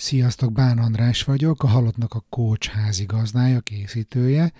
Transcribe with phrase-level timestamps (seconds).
[0.00, 4.52] Sziasztok, Bán András vagyok, a Halottnak a Coach házigazdája, készítője,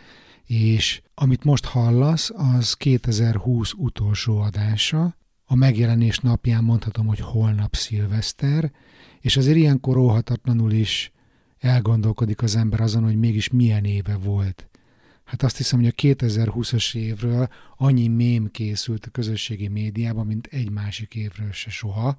[0.47, 5.17] és amit most hallasz, az 2020 utolsó adása.
[5.45, 8.73] A megjelenés napján mondhatom, hogy holnap szilveszter,
[9.21, 11.13] és azért ilyenkor óhatatlanul is
[11.59, 14.69] elgondolkodik az ember azon, hogy mégis milyen éve volt.
[15.25, 20.71] Hát azt hiszem, hogy a 2020-as évről annyi mém készült a közösségi médiában, mint egy
[20.71, 22.19] másik évről se soha,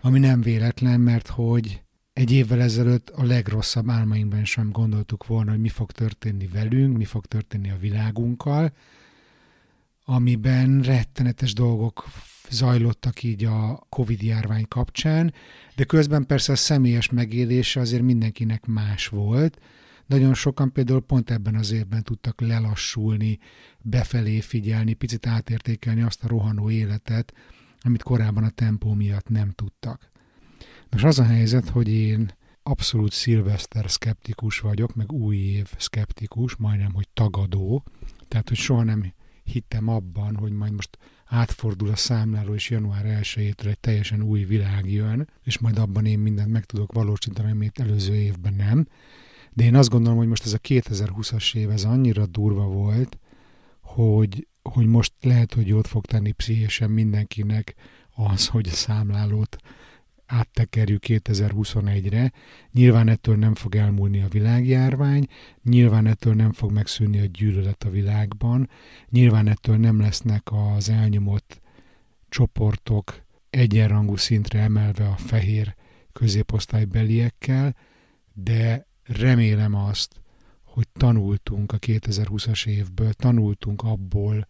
[0.00, 1.82] ami nem véletlen, mert hogy
[2.18, 7.04] egy évvel ezelőtt a legrosszabb álmainkban sem gondoltuk volna, hogy mi fog történni velünk, mi
[7.04, 8.72] fog történni a világunkkal,
[10.04, 12.08] amiben rettenetes dolgok
[12.50, 15.34] zajlottak így a Covid járvány kapcsán,
[15.76, 19.60] de közben persze a személyes megélése azért mindenkinek más volt.
[20.06, 23.38] Nagyon sokan például pont ebben az évben tudtak lelassulni,
[23.82, 27.34] befelé figyelni, picit átértékelni azt a rohanó életet,
[27.80, 30.10] amit korábban a tempó miatt nem tudtak.
[30.90, 36.92] Most az a helyzet, hogy én abszolút szilveszter szkeptikus vagyok, meg új év szkeptikus, majdnem,
[36.92, 37.84] hogy tagadó,
[38.28, 43.66] tehát, hogy soha nem hittem abban, hogy majd most átfordul a számláló, és január 1-től
[43.66, 48.14] egy teljesen új világ jön, és majd abban én mindent meg tudok valósítani, amit előző
[48.14, 48.86] évben nem.
[49.52, 53.18] De én azt gondolom, hogy most ez a 2020-as év, ez annyira durva volt,
[53.80, 57.74] hogy, hogy most lehet, hogy jót fog tenni pszichésen mindenkinek
[58.14, 59.56] az, hogy a számlálót
[60.28, 62.32] áttekerjük 2021-re.
[62.72, 65.26] Nyilván ettől nem fog elmúlni a világjárvány,
[65.62, 68.68] nyilván ettől nem fog megszűnni a gyűlölet a világban,
[69.08, 71.60] nyilván ettől nem lesznek az elnyomott
[72.28, 75.74] csoportok egyenrangú szintre emelve a fehér
[76.12, 77.76] középosztálybeliekkel,
[78.32, 80.20] de remélem azt,
[80.64, 84.46] hogy tanultunk a 2020-as évből, tanultunk abból,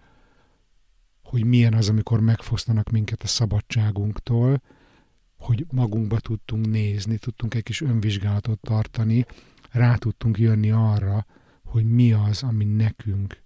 [1.22, 4.62] hogy milyen az, amikor megfosztanak minket a szabadságunktól,
[5.39, 9.27] hogy magunkba tudtunk nézni, tudtunk egy kis önvizsgálatot tartani,
[9.70, 11.27] rá tudtunk jönni arra,
[11.64, 13.42] hogy mi az, ami nekünk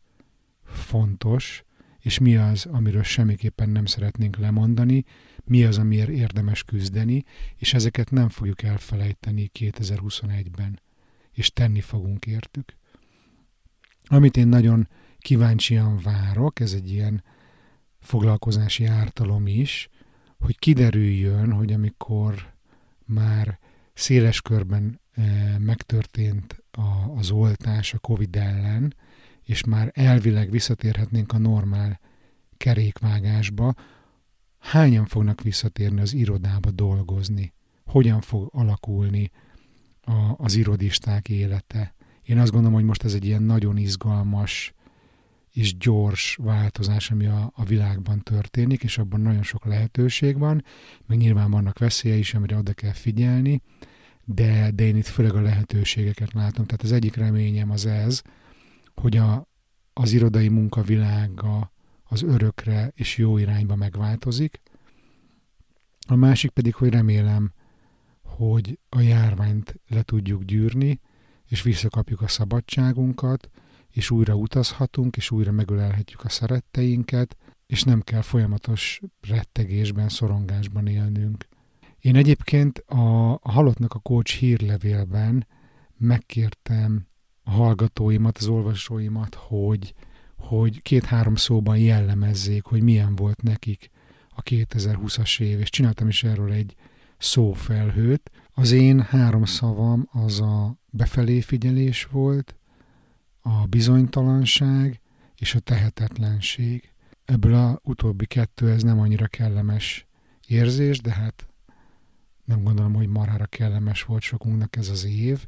[0.65, 1.65] fontos,
[1.99, 5.05] és mi az, amiről semmiképpen nem szeretnénk lemondani,
[5.45, 7.25] mi az, amiért érdemes küzdeni,
[7.57, 10.81] és ezeket nem fogjuk elfelejteni 2021-ben,
[11.33, 12.77] és tenni fogunk értük.
[14.05, 17.25] Amit én nagyon kíváncsian várok, ez egy ilyen
[18.01, 19.89] foglalkozási ártalom is,
[20.43, 22.53] hogy kiderüljön, hogy amikor
[23.05, 23.59] már
[23.95, 25.23] széles körben e,
[25.59, 26.63] megtörtént
[27.17, 28.95] az oltás a Covid ellen,
[29.45, 32.01] és már elvileg visszatérhetnénk a normál
[32.57, 33.75] kerékvágásba,
[34.59, 37.53] hányan fognak visszatérni az irodába dolgozni?
[37.85, 39.31] Hogyan fog alakulni
[40.37, 41.95] az irodisták élete?
[42.23, 44.75] Én azt gondolom, hogy most ez egy ilyen nagyon izgalmas
[45.53, 50.65] és gyors változás, ami a, a világban történik, és abban nagyon sok lehetőség van,
[51.07, 53.63] meg nyilván vannak veszélye is, amire oda kell figyelni,
[54.25, 56.67] de, de én itt főleg a lehetőségeket látom.
[56.67, 58.23] Tehát az egyik reményem az ez,
[58.95, 59.49] hogy a,
[59.93, 61.73] az irodai munkavilága
[62.05, 64.61] az örökre és jó irányba megváltozik.
[66.07, 67.53] A másik pedig, hogy remélem,
[68.23, 71.01] hogy a járványt le tudjuk gyűrni,
[71.49, 73.51] és visszakapjuk a szabadságunkat,
[73.93, 77.37] és újra utazhatunk, és újra megölelhetjük a szeretteinket,
[77.67, 81.47] és nem kell folyamatos rettegésben, szorongásban élnünk.
[81.99, 85.47] Én egyébként a, Halottnak a Coach hírlevélben
[85.97, 87.07] megkértem
[87.43, 89.95] a hallgatóimat, az olvasóimat, hogy,
[90.37, 93.91] hogy két-három szóban jellemezzék, hogy milyen volt nekik
[94.29, 96.75] a 2020-as év, és csináltam is erről egy
[97.19, 98.31] szófelhőt.
[98.53, 102.57] Az én három szavam az a befelé figyelés volt,
[103.43, 105.01] a bizonytalanság
[105.37, 106.93] és a tehetetlenség.
[107.25, 110.07] Ebből a utóbbi kettő ez nem annyira kellemes
[110.47, 111.47] érzés, de hát
[112.45, 115.47] nem gondolom, hogy marhára kellemes volt sokunknak ez az év.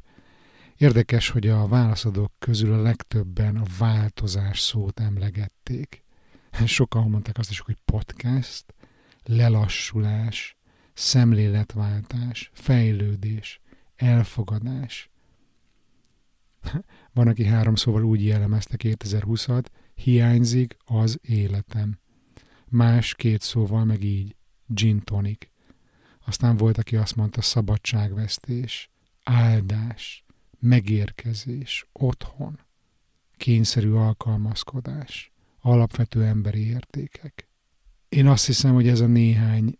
[0.77, 6.03] Érdekes, hogy a válaszadók közül a legtöbben a változás szót emlegették.
[6.65, 8.73] Sokan mondták azt is, hogy podcast,
[9.23, 10.57] lelassulás,
[10.93, 13.61] szemléletváltás, fejlődés,
[13.95, 15.09] elfogadás.
[17.13, 21.99] Van, aki három szóval úgy jellemezte 2020-at, hiányzik az életem.
[22.69, 24.35] Más két szóval meg így,
[24.67, 25.47] gin tonic.
[26.25, 28.89] Aztán volt, aki azt mondta szabadságvesztés,
[29.23, 30.25] áldás,
[30.59, 32.59] megérkezés, otthon,
[33.37, 37.47] kényszerű alkalmazkodás, alapvető emberi értékek.
[38.09, 39.79] Én azt hiszem, hogy ez a néhány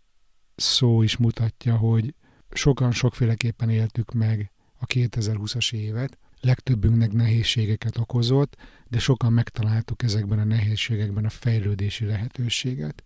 [0.55, 2.13] szó is mutatja, hogy
[2.51, 8.57] sokan sokféleképpen éltük meg a 2020-as évet, legtöbbünknek nehézségeket okozott,
[8.87, 13.03] de sokan megtaláltuk ezekben a nehézségekben a fejlődési lehetőséget.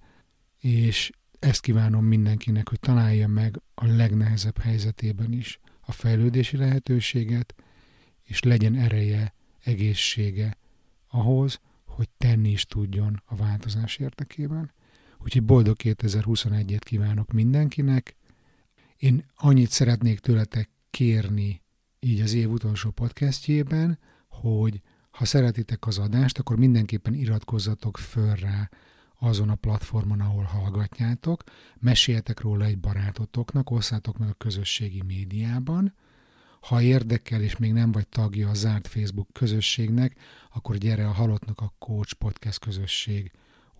[0.59, 7.55] És ezt kívánom mindenkinek, hogy találja meg a legnehezebb helyzetében is a fejlődési lehetőséget,
[8.23, 9.33] és legyen ereje,
[9.63, 10.57] egészsége
[11.07, 14.71] ahhoz, hogy tenni is tudjon a változás érdekében.
[15.17, 18.15] Úgyhogy boldog 2021-et kívánok mindenkinek.
[18.97, 21.61] Én annyit szeretnék tőletek kérni
[21.99, 24.81] így az év utolsó podcastjében, hogy
[25.11, 28.69] ha szeretitek az adást, akkor mindenképpen iratkozzatok föl rá
[29.19, 31.43] azon a platformon, ahol hallgatjátok,
[31.79, 35.93] meséljetek róla egy barátotoknak, osszátok meg a közösségi médiában.
[36.59, 40.15] Ha érdekel és még nem vagy tagja a zárt Facebook közösségnek,
[40.53, 43.31] akkor gyere a Halottnak a Coach Podcast közösség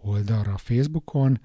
[0.02, 1.40] oldalra a Facebookon,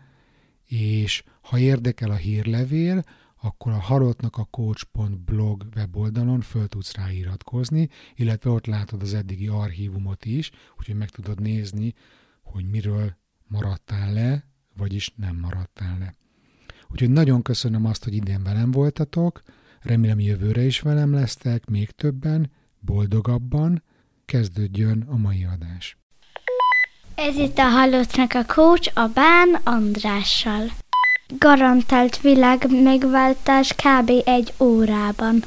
[0.66, 3.04] és ha érdekel a hírlevél,
[3.44, 10.24] akkor a halottnak a coach.blog weboldalon föl tudsz ráiratkozni, illetve ott látod az eddigi archívumot
[10.24, 11.94] is, úgyhogy meg tudod nézni,
[12.42, 14.44] hogy miről maradtál le,
[14.76, 16.14] vagyis nem maradtál le.
[16.90, 19.42] Úgyhogy nagyon köszönöm azt, hogy idén velem voltatok,
[19.80, 22.50] remélem jövőre is velem lesztek, még többen,
[22.80, 23.82] boldogabban,
[24.24, 25.96] kezdődjön a mai adás.
[27.14, 30.64] Ez itt a Halottnak a Coach a Bán Andrással.
[31.38, 34.10] Garantált világ megváltás kb.
[34.24, 35.42] egy órában.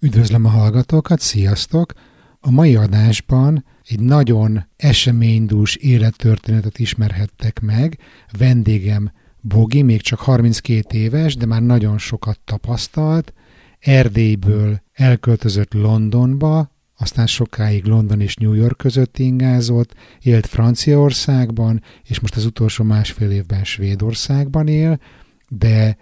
[0.00, 1.92] Üdvözlöm a hallgatókat, sziasztok!
[2.40, 7.98] A mai adásban egy nagyon eseménydús élettörténetet ismerhettek meg.
[8.38, 13.32] Vendégem Bogi, még csak 32 éves, de már nagyon sokat tapasztalt.
[13.78, 22.36] Erdélyből elköltözött Londonba, aztán sokáig London és New York között ingázott, élt Franciaországban, és most
[22.36, 25.00] az utolsó másfél évben Svédországban él,
[25.52, 25.96] de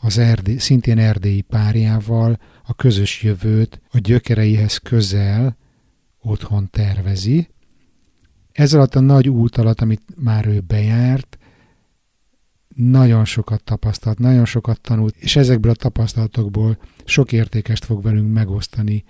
[0.00, 5.56] az erdély, szintén erdélyi párjával a közös jövőt a gyökereihez közel
[6.20, 7.48] otthon tervezi.
[8.52, 11.38] Ez alatt a nagy út alatt, amit már ő bejárt,
[12.74, 19.04] nagyon sokat tapasztalt, nagyon sokat tanult, és ezekből a tapasztalatokból sok értékest fog velünk megosztani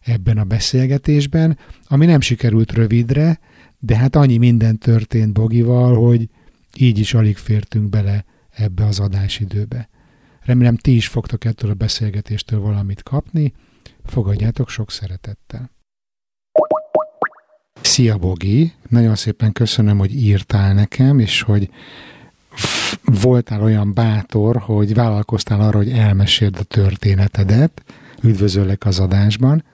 [0.00, 3.38] ebben a beszélgetésben, ami nem sikerült rövidre,
[3.78, 6.28] de hát annyi minden történt Bogival, hogy
[6.76, 8.24] így is alig fértünk bele
[8.56, 9.88] ebbe az adásidőbe.
[10.40, 13.52] Remélem ti is fogtok ettől a beszélgetéstől valamit kapni,
[14.04, 15.70] fogadjátok sok szeretettel.
[17.80, 21.70] Szia Bogi, nagyon szépen köszönöm, hogy írtál nekem, és hogy
[23.22, 27.82] voltál olyan bátor, hogy vállalkoztál arra, hogy elmeséld a történetedet.
[28.22, 29.64] Üdvözöllek az adásban.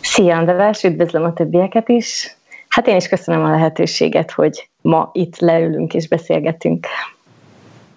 [0.00, 2.36] Szia András, üdvözlöm a többieket is.
[2.68, 6.86] Hát én is köszönöm a lehetőséget, hogy ma itt leülünk és beszélgetünk.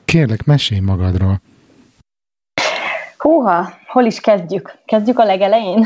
[0.07, 1.41] Kérlek, mesélj magadról.
[3.17, 4.77] Húha, hol is kezdjük?
[4.85, 5.85] Kezdjük a legelején?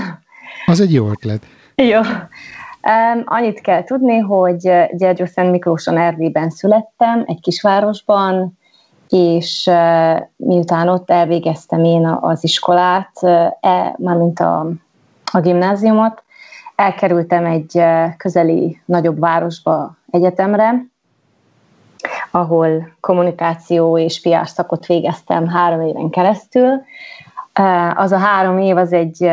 [0.66, 1.46] Az egy jó ötlet.
[1.76, 2.00] Jó.
[2.00, 4.58] Um, annyit kell tudni, hogy
[4.92, 8.58] Gyergyó Szent Miklóson Erdélyben születtem, egy kisvárosban,
[9.10, 14.68] és uh, miután ott elvégeztem én az iskolát, uh, e, mármint a,
[15.32, 16.24] a gimnáziumot,
[16.76, 20.91] elkerültem egy uh, közeli nagyobb városba egyetemre,
[22.32, 26.82] ahol kommunikáció és PR szakot végeztem három éven keresztül.
[27.96, 29.32] Az a három év az egy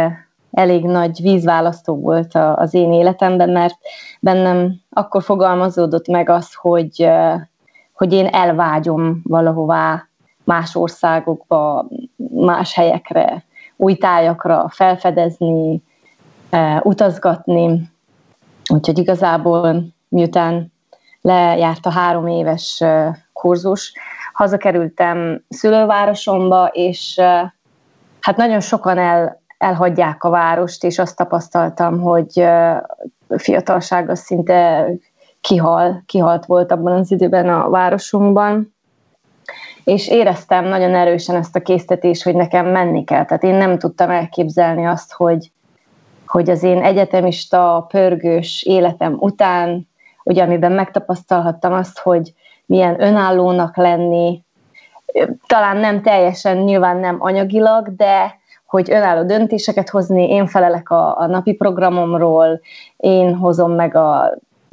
[0.51, 3.77] elég nagy vízválasztó volt az én életemben, mert
[4.21, 7.09] bennem akkor fogalmazódott meg az, hogy,
[7.93, 10.09] hogy én elvágyom valahová
[10.45, 11.87] más országokba,
[12.35, 13.45] más helyekre,
[13.77, 15.83] új tájakra felfedezni,
[16.83, 17.91] utazgatni.
[18.73, 20.73] Úgyhogy igazából miután
[21.29, 22.85] lejárt a három éves
[23.33, 23.93] kurzus,
[24.33, 27.21] hazakerültem szülővárosomba, és
[28.21, 32.45] hát nagyon sokan el, elhagyják a várost, és azt tapasztaltam, hogy
[33.29, 34.89] fiatalsága szinte
[35.41, 38.75] kihal, kihalt volt abban az időben a városunkban,
[39.85, 43.25] és éreztem nagyon erősen ezt a késztetést, hogy nekem menni kell.
[43.25, 45.51] Tehát én nem tudtam elképzelni azt, hogy,
[46.27, 49.88] hogy az én egyetemista, pörgős életem után,
[50.29, 52.33] ugye amiben megtapasztalhattam azt, hogy
[52.67, 54.45] milyen önállónak lenni,
[55.47, 61.27] talán nem teljesen, nyilván nem anyagilag, de hogy önálló döntéseket hozni, én felelek a, a
[61.27, 62.61] napi programomról,
[62.97, 64.23] én hozom meg a,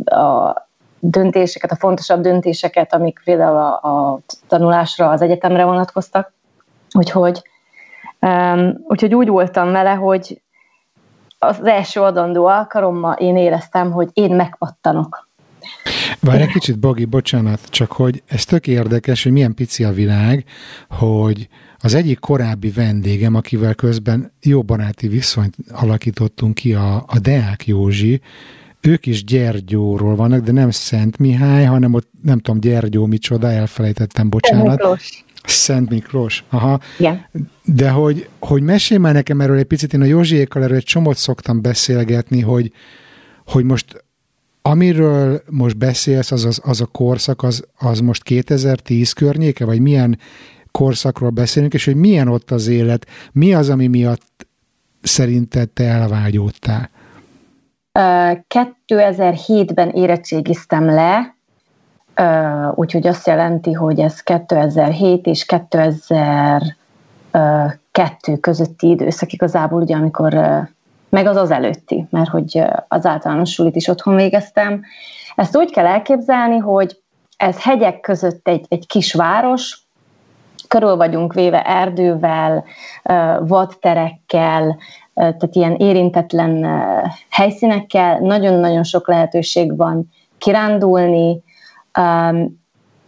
[0.06, 0.54] a
[1.00, 6.34] döntéseket, a fontosabb döntéseket, amik például a, a tanulásra, az egyetemre vonatkoztak.
[6.98, 7.42] Úgyhogy,
[8.22, 10.42] um, úgyhogy úgy voltam vele, hogy
[11.40, 15.25] az első adandó alkalommal én éreztem, hogy én megpattanok.
[16.20, 20.46] Várj egy kicsit, Bogi, bocsánat, csak hogy ez tök érdekes, hogy milyen pici a világ,
[20.90, 27.68] hogy az egyik korábbi vendégem, akivel közben jó baráti viszonyt alakítottunk ki, a, a Deák
[27.68, 28.22] Józsi,
[28.82, 34.30] ők is Gyergyóról vannak, de nem Szent Mihály, hanem ott nem tudom, Gyergyó micsoda, elfelejtettem,
[34.30, 34.66] bocsánat.
[34.66, 35.24] Szent Miklós.
[35.44, 36.80] Szent Miklós, aha.
[37.00, 37.26] Igen.
[37.64, 41.18] De hogy, hogy mesélj már nekem erről egy picit, én a Józsiékkal erről egy csomót
[41.18, 42.72] szoktam beszélgetni, hogy,
[43.46, 44.05] hogy most
[44.68, 50.20] amiről most beszélsz, az, az, az a korszak, az, az most 2010 környéke, vagy milyen
[50.72, 54.48] korszakról beszélünk, és hogy milyen ott az élet, mi az, ami miatt
[55.02, 56.90] szerinted te elvágyódtál?
[57.94, 61.36] 2007-ben érettségiztem le,
[62.76, 70.34] úgyhogy azt jelenti, hogy ez 2007 és 2002 közötti időszak igazából, ugye, amikor
[71.10, 74.82] meg az az előtti, mert hogy az általános sulit is otthon végeztem.
[75.36, 77.00] Ezt úgy kell elképzelni, hogy
[77.38, 79.80] ez hegyek között egy, egy kis város,
[80.68, 82.64] körül vagyunk véve erdővel,
[83.40, 84.78] vadterekkel,
[85.14, 86.66] tehát ilyen érintetlen
[87.30, 91.44] helyszínekkel, nagyon-nagyon sok lehetőség van kirándulni,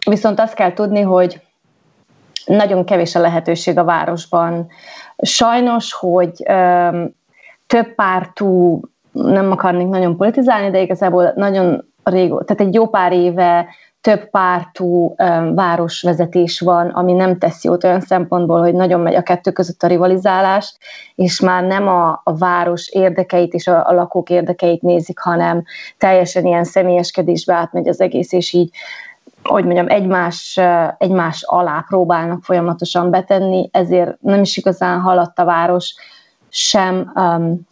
[0.09, 1.41] viszont azt kell tudni, hogy
[2.45, 4.67] nagyon kevés a lehetőség a városban.
[5.17, 6.43] Sajnos, hogy
[7.67, 8.81] több pártú,
[9.11, 13.67] nem akarnék nagyon politizálni, de igazából nagyon régó, tehát egy jó pár éve
[14.01, 15.15] több pártú
[15.55, 19.87] városvezetés van, ami nem tesz jót olyan szempontból, hogy nagyon megy a kettő között a
[19.87, 20.77] rivalizálás,
[21.15, 25.63] és már nem a, a város érdekeit és a, a lakók érdekeit nézik, hanem
[25.97, 28.69] teljesen ilyen személyeskedésbe átmegy az egész, és így
[29.43, 30.59] hogy mondjam, egymás,
[30.97, 35.95] egymás alá próbálnak folyamatosan betenni, ezért nem is igazán haladt a város
[36.49, 37.67] sem um,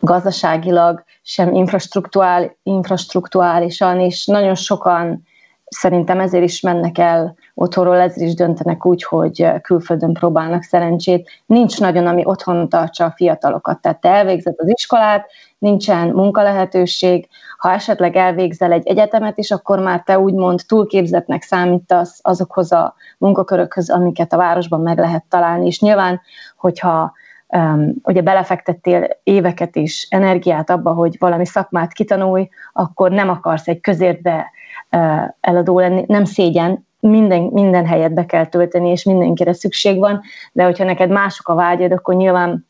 [0.00, 5.26] gazdaságilag, sem infrastruktúrál, infrastruktúrálisan, és nagyon sokan
[5.70, 11.30] szerintem ezért is mennek el otthonról, ezért is döntenek úgy, hogy külföldön próbálnak szerencsét.
[11.46, 13.80] Nincs nagyon, ami otthon tartsa a fiatalokat.
[13.80, 20.02] Tehát te elvégzed az iskolát, nincsen munkalehetőség, ha esetleg elvégzel egy egyetemet is, akkor már
[20.02, 25.66] te úgymond túlképzetnek számítasz azokhoz a munkakörökhöz, amiket a városban meg lehet találni.
[25.66, 26.20] És nyilván,
[26.56, 27.12] hogyha
[27.48, 33.80] um, ugye belefektettél éveket és energiát abba, hogy valami szakmát kitanulj, akkor nem akarsz egy
[33.80, 34.50] közértbe
[34.90, 40.20] uh, eladó lenni, nem szégyen, minden, minden helyet be kell tölteni, és mindenkire szükség van,
[40.52, 42.66] de hogyha neked mások a vágyad, akkor nyilván,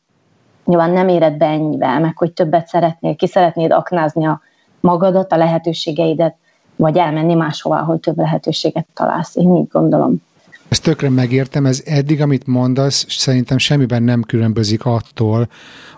[0.65, 4.41] nyilván nem éred be ennyivel, meg hogy többet szeretnél, ki szeretnéd aknázni a
[4.81, 6.37] magadat, a lehetőségeidet,
[6.77, 9.37] vagy elmenni máshova, ahol több lehetőséget találsz.
[9.37, 10.23] Én így gondolom.
[10.69, 15.49] Ezt tökre megértem, ez eddig, amit mondasz, szerintem semmiben nem különbözik attól,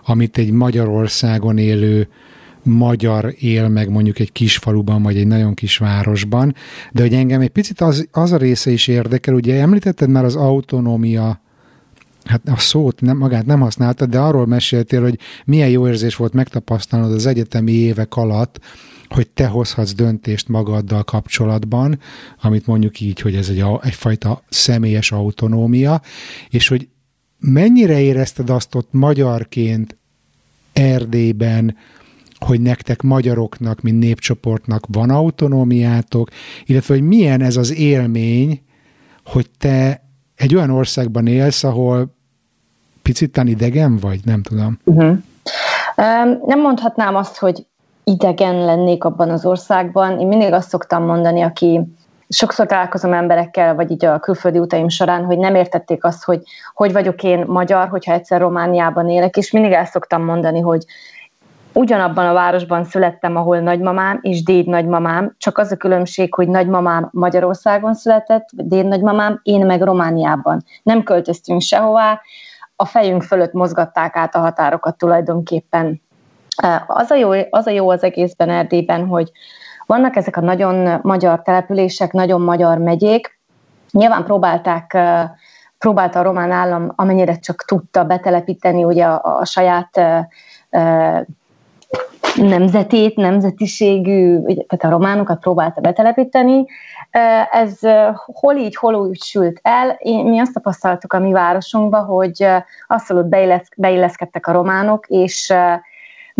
[0.05, 2.07] amit egy Magyarországon élő
[2.63, 6.55] magyar él meg mondjuk egy kis faluban, vagy egy nagyon kis városban,
[6.91, 10.35] de hogy engem egy picit az, az a része is érdekel, ugye említetted már az
[10.35, 11.41] autonómia
[12.23, 16.33] hát a szót nem, magát nem használtad, de arról meséltél, hogy milyen jó érzés volt
[16.33, 18.59] megtapasztalnod az egyetemi évek alatt,
[19.11, 21.99] hogy te hozhatsz döntést magaddal kapcsolatban,
[22.41, 26.01] amit mondjuk így, hogy ez egy, egyfajta személyes autonómia,
[26.49, 26.87] és hogy
[27.39, 29.97] mennyire érezted azt ott magyarként
[30.73, 31.75] Erdélyben,
[32.45, 36.29] hogy nektek magyaroknak, mint népcsoportnak van autonómiátok,
[36.65, 38.61] illetve hogy milyen ez az élmény,
[39.25, 40.03] hogy te
[40.35, 42.15] egy olyan országban élsz, ahol
[43.01, 44.79] picit idegen vagy, nem tudom.
[44.83, 45.17] Uh-huh.
[46.45, 47.65] Nem mondhatnám azt, hogy
[48.11, 50.19] idegen lennék abban az országban.
[50.19, 51.81] Én mindig azt szoktam mondani, aki
[52.29, 56.41] sokszor találkozom emberekkel, vagy így a külföldi utaim során, hogy nem értették azt, hogy
[56.73, 60.85] hogy vagyok én magyar, hogyha egyszer Romániában élek, és mindig el szoktam mondani, hogy
[61.73, 67.09] ugyanabban a városban születtem, ahol nagymamám és déd nagymamám, csak az a különbség, hogy nagymamám
[67.11, 70.63] Magyarországon született, déd nagymamám, én meg Romániában.
[70.83, 72.21] Nem költöztünk sehová,
[72.75, 76.01] a fejünk fölött mozgatták át a határokat tulajdonképpen.
[76.87, 79.31] Az a jó az, a jó az egészben Erdélyben, hogy
[79.85, 83.39] vannak ezek a nagyon magyar települések, nagyon magyar megyék,
[83.91, 84.97] nyilván próbálták
[85.77, 90.01] próbálta a román állam amennyire csak tudta betelepíteni ugye a, a saját
[92.35, 96.65] nemzetét, nemzetiségű, tehát a románokat próbálta betelepíteni.
[97.51, 97.79] Ez
[98.25, 99.97] hol így, hol úgy sült el.
[100.03, 102.47] Mi azt tapasztaltuk a mi városunkba, hogy
[102.87, 103.25] abszolút
[103.75, 105.53] beilleszkedtek a románok, és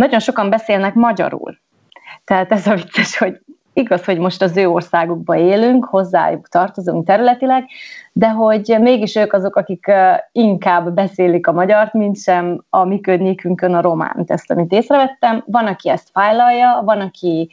[0.02, 1.58] nagyon sokan beszélnek magyarul.
[2.26, 3.40] Tehát ez a vicces, hogy
[3.74, 7.66] igaz, hogy most az ő országukba élünk, hozzájuk tartozunk területileg,
[8.14, 9.92] de hogy mégis ők azok, akik
[10.32, 14.32] inkább beszélik a magyart, mint sem a mi környékünkön a románt.
[14.32, 17.50] Ezt, amit észrevettem, van, aki ezt fájlalja, van, aki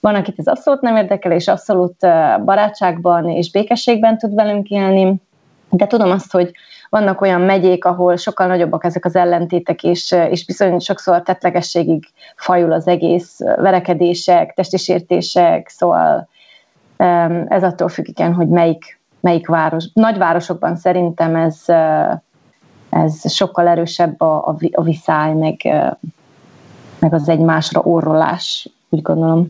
[0.00, 1.96] van, akit ez abszolút nem érdekel, és abszolút
[2.44, 5.14] barátságban és békességben tud velünk élni,
[5.70, 6.52] de tudom azt, hogy
[6.88, 12.04] vannak olyan megyék, ahol sokkal nagyobbak ezek az ellentétek, és, és bizony sokszor tetlegességig
[12.36, 16.28] fajul az egész, verekedések, testi sértések, szóval
[17.48, 19.84] ez attól függ, igen, hogy melyik, melyik város.
[19.92, 21.64] Nagyvárosokban szerintem ez,
[22.90, 25.60] ez sokkal erősebb a, a, a viszály, meg,
[26.98, 29.46] meg az egymásra orrolás, úgy gondolom.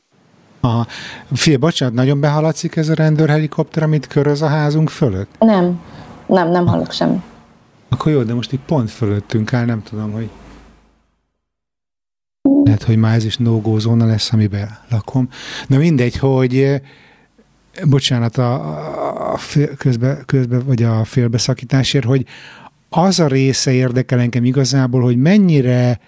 [0.60, 0.86] Aha.
[1.32, 5.30] Fél, bocsánat, nagyon behaladszik ez a rendőrhelikopter, amit köröz a házunk fölött?
[5.38, 5.80] Nem,
[6.26, 7.22] nem, nem hallok semmi.
[7.88, 10.30] Akkor jó, de most itt pont fölöttünk áll, nem tudom, hogy
[12.64, 15.28] lehet, hogy már ez is no zóna lesz, amiben lakom.
[15.66, 16.80] Na mindegy, hogy eh,
[17.84, 19.38] bocsánat a, a
[19.78, 22.26] közbe, közbe, vagy a félbeszakításért, hogy
[22.88, 26.00] az a része érdekel engem igazából, hogy mennyire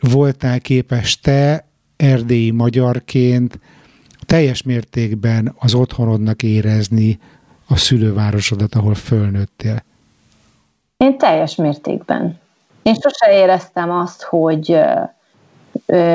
[0.00, 3.58] voltál képes te erdélyi magyarként
[4.26, 7.18] teljes mértékben az otthonodnak érezni
[7.72, 9.82] a szülővárosodat, ahol fölnőttél?
[10.96, 12.40] Én teljes mértékben.
[12.82, 14.80] Én sose éreztem azt, hogy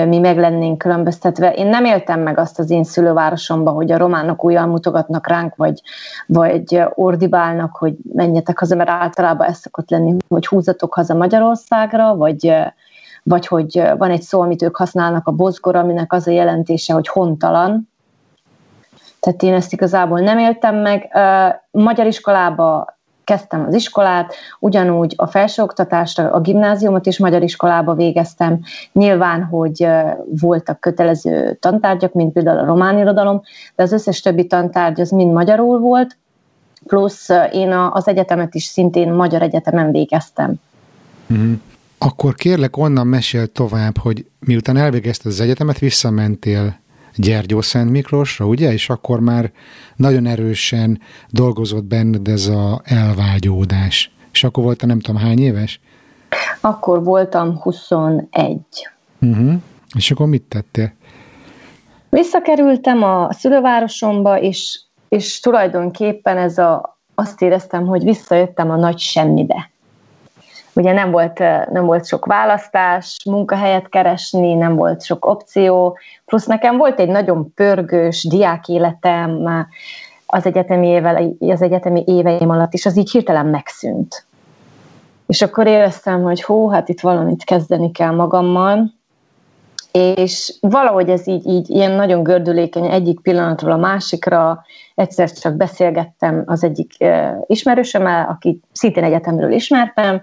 [0.08, 1.54] mi meg lennénk különböztetve.
[1.54, 5.82] Én nem éltem meg azt az én szülővárosomba, hogy a románok újjal mutogatnak ránk, vagy,
[6.28, 12.54] vagy ordibálnak, hogy menjetek haza, mert általában ez szokott lenni, hogy húzatok haza Magyarországra, vagy,
[13.24, 17.08] vagy hogy van egy szó, amit ők használnak, a bozgor, aminek az a jelentése, hogy
[17.08, 17.90] hontalan.
[19.28, 21.10] Tehát én ezt igazából nem éltem meg.
[21.72, 28.60] Magyar iskolába kezdtem az iskolát, ugyanúgy a felsőoktatást, a gimnáziumot is magyar iskolába végeztem.
[28.92, 29.88] Nyilván, hogy
[30.40, 33.42] voltak kötelező tantárgyak, mint például a román irodalom,
[33.76, 36.18] de az összes többi tantárgy az mind magyarul volt,
[36.86, 40.54] plusz én az egyetemet is szintén magyar egyetemen végeztem.
[41.34, 41.54] Mm-hmm.
[41.98, 46.76] Akkor kérlek onnan mesél tovább, hogy miután elvégezted az egyetemet, visszamentél
[47.18, 48.72] Gyergyó Szent Miklósra, ugye?
[48.72, 49.52] És akkor már
[49.96, 54.12] nagyon erősen dolgozott benned ez a elvágyódás.
[54.32, 55.80] És akkor volt nem tudom hány éves?
[56.62, 58.60] Akkor voltam 21.
[59.22, 59.54] Uh-huh.
[59.96, 60.94] És akkor mit tettél?
[62.10, 69.72] Visszakerültem a szülővárosomba, és, és tulajdonképpen ez a, azt éreztem, hogy visszajöttem a nagy semmibe.
[70.78, 71.40] Ugye nem volt,
[71.72, 77.54] nem volt sok választás, munkahelyet keresni, nem volt sok opció, plusz nekem volt egy nagyon
[77.54, 79.48] pörgős diákéletem
[80.26, 84.26] az egyetemi, éve, az egyetemi éveim alatt, és az így hirtelen megszűnt.
[85.28, 88.94] És akkor éreztem, hogy hú, hát itt valamit kezdeni kell magammal,
[89.92, 94.63] és valahogy ez így, így ilyen nagyon gördülékeny egyik pillanatról a másikra,
[94.96, 96.92] egyszer csak beszélgettem az egyik
[97.46, 100.22] ismerősömmel, aki szintén egyetemről ismertem,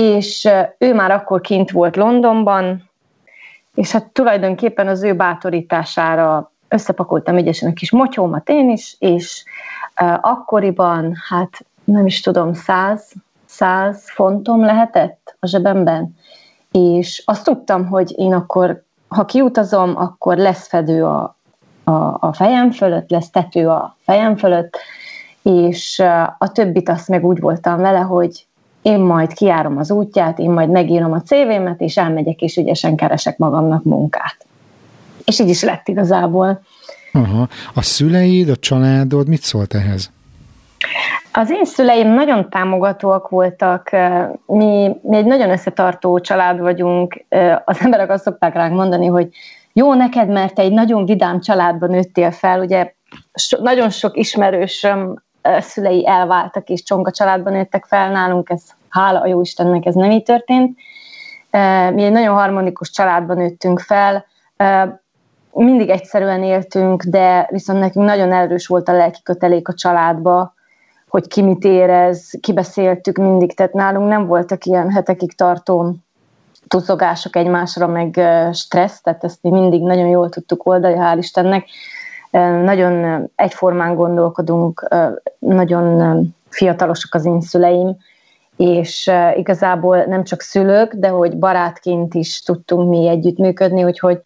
[0.00, 2.90] és ő már akkor kint volt Londonban,
[3.74, 9.44] és hát tulajdonképpen az ő bátorítására összepakoltam ügyesen a kis motyómat én is, és
[10.20, 13.12] akkoriban, hát nem is tudom, száz,
[13.46, 16.16] száz fontom lehetett a zsebemben,
[16.70, 21.36] és azt tudtam, hogy én akkor, ha kiutazom, akkor lesz fedő a,
[21.84, 24.78] a, a fejem fölött, lesz tető a fejem fölött,
[25.42, 26.02] és
[26.38, 28.46] a többit azt meg úgy voltam vele, hogy
[28.82, 33.38] én majd kiárom az útját, én majd megírom a CV-met, és elmegyek, és ügyesen keresek
[33.38, 34.36] magamnak munkát.
[35.24, 36.60] És így is lett igazából.
[37.12, 37.48] Aha.
[37.74, 40.10] A szüleid, a családod mit szólt ehhez?
[41.32, 43.90] Az én szüleim nagyon támogatóak voltak,
[44.46, 47.24] mi, mi egy nagyon összetartó család vagyunk,
[47.64, 49.28] az emberek azt szokták ránk mondani, hogy
[49.72, 52.92] jó neked, mert te egy nagyon vidám családban nőttél fel, ugye
[53.34, 59.26] so, nagyon sok ismerősöm szülei elváltak, és csonka családban nőttek fel nálunk, ez hála a
[59.26, 60.78] jó Istennek ez nem így történt.
[61.94, 64.24] Mi egy nagyon harmonikus családban nőttünk fel,
[65.52, 70.54] mindig egyszerűen éltünk, de viszont nekünk nagyon erős volt a lelki kötelék a családba,
[71.08, 75.94] hogy ki mit érez, kibeszéltük mindig, tehát nálunk nem voltak ilyen hetekig tartó
[76.68, 78.20] tuzogások egymásra, meg
[78.52, 81.66] stressz, tehát ezt mi mindig nagyon jól tudtuk oldani, hál' Istennek
[82.38, 84.88] nagyon egyformán gondolkodunk,
[85.38, 87.96] nagyon fiatalosak az én szüleim,
[88.56, 94.20] és igazából nem csak szülők, de hogy barátként is tudtunk mi együttműködni, úgyhogy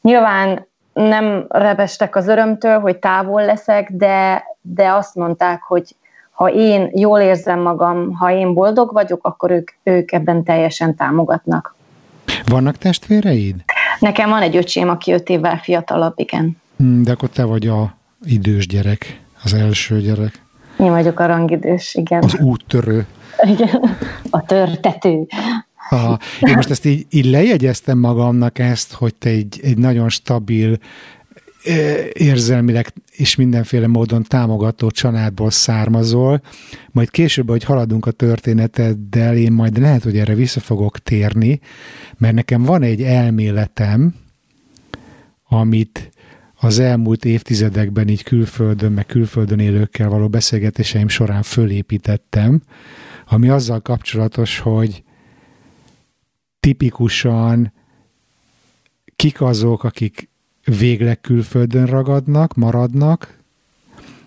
[0.00, 5.94] nyilván nem rebestek az örömtől, hogy távol leszek, de, de azt mondták, hogy
[6.30, 11.74] ha én jól érzem magam, ha én boldog vagyok, akkor ők, ők ebben teljesen támogatnak.
[12.46, 13.64] Vannak testvéreid?
[13.98, 16.59] Nekem van egy öcsém, aki öt évvel fiatalabb, igen.
[16.80, 20.42] Hmm, de akkor te vagy a idős gyerek, az első gyerek.
[20.78, 22.22] Én vagyok a rangidős, igen.
[22.22, 23.06] Az úttörő.
[23.42, 23.96] Igen,
[24.30, 25.26] a törtető.
[25.90, 26.18] Aha.
[26.40, 30.78] Én most ezt így, így lejegyeztem magamnak ezt, hogy te egy, egy nagyon stabil,
[32.12, 36.42] érzelmileg és mindenféle módon támogató családból származol,
[36.90, 41.60] majd később, hogy haladunk a történeteddel, én majd lehet, hogy erre vissza fogok térni,
[42.18, 44.14] mert nekem van egy elméletem,
[45.52, 46.09] amit
[46.60, 52.62] az elmúlt évtizedekben így külföldön, meg külföldön élőkkel való beszélgetéseim során fölépítettem,
[53.28, 55.02] ami azzal kapcsolatos, hogy
[56.60, 57.72] tipikusan
[59.16, 60.28] kik azok, akik
[60.78, 63.38] végleg külföldön ragadnak, maradnak,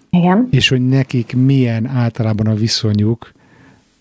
[0.10, 0.48] Igen.
[0.52, 3.32] és hogy nekik milyen általában a viszonyuk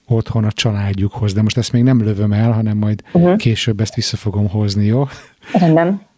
[0.07, 1.33] otthon a családjukhoz.
[1.33, 3.37] De most ezt még nem lövöm el, hanem majd uh-huh.
[3.37, 5.07] később ezt vissza fogom hozni, jó?
[5.53, 6.11] Rendben.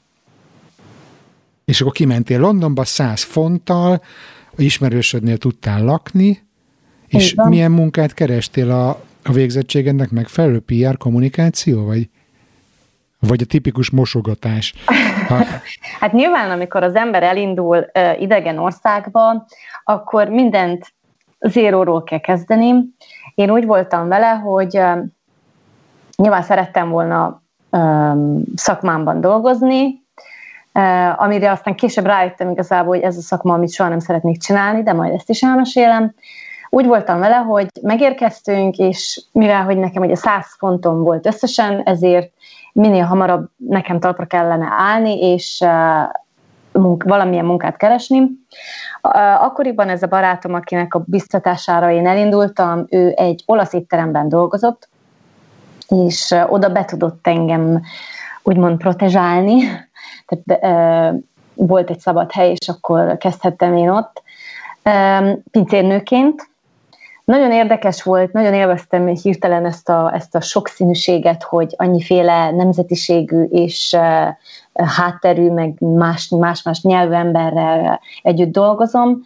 [1.64, 4.00] És akkor kimentél Londonba 100 fonttal,
[4.57, 6.42] a ismerősödnél tudtál lakni,
[7.07, 7.48] és Igen.
[7.48, 8.88] milyen munkát kerestél a,
[9.24, 12.09] a végzettségednek megfelelő PR kommunikáció, vagy,
[13.18, 14.74] vagy a tipikus mosogatás?
[15.29, 15.37] Ha...
[16.00, 19.46] hát nyilván, amikor az ember elindul uh, idegen országba,
[19.85, 20.92] akkor mindent
[21.38, 22.74] zéróról kell kezdeni.
[23.35, 24.98] Én úgy voltam vele, hogy uh,
[26.16, 30.03] nyilván szerettem volna um, szakmámban dolgozni,
[31.16, 34.92] amire aztán később rájöttem igazából, hogy ez a szakma, amit soha nem szeretnék csinálni, de
[34.92, 36.14] majd ezt is elmesélem.
[36.70, 42.32] Úgy voltam vele, hogy megérkeztünk, és mivel, hogy nekem ugye 100 fontom volt összesen, ezért
[42.72, 48.30] minél hamarabb nekem talpra kellene állni, és uh, munk, valamilyen munkát keresni.
[49.38, 54.88] Akkoriban ez a barátom, akinek a biztatására én elindultam, ő egy olasz étteremben dolgozott,
[55.88, 57.82] és oda be tudott engem
[58.42, 59.62] úgymond protezsálni,
[60.26, 61.14] tehát
[61.54, 64.22] volt egy szabad hely, és akkor kezdhettem én ott
[65.50, 66.52] pincérnőként.
[67.24, 73.96] Nagyon érdekes volt, nagyon élveztem hirtelen ezt a, ezt a sokszínűséget, hogy annyiféle nemzetiségű és
[74.72, 75.80] hátterű, meg
[76.30, 79.20] más-más nyelvű emberrel együtt dolgozom.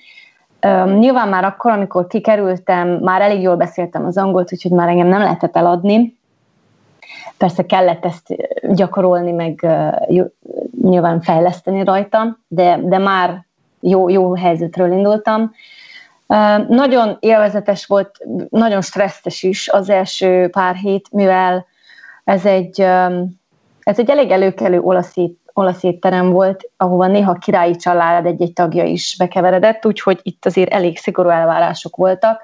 [0.98, 5.20] Nyilván már akkor, amikor kikerültem, már elég jól beszéltem az angolt, úgyhogy már engem nem
[5.20, 6.18] lehetett eladni,
[7.38, 8.36] Persze kellett ezt
[8.74, 9.66] gyakorolni, meg
[10.82, 13.46] nyilván fejleszteni rajta, de, de már
[13.80, 15.52] jó, jó helyzetről indultam.
[16.68, 18.18] Nagyon élvezetes volt,
[18.50, 21.66] nagyon stresszes is az első pár hét, mivel
[22.24, 22.80] ez egy,
[23.80, 25.14] ez egy elég előkelő olasz,
[25.52, 30.98] olasz étterem volt, ahova néha királyi család egy-egy tagja is bekeveredett, úgyhogy itt azért elég
[30.98, 32.42] szigorú elvárások voltak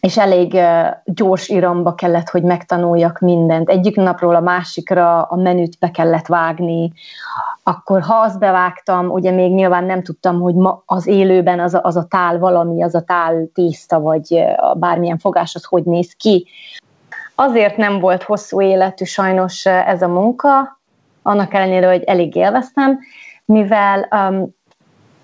[0.00, 0.60] és elég
[1.04, 3.68] gyors iramba kellett, hogy megtanuljak mindent.
[3.68, 6.92] Egyik napról a másikra a menüt be kellett vágni,
[7.62, 11.80] akkor ha azt bevágtam, ugye még nyilván nem tudtam, hogy ma az élőben az a,
[11.82, 16.46] az a tál valami, az a tál tészta, vagy bármilyen fogás, az hogy néz ki.
[17.34, 20.80] Azért nem volt hosszú életű sajnos ez a munka,
[21.22, 22.98] annak ellenére, hogy elég élveztem,
[23.44, 24.58] mivel um,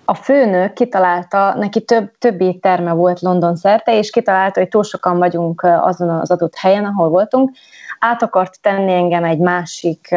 [0.09, 5.17] a főnök kitalálta, neki több, több étterme volt London szerte, és kitalálta, hogy túl sokan
[5.17, 7.51] vagyunk azon az adott helyen, ahol voltunk,
[7.99, 10.15] át akart tenni engem egy másik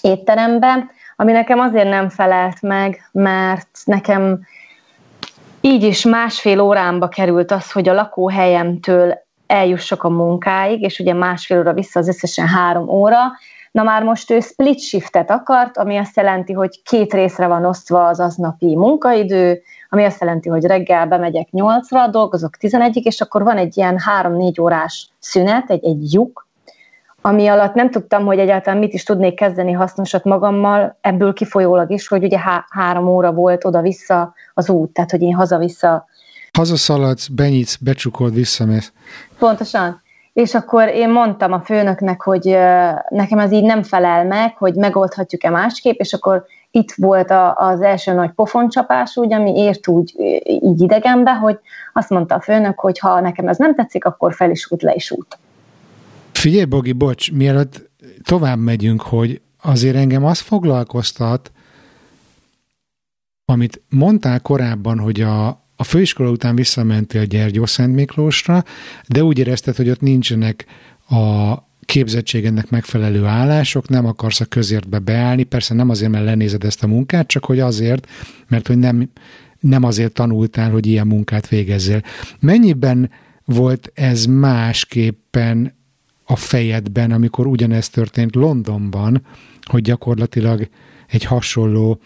[0.00, 4.40] étterembe, ami nekem azért nem felelt meg, mert nekem
[5.60, 9.14] így is másfél órámba került az, hogy a lakóhelyemtől
[9.46, 13.18] eljussak a munkáig, és ugye másfél óra vissza az összesen három óra,
[13.70, 18.06] Na már most ő split shiftet akart, ami azt jelenti, hogy két részre van osztva
[18.06, 23.56] az aznapi munkaidő, ami azt jelenti, hogy reggel bemegyek 8-ra, dolgozok 11-ig, és akkor van
[23.56, 26.48] egy ilyen 3-4 órás szünet, egy, egy lyuk,
[27.20, 32.08] ami alatt nem tudtam, hogy egyáltalán mit is tudnék kezdeni hasznosat magammal, ebből kifolyólag is,
[32.08, 36.06] hogy ugye há- három óra volt oda-vissza az út, tehát hogy én haza-vissza.
[36.52, 38.92] Hazaszaladsz, benyitsz, becsukod, visszamész.
[39.38, 42.44] Pontosan és akkor én mondtam a főnöknek, hogy
[43.08, 47.80] nekem ez így nem felel meg, hogy megoldhatjuk-e másképp, és akkor itt volt a, az
[47.80, 50.14] első nagy pofoncsapás, úgy, ami ért úgy
[50.44, 51.58] így idegenbe, hogy
[51.92, 54.94] azt mondta a főnök, hogy ha nekem ez nem tetszik, akkor fel is út, le
[54.94, 55.38] is út.
[56.32, 57.90] Figyelj, Bogi, bocs, mielőtt
[58.22, 61.52] tovább megyünk, hogy azért engem azt foglalkoztat,
[63.44, 68.64] amit mondtál korábban, hogy a, a főiskola után visszamentél Gyergyó Szent Miklósra,
[69.08, 70.64] de úgy érezted, hogy ott nincsenek
[71.08, 76.82] a képzettségednek megfelelő állások, nem akarsz a közértbe beállni, persze nem azért, mert lenézed ezt
[76.82, 78.06] a munkát, csak hogy azért,
[78.48, 79.10] mert hogy nem,
[79.60, 82.02] nem azért tanultál, hogy ilyen munkát végezzél.
[82.40, 83.10] Mennyiben
[83.44, 85.74] volt ez másképpen
[86.24, 89.22] a fejedben, amikor ugyanezt történt Londonban,
[89.62, 90.68] hogy gyakorlatilag
[91.06, 92.00] egy hasonló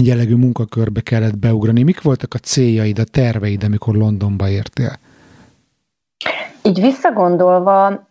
[0.00, 1.82] jellegű munkakörbe kellett beugrani.
[1.82, 4.92] Mik voltak a céljaid, a terveid, amikor Londonba értél?
[6.62, 8.06] Így visszagondolva,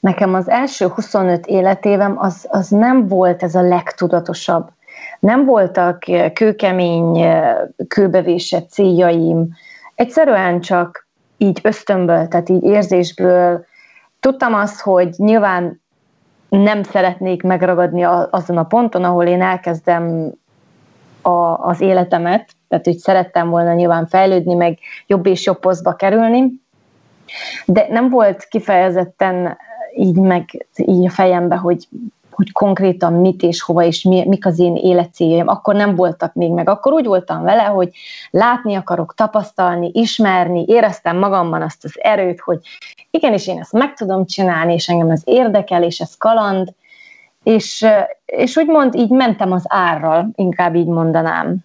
[0.00, 4.68] nekem az első 25 életévem az, az nem volt ez a legtudatosabb.
[5.20, 7.26] Nem voltak kőkemény,
[7.88, 9.48] kőbevésett céljaim.
[9.94, 13.64] Egyszerűen csak így ösztönből, tehát így érzésből
[14.20, 15.80] tudtam azt, hogy nyilván
[16.48, 20.32] nem szeretnék megragadni azon a ponton, ahol én elkezdem
[21.26, 26.52] a, az életemet, tehát hogy szerettem volna nyilván fejlődni, meg jobb és jobb posztba kerülni,
[27.66, 29.58] de nem volt kifejezetten
[29.96, 31.88] így meg így a fejembe, hogy
[32.30, 35.48] hogy konkrétan mit és hova és mi, mik az én életcéljaim.
[35.48, 36.68] Akkor nem voltak még meg.
[36.68, 37.90] Akkor úgy voltam vele, hogy
[38.30, 42.58] látni akarok, tapasztalni, ismerni, éreztem magamban azt az erőt, hogy
[43.10, 46.72] igenis én ezt meg tudom csinálni, és engem ez érdekel, és ez kaland,
[47.46, 47.86] és,
[48.24, 51.56] és úgymond így mentem az árral, inkább így mondanám.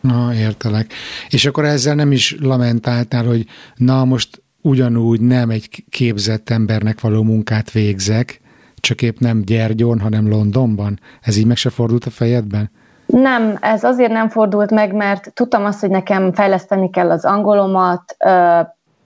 [0.00, 0.92] Na, értelek.
[1.28, 7.22] És akkor ezzel nem is lamentáltál, hogy na most ugyanúgy nem egy képzett embernek való
[7.22, 8.40] munkát végzek,
[8.80, 11.00] csak épp nem Gyergyon, hanem Londonban?
[11.20, 12.70] Ez így meg se fordult a fejedben?
[13.06, 18.16] Nem, ez azért nem fordult meg, mert tudtam azt, hogy nekem fejleszteni kell az angolomat,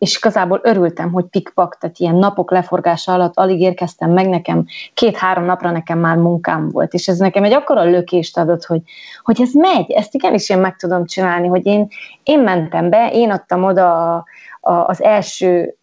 [0.05, 5.45] és igazából örültem, hogy pikpak, tehát ilyen napok leforgása alatt alig érkeztem meg, nekem két-három
[5.45, 8.83] napra nekem már munkám volt, és ez nekem egy akkora lökést adott, hogy,
[9.23, 11.89] hogy ez megy, ezt igenis én meg tudom csinálni, hogy én,
[12.23, 14.25] én mentem be, én adtam oda a,
[14.61, 15.75] a, az első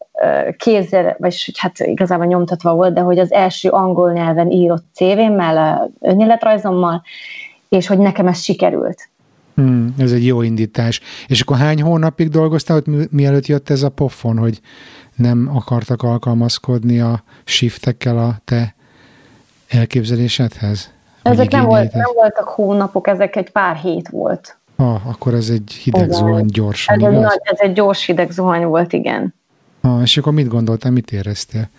[0.58, 7.02] kézzel, vagy hát igazából nyomtatva volt, de hogy az első angol nyelven írott CV-mmel, önéletrajzommal,
[7.70, 9.10] és hogy nekem ez sikerült.
[9.56, 11.02] Hmm, ez egy jó indítás.
[11.28, 14.62] És akkor hány hónapig dolgoztál, hogy mielőtt jött ez a pofon, hogy
[15.16, 18.76] nem akartak alkalmazkodni a shiftekkel a te
[19.68, 20.92] elképzelésedhez?
[21.22, 24.58] Ezek nem, volt, nem voltak hónapok, ezek egy pár hét volt.
[24.76, 26.18] Ah, akkor ez egy hideg igen.
[26.18, 29.34] zuhany gyorsan, ez egy, nagy, ez egy gyors hideg zuhany volt, igen.
[29.82, 31.70] Ah, és akkor mit gondoltál, mit éreztél?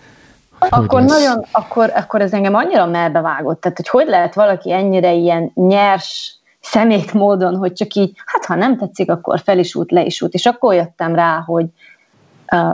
[0.59, 1.11] Hogy akkor lesz?
[1.11, 6.35] nagyon, akkor, akkor ez engem annyira melbevágott, tehát hogy hogy lehet valaki ennyire ilyen nyers,
[6.63, 10.21] szemét módon, hogy csak így, hát ha nem tetszik, akkor fel is út, le is
[10.21, 10.33] út.
[10.33, 11.65] És akkor jöttem rá, hogy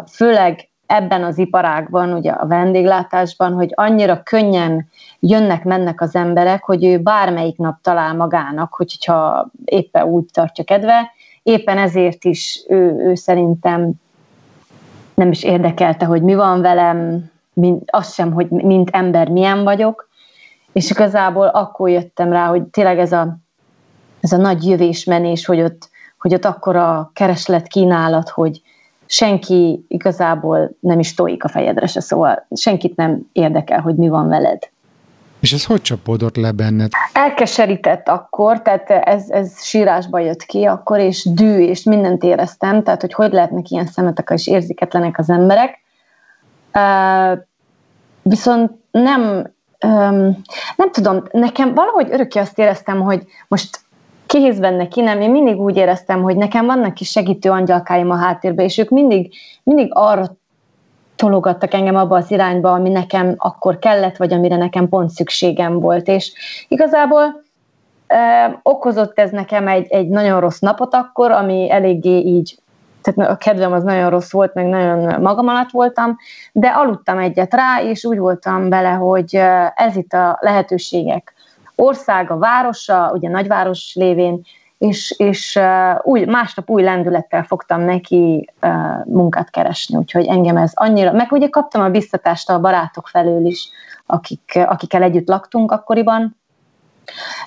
[0.07, 4.87] főleg ebben az iparágban, ugye a vendéglátásban, hogy annyira könnyen
[5.19, 11.11] jönnek-mennek az emberek, hogy ő bármelyik nap talál magának, hogyha éppen úgy tartja kedve,
[11.43, 13.91] éppen ezért is ő, ő szerintem
[15.13, 20.09] nem is érdekelte, hogy mi van velem, mint, az sem, hogy mint ember milyen vagyok,
[20.71, 23.37] és igazából akkor jöttem rá, hogy tényleg ez a,
[24.19, 28.61] ez a nagy jövésmenés, hogy ott, hogy ott akkor a kereslet kínálat, hogy
[29.05, 34.27] senki igazából nem is tojik a fejedre se, szóval senkit nem érdekel, hogy mi van
[34.27, 34.69] veled.
[35.39, 36.91] És ez hogy csapódott le benned?
[37.13, 43.01] Elkeserített akkor, tehát ez, ez sírásba jött ki akkor, és dű, és mindent éreztem, tehát
[43.01, 45.77] hogy hogy lehetnek ilyen szemetek és érzéketlenek az emberek.
[46.73, 47.39] Uh,
[48.21, 49.21] viszont nem,
[49.85, 50.41] um,
[50.75, 53.79] nem tudom, nekem valahogy örökké azt éreztem, hogy most
[54.29, 58.15] kihéz benne ki, nem, én mindig úgy éreztem, hogy nekem vannak kis segítő angyalkáim a
[58.15, 60.25] háttérben, és ők mindig, mindig arra
[61.15, 66.07] tologattak engem abba az irányba, ami nekem akkor kellett, vagy amire nekem pont szükségem volt.
[66.07, 66.33] És
[66.67, 67.43] igazából
[68.07, 68.15] ö,
[68.63, 72.57] okozott ez nekem egy, egy nagyon rossz napot akkor, ami eléggé így,
[73.01, 76.17] tehát a kedvem az nagyon rossz volt, meg nagyon magam alatt voltam,
[76.51, 79.35] de aludtam egyet rá, és úgy voltam bele, hogy
[79.75, 81.33] ez itt a lehetőségek
[81.79, 84.41] országa, városa, ugye nagyváros lévén,
[84.77, 85.59] és, és
[86.01, 88.49] új, másnap új lendülettel fogtam neki
[89.05, 93.69] munkát keresni, úgyhogy engem ez annyira, meg ugye kaptam a biztatást a barátok felől is,
[94.05, 96.37] akik, akikkel együtt laktunk akkoriban,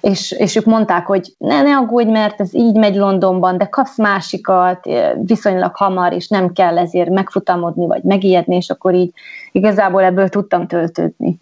[0.01, 3.99] és, és ők mondták, hogy ne, ne aggódj, mert ez így megy Londonban, de kapsz
[3.99, 4.89] másikat
[5.23, 9.13] viszonylag hamar, és nem kell ezért megfutamodni, vagy megijedni, és akkor így
[9.53, 11.41] igazából ebből tudtam töltődni.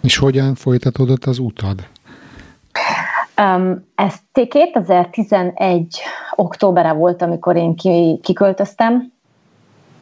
[0.00, 1.88] És hogyan folytatódott az utad?
[3.42, 4.14] Um, ez
[4.48, 6.00] 2011
[6.34, 9.12] októbere volt, amikor én ki, kiköltöztem.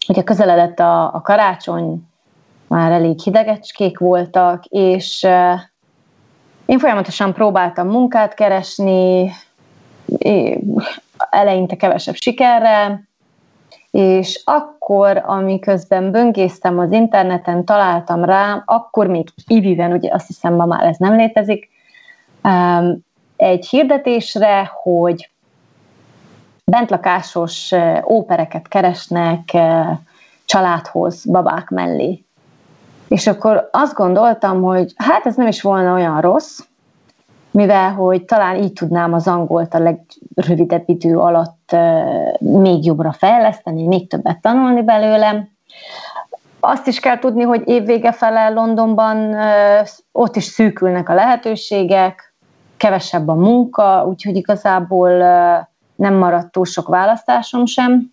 [0.09, 2.03] Ugye közeledett a, a karácsony,
[2.67, 5.61] már elég hidegecskék voltak, és uh,
[6.67, 9.31] én folyamatosan próbáltam munkát keresni,
[11.31, 13.09] eleinte kevesebb sikerrel,
[13.91, 20.65] és akkor, amiközben böngésztem az interneten, találtam rá, akkor még iviven, ugye azt hiszem ma
[20.65, 21.69] már ez nem létezik,
[22.43, 23.09] um,
[23.41, 25.31] egy hirdetésre, hogy
[26.65, 27.75] bentlakásos
[28.09, 29.57] ópereket keresnek
[30.45, 32.25] családhoz, babák mellé.
[33.09, 36.61] És akkor azt gondoltam, hogy hát ez nem is volna olyan rossz,
[37.51, 41.77] mivel hogy talán így tudnám az angolt a legrövidebb idő alatt
[42.39, 45.49] még jobbra fejleszteni, még többet tanulni belőlem.
[46.61, 49.37] Azt is kell tudni, hogy évvége fele Londonban
[50.13, 52.30] ott is szűkülnek a lehetőségek,
[52.81, 55.11] kevesebb a munka, úgyhogy igazából
[55.95, 58.13] nem maradt túl sok választásom sem.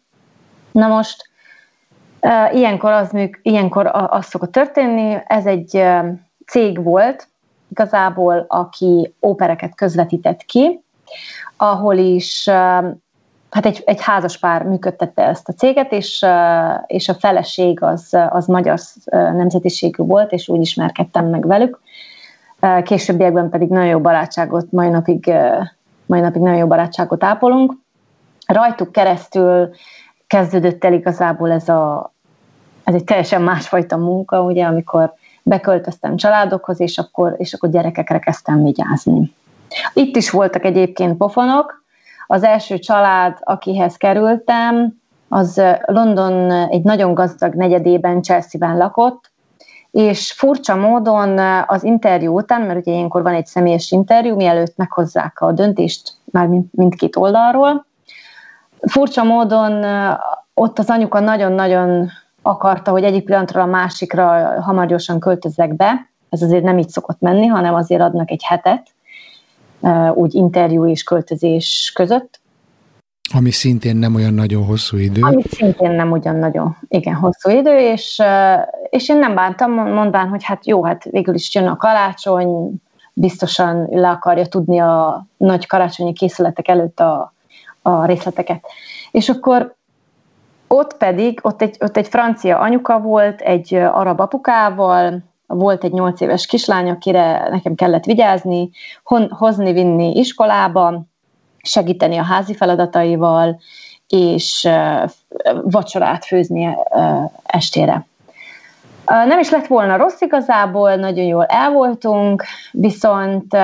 [0.72, 1.30] Na most
[2.52, 5.84] ilyenkor az, ilyenkor az szokott történni, ez egy
[6.46, 7.28] cég volt,
[7.70, 10.84] igazából, aki ópereket közvetített ki,
[11.58, 12.50] ahol is
[13.50, 16.26] hát egy, egy házas pár működtette ezt a céget, és,
[16.88, 18.80] és a feleség az, az magyar
[19.12, 21.80] nemzetiségű volt, és úgy ismerkedtem meg velük.
[22.84, 25.34] Későbbiekben pedig nagyon jó barátságot, mai napig,
[26.06, 27.74] mai napig nagyon jó barátságot ápolunk.
[28.46, 29.70] Rajtuk keresztül
[30.28, 32.14] kezdődött el igazából ez a,
[32.84, 38.64] ez egy teljesen másfajta munka, ugye, amikor beköltöztem családokhoz, és akkor, és akkor gyerekekre kezdtem
[38.64, 39.34] vigyázni.
[39.94, 41.84] Itt is voltak egyébként pofonok.
[42.28, 44.94] Az első család, akihez kerültem,
[45.30, 49.32] az London egy nagyon gazdag negyedében, Chelsea-ben lakott,
[49.92, 55.42] és furcsa módon az interjú után, mert ugye ilyenkor van egy személyes interjú, mielőtt meghozzák
[55.42, 57.86] a döntést már mind, mindkét oldalról,
[58.82, 59.86] furcsa módon
[60.54, 62.10] ott az anyuka nagyon-nagyon
[62.42, 64.26] akarta, hogy egyik pillanatról a másikra
[64.62, 66.10] hamar gyorsan költözzek be.
[66.30, 68.88] Ez azért nem így szokott menni, hanem azért adnak egy hetet,
[70.14, 72.40] úgy interjú és költözés között.
[73.34, 75.22] Ami szintén nem olyan nagyon hosszú idő.
[75.22, 78.22] Ami szintén nem olyan nagyon, igen, hosszú idő, és,
[78.90, 82.82] és én nem bántam, mondván, hogy hát jó, hát végül is jön a karácsony,
[83.14, 87.34] biztosan le akarja tudni a nagy karácsonyi készületek előtt a,
[87.82, 88.66] a részleteket.
[89.12, 89.76] És akkor
[90.68, 96.22] ott pedig, ott egy, ott egy francia anyuka volt, egy arab apukával, volt egy nyolc
[96.22, 98.70] éves kislány, akire nekem kellett vigyázni,
[99.04, 101.06] hon, hozni, vinni iskolába,
[101.68, 103.60] segíteni a házi feladataival,
[104.08, 104.70] és
[105.62, 106.78] vacsorát főzni
[107.44, 108.06] estére.
[109.06, 113.58] Nem is lett volna rossz igazából, nagyon jól el voltunk, viszont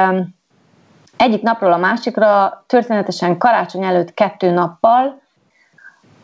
[1.18, 5.22] egyik napról a másikra, történetesen karácsony előtt kettő nappal,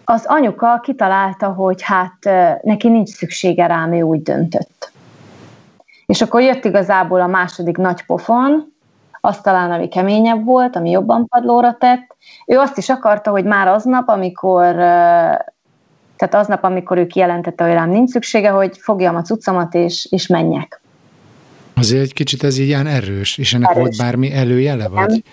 [0.06, 2.18] az anyuka kitalálta, hogy hát
[2.62, 4.92] neki nincs szüksége rám, ő úgy döntött.
[6.06, 8.74] És akkor jött igazából a második nagy pofon,
[9.22, 12.16] azt talán, ami keményebb volt, ami jobban padlóra tett.
[12.46, 14.76] Ő azt is akarta, hogy már aznap, amikor
[16.20, 20.28] tehát aznap, amikor ő kijelentette, hogy rám nincs szüksége, hogy fogjam a cuccamat és, és
[20.28, 20.82] menjek.
[21.74, 23.82] Azért egy kicsit ez ilyen erős, és ennek erős.
[23.82, 25.24] volt bármi előjele, vagy?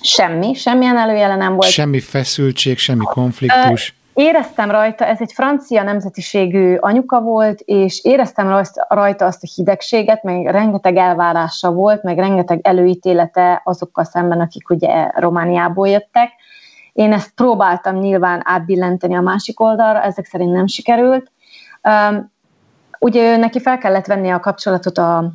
[0.00, 1.70] Semmi, semmilyen előjele nem volt.
[1.70, 3.95] Semmi feszültség, semmi konfliktus.
[4.16, 10.46] Éreztem rajta, ez egy francia nemzetiségű anyuka volt, és éreztem rajta azt a hidegséget, meg
[10.46, 16.30] rengeteg elvárása volt, meg rengeteg előítélete azokkal szemben, akik ugye Romániából jöttek.
[16.92, 21.32] Én ezt próbáltam nyilván átbillenteni a másik oldalra, ezek szerint nem sikerült.
[22.98, 25.32] Ugye neki fel kellett venni a kapcsolatot a,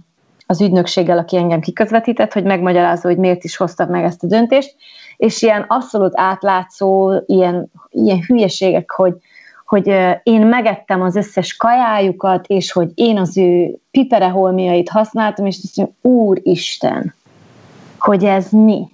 [0.52, 4.76] az ügynökséggel, aki engem kiközvetített, hogy megmagyarázza, hogy miért is hoztak meg ezt a döntést,
[5.18, 9.14] és ilyen abszolút átlátszó, ilyen, ilyen hülyeségek, hogy,
[9.66, 9.88] hogy
[10.24, 15.96] én megettem az összes kajájukat, és hogy én az ő pipereholmiait használtam, és azt mondja,
[16.02, 17.14] Úristen,
[17.98, 18.88] hogy ez mi?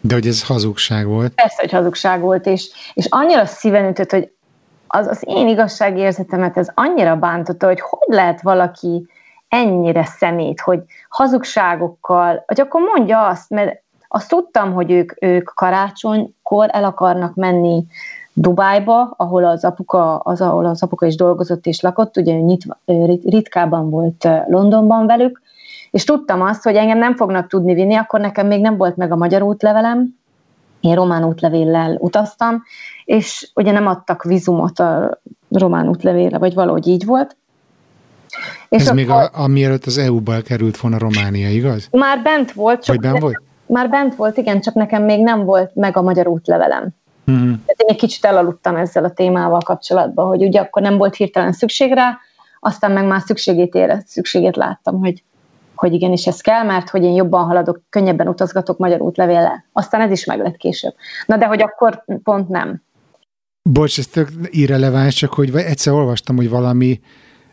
[0.00, 1.32] De hogy ez hazugság volt?
[1.32, 4.32] Persze, hogy hazugság volt, és, és annyira szíven ütött, hogy
[4.86, 9.06] az, az én igazságérzetemet ez annyira bántotta, hogy hogy lehet valaki
[9.50, 16.68] ennyire szemét, hogy hazugságokkal, hogy akkor mondja azt, mert azt tudtam, hogy ők, ők karácsonykor
[16.72, 17.84] el akarnak menni
[18.32, 22.78] Dubájba, ahol az apuka, az, ahol az apuka is dolgozott és lakott, ugye nyitva,
[23.24, 25.42] ritkában volt Londonban velük,
[25.90, 29.12] és tudtam azt, hogy engem nem fognak tudni vinni, akkor nekem még nem volt meg
[29.12, 30.18] a magyar útlevelem,
[30.80, 32.62] én román útlevéllel utaztam,
[33.04, 37.36] és ugye nem adtak vizumot a román útlevélre, vagy valahogy így volt,
[38.68, 41.88] és Ez akkor, még a, a, mielőtt az EU-ba került volna Románia, igaz?
[41.90, 42.84] Már bent volt.
[42.84, 43.42] Csak bent volt?
[43.66, 46.88] Már bent volt, igen, csak nekem még nem volt meg a magyar útlevelem.
[47.30, 47.48] Mm-hmm.
[47.48, 51.52] Tehát én egy kicsit elaludtam ezzel a témával kapcsolatban, hogy ugye akkor nem volt hirtelen
[51.52, 52.18] szükség rá,
[52.60, 55.22] aztán meg már szükségét ére, szükségét láttam, hogy,
[55.74, 59.64] hogy igenis ez kell, mert hogy én jobban haladok, könnyebben utazgatok magyar útlevéllel.
[59.72, 60.94] Aztán ez is meg lett később.
[61.26, 62.82] Na de hogy akkor pont nem.
[63.62, 67.00] Bocs, ez tök irreleváns, csak hogy egyszer olvastam, hogy valami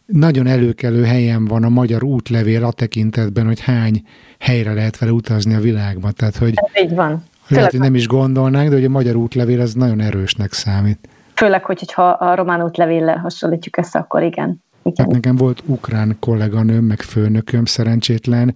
[0.08, 4.02] nagyon előkelő helyen van a magyar útlevél a tekintetben, hogy hány
[4.40, 6.14] helyre lehet vele utazni a világban.
[6.16, 7.24] Tehát, hogy Ez így van.
[7.48, 11.10] Lehet, hogy nem is gondolnánk, de hogy a magyar útlevél az nagyon erősnek számít.
[11.34, 14.64] Főleg, hogy, ha a román útlevéllel hasonlítjuk össze, akkor igen.
[14.84, 15.06] igen.
[15.06, 18.56] Hát nekem volt ukrán kolléganőm, meg főnököm szerencsétlen,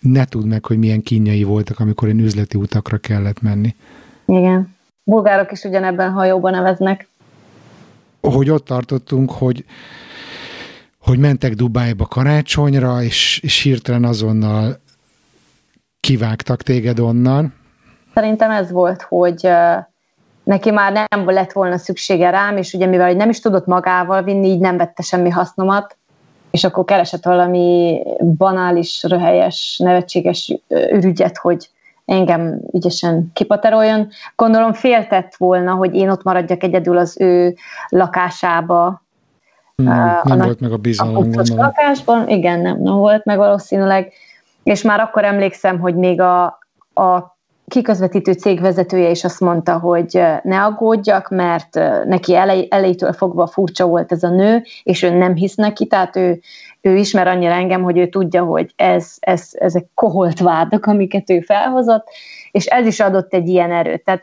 [0.00, 3.74] ne tudd meg, hogy milyen kínjai voltak, amikor én üzleti utakra kellett menni.
[4.26, 4.76] Igen.
[5.04, 7.08] Bulgárok is ugyanebben hajóban neveznek.
[8.20, 9.64] Hogy ott tartottunk, hogy
[11.08, 14.76] hogy mentek Dubájba karácsonyra, és, és hirtelen azonnal
[16.00, 17.54] kivágtak téged onnan.
[18.14, 19.48] Szerintem ez volt, hogy
[20.42, 24.48] neki már nem lett volna szüksége rám, és ugye mivel nem is tudott magával vinni,
[24.48, 25.96] így nem vette semmi hasznomat,
[26.50, 28.02] és akkor keresett valami
[28.36, 31.70] banális, röhelyes, nevetséges ürügyet, hogy
[32.04, 34.08] engem ügyesen kipateroljon.
[34.36, 37.56] Gondolom féltett volna, hogy én ott maradjak egyedül az ő
[37.88, 39.02] lakásába.
[39.82, 44.12] Hmm, nem a volt meg a bizalom, a lakásban, igen, nem, nem volt meg valószínűleg,
[44.62, 46.44] és már akkor emlékszem, hogy még a,
[46.94, 51.74] a kiközvetítő cég vezetője is azt mondta, hogy ne aggódjak, mert
[52.04, 56.16] neki elej, elejétől fogva furcsa volt ez a nő, és ő nem hisz neki, tehát
[56.16, 56.40] ő,
[56.80, 61.40] ő ismer annyira engem, hogy ő tudja, hogy ez, ez, ezek koholt vádak, amiket ő
[61.40, 62.06] felhozott,
[62.50, 64.04] és ez is adott egy ilyen erőt.
[64.04, 64.22] Tehát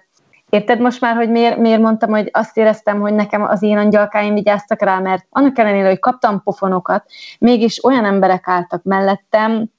[0.55, 4.33] Érted most már, hogy miért, miért mondtam, hogy azt éreztem, hogy nekem az én angyalkáim
[4.33, 7.03] vigyáztak rá, mert annak ellenére, hogy kaptam pofonokat,
[7.39, 9.69] mégis olyan emberek álltak mellettem,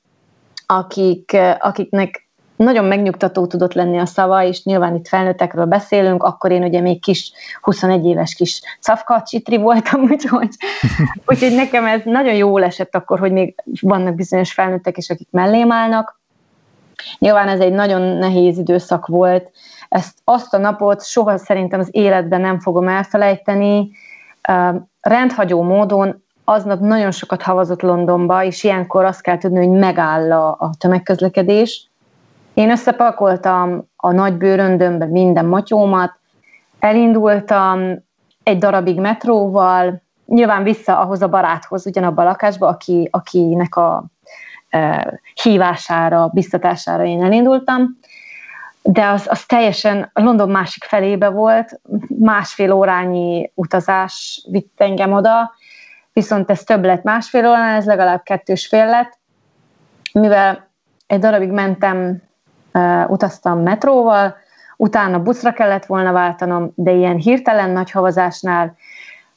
[0.67, 6.63] akik, akiknek nagyon megnyugtató tudott lenni a szava, és nyilván itt felnőttekről beszélünk, akkor én
[6.63, 8.61] ugye még kis, 21 éves kis
[9.25, 10.49] csitri voltam, úgyhogy,
[11.27, 15.73] úgyhogy nekem ez nagyon jól esett akkor, hogy még vannak bizonyos felnőttek is, akik mellém
[15.73, 16.21] állnak.
[17.19, 19.51] Nyilván ez egy nagyon nehéz időszak volt,
[19.97, 23.91] ezt azt a napot soha szerintem az életben nem fogom elfelejteni.
[25.01, 30.49] Rendhagyó módon aznap nagyon sokat havazott Londonba, és ilyenkor azt kell tudni, hogy megáll a,
[30.49, 31.91] a tömegközlekedés,
[32.55, 36.19] én összepakoltam a nagy bőröndömbe minden matyómat,
[36.79, 38.05] elindultam
[38.43, 44.05] egy darabig metróval, nyilván vissza ahhoz a baráthoz, ugyanabba a lakásba, aki, akinek a
[44.69, 47.99] e, hívására, biztatására én elindultam,
[48.89, 51.81] de az, az teljesen a London másik felébe volt,
[52.19, 55.55] másfél órányi utazás vitt engem oda,
[56.13, 59.19] viszont ez több lett másfél órán, ez legalább kettős fél lett,
[60.13, 60.69] mivel
[61.07, 62.23] egy darabig mentem
[63.07, 64.37] utaztam metróval,
[64.77, 68.77] utána buszra kellett volna váltanom, de ilyen hirtelen nagy havazásnál,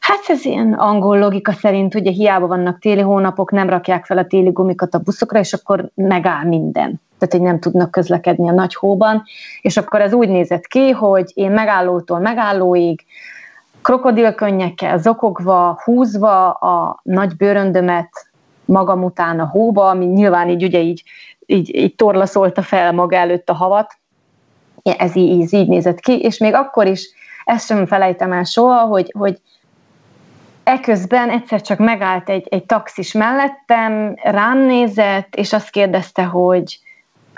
[0.10, 4.26] hát ez ilyen angol logika szerint, ugye hiába vannak téli hónapok, nem rakják fel a
[4.26, 7.02] téli gumikat a buszokra, és akkor megáll minden.
[7.18, 9.24] Tehát, hogy nem tudnak közlekedni a nagy hóban,
[9.62, 13.06] és akkor ez úgy nézett ki, hogy én megállótól megállóig,
[13.82, 18.10] krokodilkönnyekkel zokogva, húzva a nagy bőröndömet
[18.66, 21.04] magam után a hóba, ami nyilván így ugye így
[21.46, 23.94] így, így torlaszolta fel maga előtt a havat.
[24.84, 27.10] Ez így, így, így nézett ki, és még akkor is
[27.46, 29.42] ezt sem felejtem el soha, hogy, hogy
[30.70, 36.80] eközben egyszer csak megállt egy, egy taxis mellettem, rám nézett, és azt kérdezte, hogy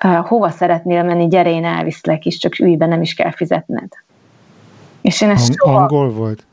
[0.04, 3.90] uh, hova szeretnél menni, gyere, én elviszlek is, csak ülj be, nem is kell fizetned.
[5.02, 5.80] És én ezt soha...
[5.80, 6.46] Angol volt?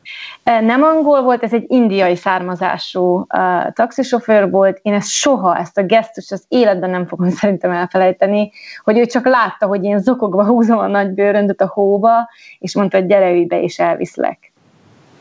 [0.43, 3.27] Nem angol volt, ez egy indiai származású uh,
[3.73, 4.79] taxisofőr volt.
[4.83, 8.51] Én ezt soha, ezt a gesztus az életben nem fogom szerintem elfelejteni,
[8.85, 12.99] hogy ő csak látta, hogy én zokogva húzom a nagy bőröndöt a hóba, és mondta,
[12.99, 14.53] hogy gyere ülj be, és elviszlek.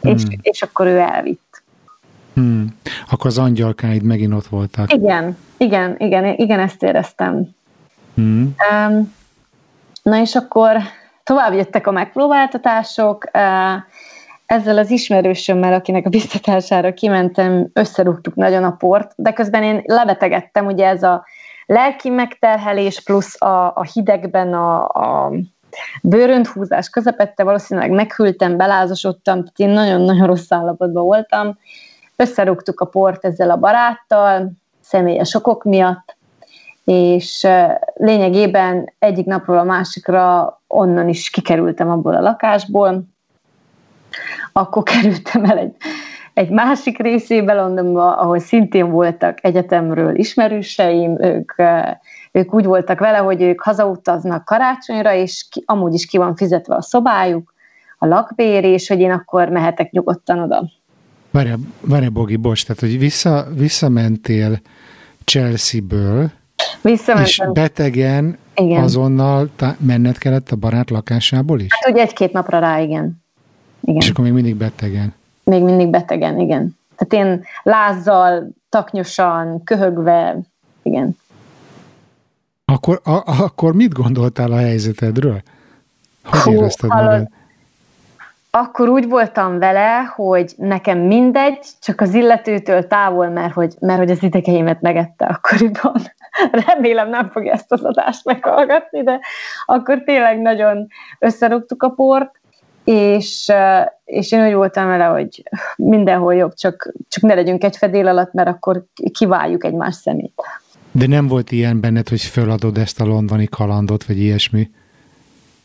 [0.02, 0.12] Hmm.
[0.12, 1.47] És, és akkor ő elvitt.
[2.38, 2.78] Hmm.
[3.10, 4.94] Akkor az angyalkáid megint ott voltak.
[4.94, 7.48] Igen, igen, igen, igen, ezt éreztem.
[8.16, 8.56] Hmm.
[8.72, 9.14] Um,
[10.04, 10.78] na és akkor
[11.24, 13.24] tovább jöttek a megpróbáltatások,
[14.46, 20.66] ezzel az ismerősömmel, akinek a biztatására kimentem, összerúgtuk nagyon a port, de közben én lebetegedtem,
[20.66, 21.26] ugye ez a
[21.66, 25.32] lelki megterhelés plusz a, a hidegben a, a
[26.02, 31.58] bőrönthúzás közepette, valószínűleg meghűltem, belázosodtam, tehát én nagyon-nagyon rossz állapotban voltam.
[32.20, 34.52] Összerúgtuk a port ezzel a baráttal,
[34.82, 36.16] személyes okok miatt,
[36.84, 37.48] és
[37.94, 43.04] lényegében egyik napról a másikra onnan is kikerültem abból a lakásból,
[44.52, 45.76] akkor kerültem el egy,
[46.34, 51.54] egy másik részébe Londonba, ahol szintén voltak egyetemről ismerőseim, ők,
[52.32, 56.76] ők úgy voltak vele, hogy ők hazautaznak karácsonyra, és ki, amúgy is ki van fizetve
[56.76, 57.54] a szobájuk,
[57.98, 60.70] a lakbér, és hogy én akkor mehetek nyugodtan oda.
[61.38, 64.60] Várj, várj Bogi, bocs, tehát hogy vissza, visszamentél
[65.24, 66.32] Chelsea-ből,
[67.24, 68.84] és betegen igen.
[68.84, 71.68] azonnal tá- menned kellett a barát lakásából is?
[71.70, 73.24] Hát ugye egy-két napra rá, igen.
[73.82, 73.96] igen.
[73.96, 75.14] És akkor még mindig betegen?
[75.44, 76.78] Még mindig betegen, igen.
[76.96, 80.40] Tehát én lázzal, taknyosan, köhögve,
[80.82, 81.18] igen.
[82.66, 85.42] Akkor, a, akkor mit gondoltál a helyzetedről?
[86.24, 87.30] Hogy Hú, érezted magad?
[88.50, 94.12] Akkor úgy voltam vele, hogy nekem mindegy, csak az illetőtől távol, mert hogy, mert hogy
[94.12, 96.02] az idegeimet megette akkoriban.
[96.66, 99.20] remélem nem fogja ezt az adást meghallgatni, de
[99.66, 100.88] akkor tényleg nagyon
[101.20, 102.32] összerúgtuk a port,
[102.84, 103.52] és,
[104.06, 105.44] és én úgy voltam vele, hogy
[105.76, 110.42] mindenhol jobb, csak, csak ne legyünk egy fedél alatt, mert akkor kiváljuk egymás szemét.
[110.92, 114.70] De nem volt ilyen benned, hogy föladod ezt a londoni kalandot, vagy ilyesmi?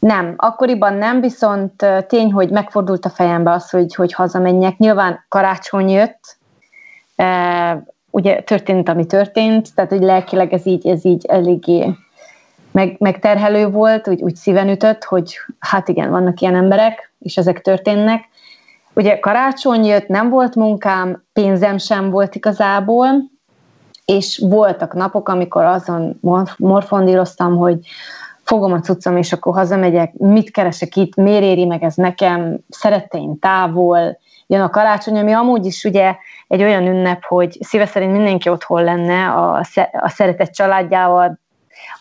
[0.02, 4.76] Nem, akkoriban nem, viszont tény, hogy megfordult a fejembe az, hogy, hogy hazamenjek.
[4.76, 6.36] Nyilván karácsony jött,
[8.10, 11.94] ugye történt, ami történt, tehát hogy lelkileg ez így, ez így eléggé
[12.70, 17.60] meg, megterhelő volt, úgy, úgy szíven ütött, hogy hát igen, vannak ilyen emberek, és ezek
[17.60, 18.28] történnek.
[18.94, 23.08] Ugye karácsony jött, nem volt munkám, pénzem sem volt igazából,
[24.04, 26.20] és voltak napok, amikor azon
[26.56, 27.78] morfondíroztam, hogy
[28.52, 33.38] fogom a cuccom, és akkor hazamegyek, mit keresek itt, miért éri meg ez nekem, szeretteim
[33.38, 36.16] távol, jön a karácsony, ami amúgy is ugye
[36.48, 41.38] egy olyan ünnep, hogy szíve szerint mindenki otthon lenne a, a szeretett családjával,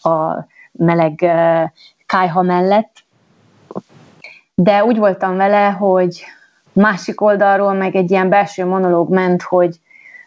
[0.01, 1.15] a meleg
[2.05, 2.91] kájha mellett,
[4.55, 6.23] de úgy voltam vele, hogy
[6.73, 9.75] másik oldalról meg egy ilyen belső monológ ment, hogy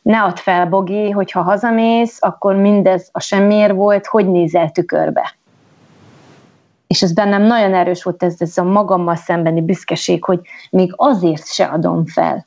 [0.03, 5.35] ne add fel, Bogi, hogyha hazamész, akkor mindez a semmiért volt, hogy nézel tükörbe.
[6.87, 11.47] És ez bennem nagyon erős volt ez, ez a magammal szembeni büszkeség, hogy még azért
[11.47, 12.47] se adom fel.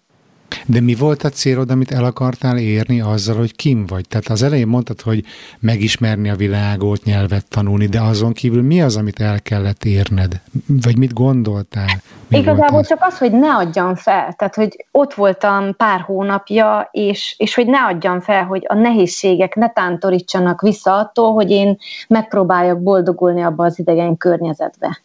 [0.66, 4.08] De mi volt a célod, amit el akartál érni azzal, hogy kim vagy?
[4.08, 5.24] Tehát az elején mondtad, hogy
[5.60, 10.42] megismerni a világot, nyelvet tanulni, de azon kívül mi az, amit el kellett érned?
[10.68, 12.02] Vagy mit gondoltál?
[12.28, 12.88] Mi Igazából az?
[12.88, 14.34] csak az, hogy ne adjam fel.
[14.38, 19.56] Tehát, hogy ott voltam pár hónapja, és, és hogy ne adjam fel, hogy a nehézségek
[19.56, 21.78] ne tántorítsanak vissza attól, hogy én
[22.08, 25.02] megpróbáljak boldogulni abba az idegen környezetbe.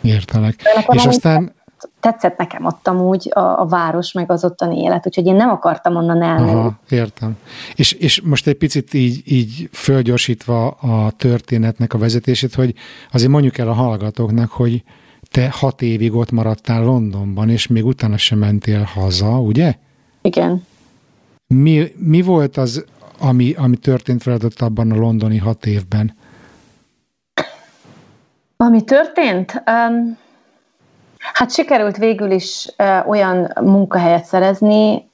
[0.00, 0.54] Értelek.
[0.88, 1.52] És aztán
[2.04, 5.96] tetszett nekem ott amúgy a, a város, meg az ottani élet, úgyhogy én nem akartam
[5.96, 6.50] onnan elmenni.
[6.50, 7.36] Aha, értem.
[7.74, 12.74] És, és most egy picit így, így fölgyorsítva a történetnek a vezetését, hogy
[13.12, 14.82] azért mondjuk el a hallgatóknak, hogy
[15.30, 19.74] te hat évig ott maradtál Londonban, és még utána sem mentél haza, ugye?
[20.22, 20.66] Igen.
[21.46, 22.84] Mi, mi volt az,
[23.18, 26.16] ami, ami történt veled ott abban a londoni hat évben?
[28.56, 29.62] Ami történt?
[29.66, 30.22] Um,
[31.32, 32.68] Hát sikerült végül is
[33.06, 35.10] olyan munkahelyet szerezni,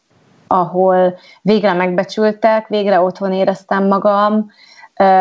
[0.46, 4.50] ahol végre megbecsültek, végre otthon éreztem magam,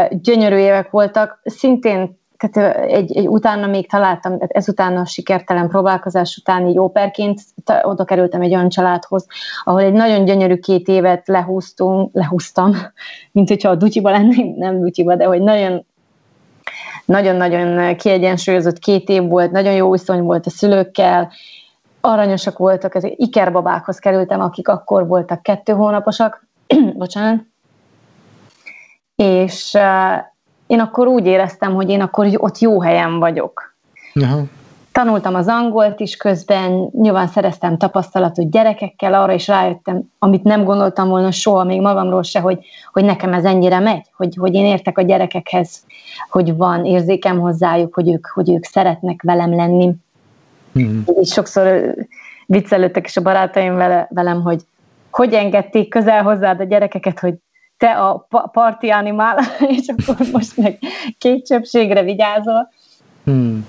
[0.10, 6.68] gyönyörű évek voltak, szintén tehát egy, egy utána még találtam, ezután a sikertelen próbálkozás után
[6.68, 7.42] így óperként
[7.82, 9.26] oda kerültem egy olyan családhoz,
[9.64, 12.72] ahol egy nagyon gyönyörű két évet lehúztunk, lehúztam,
[13.32, 15.86] mint hogyha a dutyiba lennénk, nem dutyiba, de hogy nagyon
[17.10, 21.32] nagyon-nagyon kiegyensúlyozott két év volt, nagyon jó viszony volt a szülőkkel,
[22.01, 26.47] aranyosak voltak, ezek ikerbabákhoz kerültem, akik akkor voltak kettő hónaposak,
[26.97, 27.43] bocsánat,
[29.16, 30.24] és uh,
[30.68, 33.76] én akkor úgy éreztem, hogy én akkor ott jó helyen vagyok.
[34.14, 34.41] Aha.
[35.00, 41.10] Tanultam az angolt is közben, nyilván szereztem tapasztalatot gyerekekkel, arra is rájöttem, amit nem gondoltam
[41.10, 42.60] volna soha még magamról se, hogy,
[42.91, 45.84] hogy nekem ez ennyire megy, hogy, hogy én értek a gyerekekhez,
[46.30, 49.91] hogy van érzékem hozzájuk, hogy ők, hogy ők szeretnek velem lenni.
[50.80, 51.02] Mm.
[51.20, 51.95] És sokszor
[52.45, 54.62] viccelődtek is a barátaim vele, velem, hogy
[55.12, 57.34] hogy engedték közel hozzád a gyerekeket, hogy
[57.78, 59.38] te a party animál,
[59.78, 60.80] és akkor most meg
[61.18, 62.70] két csöpségre vigyázol.
[63.30, 63.60] Mm.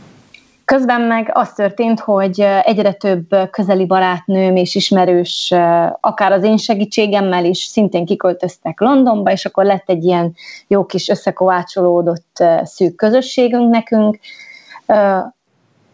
[0.71, 5.55] Közben meg az történt, hogy egyre több közeli barátnőm és ismerős,
[6.01, 10.35] akár az én segítségemmel is szintén kiköltöztek Londonba, és akkor lett egy ilyen
[10.67, 14.19] jó kis összekovácsolódott szűk közösségünk nekünk.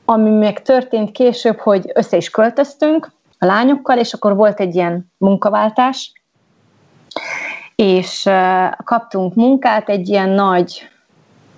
[0.05, 5.13] Ami meg történt később, hogy össze is költöztünk a lányokkal, és akkor volt egy ilyen
[5.17, 6.13] munkaváltás,
[7.75, 8.29] és
[8.85, 10.89] kaptunk munkát egy ilyen nagy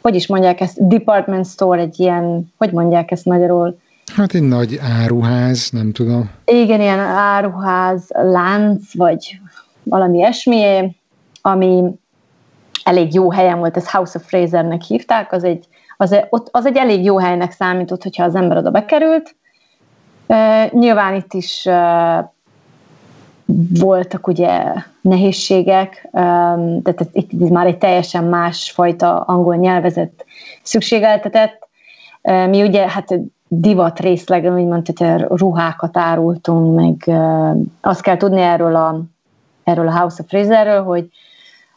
[0.09, 3.79] hogy is mondják ezt, department store, egy ilyen, hogy mondják ezt magyarul?
[4.15, 6.31] Hát egy nagy áruház, nem tudom.
[6.45, 9.41] Igen, ilyen áruház, lánc, vagy
[9.83, 10.97] valami ilyesmi,
[11.43, 11.85] ami
[12.85, 15.65] elég jó helyen volt, ez House of Frasernek hívták, az egy,
[15.97, 19.37] az, ott, az egy elég jó helynek számított, hogyha az ember oda bekerült.
[20.27, 22.25] Uh, nyilván itt is uh,
[23.79, 30.25] voltak ugye nehézségek, tehát itt már egy teljesen másfajta angol nyelvezet
[30.63, 31.69] szükségeltetett.
[32.23, 33.15] Mi ugye hát
[33.49, 37.19] divat részleg, úgymond, tehát ruhákat árultunk, meg
[37.81, 39.03] azt kell tudni erről a,
[39.65, 41.09] erről a House of Fraserről, hogy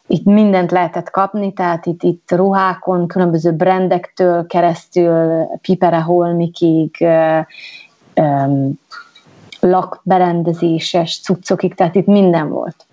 [0.08, 7.08] itt mindent lehetett kapni, tehát itt, itt ruhákon, különböző brandektől keresztül, Pipere Holmikig,
[9.62, 12.86] lakberendezéses cuccokig, tehát itt minden volt.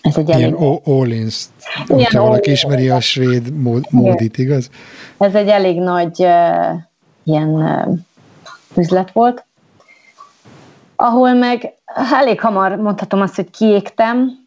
[0.00, 0.46] Ez egy elég...
[0.46, 1.44] Ilyen Olins,
[1.86, 4.70] hogyha valaki ismeri a svéd mód, módit, igaz?
[5.18, 6.78] Ez egy elég nagy uh,
[7.22, 7.98] ilyen uh,
[8.76, 9.44] üzlet volt,
[10.96, 11.74] ahol meg
[12.12, 14.40] elég hamar mondhatom azt, hogy kiégtem,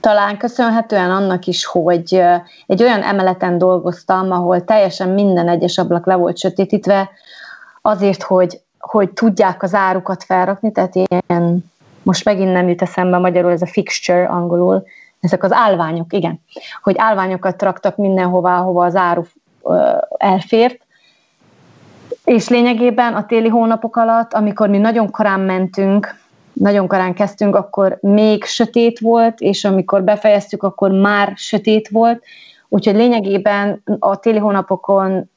[0.00, 2.22] talán köszönhetően annak is, hogy
[2.66, 7.10] egy olyan emeleten dolgoztam, ahol teljesen minden egyes ablak le volt sötétítve,
[7.82, 11.64] azért, hogy hogy tudják az árukat felrakni, tehát ilyen,
[12.02, 14.84] most megint nem jut eszembe magyarul ez a fixture angolul,
[15.20, 16.40] ezek az állványok, igen,
[16.82, 19.22] hogy állványokat raktak mindenhová, hova az áru
[20.16, 20.86] elfért,
[22.24, 26.14] és lényegében a téli hónapok alatt, amikor mi nagyon korán mentünk,
[26.52, 32.22] nagyon korán kezdtünk, akkor még sötét volt, és amikor befejeztük, akkor már sötét volt,
[32.68, 35.30] úgyhogy lényegében a téli hónapokon,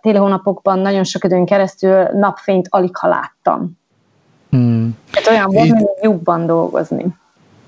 [0.00, 3.78] téli hónapokban nagyon sok időn keresztül napfényt alig ha láttam.
[4.50, 4.96] Hmm.
[5.10, 7.06] Tehát olyan volt, mint lyukban dolgozni.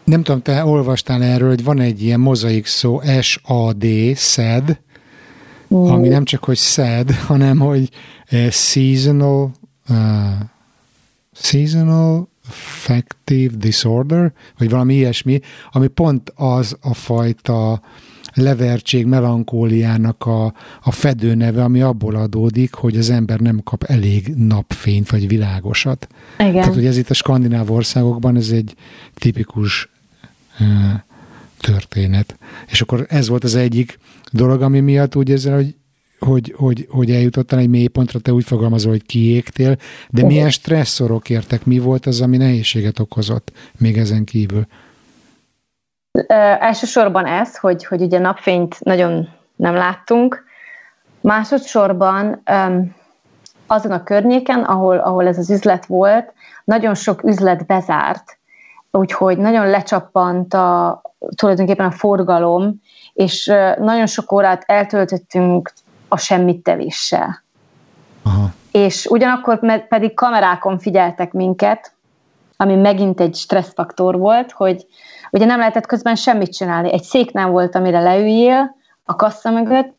[0.05, 3.85] Nem tudom, te olvastál erről, hogy van egy ilyen mozaik szó, SAD,
[4.15, 4.81] SED,
[5.75, 5.91] mm.
[5.91, 7.89] ami nem csak, hogy SED, hanem, hogy
[8.33, 9.51] uh, seasonal
[9.89, 9.97] uh,
[11.33, 15.41] seasonal affective disorder, vagy valami ilyesmi,
[15.71, 17.81] ami pont az a fajta
[18.35, 25.11] levertség, melankóliának a, a fedőneve, ami abból adódik, hogy az ember nem kap elég napfényt,
[25.11, 26.09] vagy világosat.
[26.39, 26.53] Igen.
[26.53, 28.75] Tehát, hogy ez itt a skandináv országokban, ez egy
[29.15, 29.91] tipikus
[31.61, 32.37] történet.
[32.69, 33.99] És akkor ez volt az egyik
[34.33, 35.75] dolog, ami miatt úgy ezzel, hogy
[36.25, 39.77] hogy, hogy, hogy eljutottál egy mélypontra, te úgy fogalmazol, hogy kiégtél,
[40.11, 44.67] de milyen stresszorok értek, mi volt az, ami nehézséget okozott még ezen kívül?
[46.59, 50.45] Elsősorban ez, hogy, hogy ugye napfényt nagyon nem láttunk.
[51.21, 52.43] Másodszorban
[53.67, 56.33] azon a környéken, ahol, ahol ez az üzlet volt,
[56.65, 58.39] nagyon sok üzlet bezárt,
[58.91, 61.03] úgyhogy nagyon lecsappant a,
[61.35, 62.81] tulajdonképpen a forgalom,
[63.13, 63.47] és
[63.79, 65.73] nagyon sok órát eltöltöttünk
[66.09, 67.43] a semmit tevéssel.
[68.23, 68.49] Aha.
[68.73, 71.93] És ugyanakkor pedig kamerákon figyeltek minket,
[72.57, 74.87] ami megint egy stresszfaktor volt, hogy
[75.33, 76.93] ugye nem lehetett közben semmit csinálni.
[76.93, 79.95] Egy szék nem volt, amire leüljél a kassa mögött,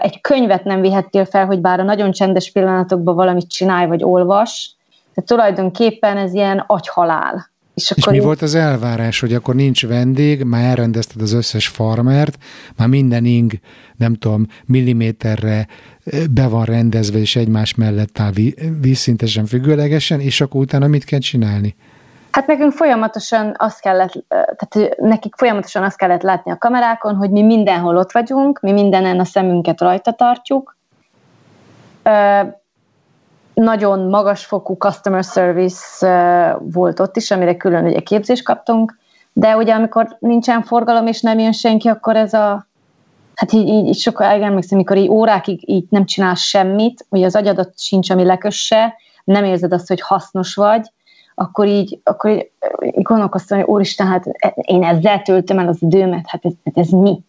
[0.00, 4.76] egy könyvet nem vihettél fel, hogy bár a nagyon csendes pillanatokban valamit csinálj vagy olvas,
[5.14, 7.48] tehát tulajdonképpen ez ilyen agyhalál.
[7.74, 8.22] És, és mi így...
[8.22, 12.38] volt az elvárás, hogy akkor nincs vendég, már elrendezted az összes farmert,
[12.76, 13.52] már minden ing,
[13.96, 15.66] nem tudom, milliméterre
[16.30, 18.32] be van rendezve, és egymás mellett áll
[18.80, 21.74] vízszintesen függőlegesen, és akkor utána mit kell csinálni?
[22.30, 27.42] Hát nekünk folyamatosan azt kellett, tehát nekik folyamatosan azt kellett látni a kamerákon, hogy mi
[27.42, 30.76] mindenhol ott vagyunk, mi mindenen a szemünket rajta tartjuk,
[33.54, 36.06] nagyon magasfokú customer service
[36.60, 38.98] volt ott is, amire külön ugye képzést kaptunk,
[39.32, 42.66] de ugye amikor nincsen forgalom és nem jön senki, akkor ez a
[43.34, 47.36] hát így, így, így sokkal emlékszem, amikor így órákig így nem csinálsz semmit, hogy az
[47.36, 50.90] agyadat sincs, ami lekösse, nem érzed azt, hogy hasznos vagy,
[51.40, 52.50] akkor így, akkor így,
[53.02, 54.24] gondolkoztam, hogy úristen, hát
[54.54, 57.20] én ezzel töltöm el az időmet, hát ez, hát ez mi?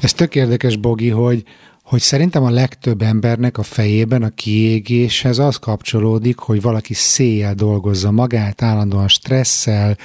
[0.00, 1.42] Ez tök érdekes, Bogi, hogy,
[1.82, 8.10] hogy szerintem a legtöbb embernek a fejében a kiégéshez az kapcsolódik, hogy valaki széjjel dolgozza
[8.10, 9.96] magát, állandóan stresszel,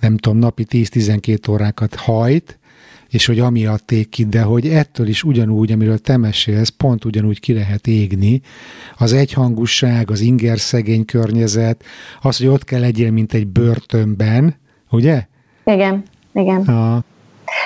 [0.00, 2.57] nem tudom, napi 10-12 órákat hajt,
[3.10, 7.40] és hogy amiatt ég ki, de hogy ettől is ugyanúgy, amiről te mesélsz, pont ugyanúgy
[7.40, 8.40] ki lehet égni.
[8.98, 11.84] Az egyhangúság, az inger szegény környezet,
[12.22, 14.56] az, hogy ott kell legyél, mint egy börtönben,
[14.90, 15.22] ugye?
[15.64, 16.02] Igen,
[16.32, 16.60] igen.
[16.60, 17.04] A,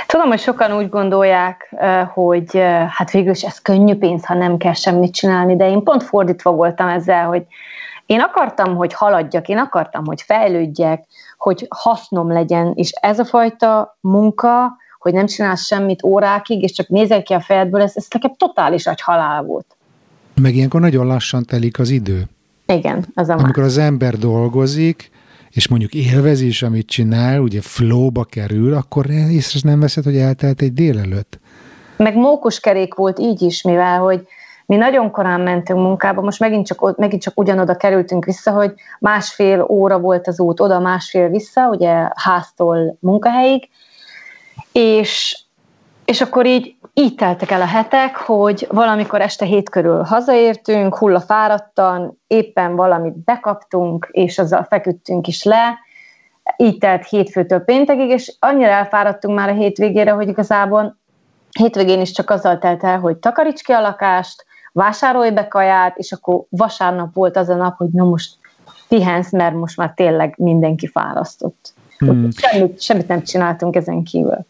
[0.07, 1.74] Tudom, hogy sokan úgy gondolják,
[2.14, 6.03] hogy hát végül is ez könnyű pénz, ha nem kell semmit csinálni, de én pont
[6.03, 7.47] fordítva voltam ezzel, hogy
[8.07, 11.05] én akartam, hogy haladjak, én akartam, hogy fejlődjek,
[11.38, 16.88] hogy hasznom legyen, és ez a fajta munka, hogy nem csinálsz semmit órákig, és csak
[16.88, 19.76] nézel ki a fejedből, ez, ez nekem totális egy halál volt.
[20.40, 22.24] Meg ilyenkor nagyon lassan telik az idő.
[22.66, 25.11] Igen, az a Amikor az ember dolgozik,
[25.50, 30.62] és mondjuk élvezi is, amit csinál, ugye flowba kerül, akkor észre nem veszed, hogy eltelt
[30.62, 31.40] egy délelőtt.
[31.96, 34.26] Meg mókus kerék volt így is, mivel hogy
[34.66, 39.66] mi nagyon korán mentünk munkába, most megint csak, megint csak ugyanoda kerültünk vissza, hogy másfél
[39.68, 43.68] óra volt az út oda, másfél vissza, ugye háztól munkahelyig,
[44.72, 45.38] és,
[46.05, 52.18] és akkor így így teltek el a hetek, hogy valamikor este hét körül hazaértünk, hullafáradtan,
[52.26, 55.78] éppen valamit bekaptunk, és azzal feküdtünk is le,
[56.57, 60.98] így telt hétfőtől péntekig, és annyira elfáradtunk már a hétvégére, hogy igazából
[61.59, 66.12] hétvégén is csak azzal telt el, hogy takaríts ki a lakást, vásárolj be kaját, és
[66.12, 68.34] akkor vasárnap volt az a nap, hogy na most
[68.88, 71.74] pihensz, mert most már tényleg mindenki fárasztott.
[72.11, 72.28] Hmm.
[72.36, 74.46] Semmit, semmit nem csináltunk ezen kívül.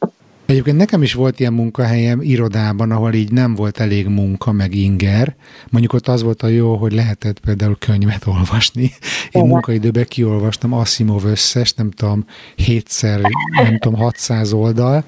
[0.47, 5.35] Egyébként nekem is volt ilyen munkahelyem irodában, ahol így nem volt elég munka, meg inger.
[5.71, 8.91] Mondjuk ott az volt a jó, hogy lehetett például könyvet olvasni.
[9.31, 12.25] Én munkaidőben kiolvastam Asimov összes, nem tudom,
[12.57, 13.21] hétszer,
[13.63, 15.05] nem tudom, 600 oldal,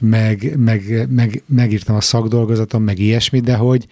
[0.00, 3.86] meg, meg, meg, megírtam a szakdolgozatom, meg ilyesmi, de hogy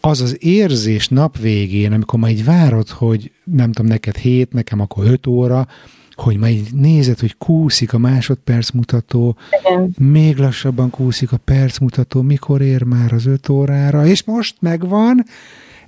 [0.00, 5.06] az az érzés nap végén, amikor majd várod, hogy nem tudom, neked hét, nekem akkor
[5.06, 5.66] öt óra,
[6.14, 9.94] hogy majd nézed, hogy kúszik a másodperc mutató, Igen.
[9.98, 15.24] még lassabban kúszik a perc mutató, mikor ér már az öt órára, és most megvan,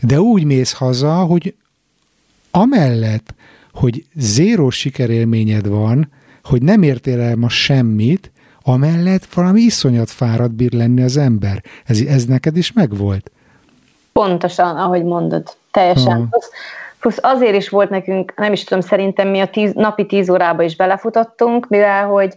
[0.01, 1.55] de úgy mész haza, hogy
[2.51, 3.35] amellett,
[3.72, 6.11] hogy zéró sikerélményed van,
[6.43, 8.31] hogy nem értél el ma semmit,
[8.62, 11.62] amellett valami iszonyat fáradt bír lenni az ember.
[11.85, 13.31] Ez, ez neked is megvolt?
[14.12, 15.57] Pontosan, ahogy mondod.
[15.70, 16.29] Teljesen.
[16.31, 16.39] Ha.
[17.07, 20.63] Plusz, azért is volt nekünk, nem is tudom, szerintem mi a tíz, napi tíz órába
[20.63, 22.35] is belefutottunk, mivel hogy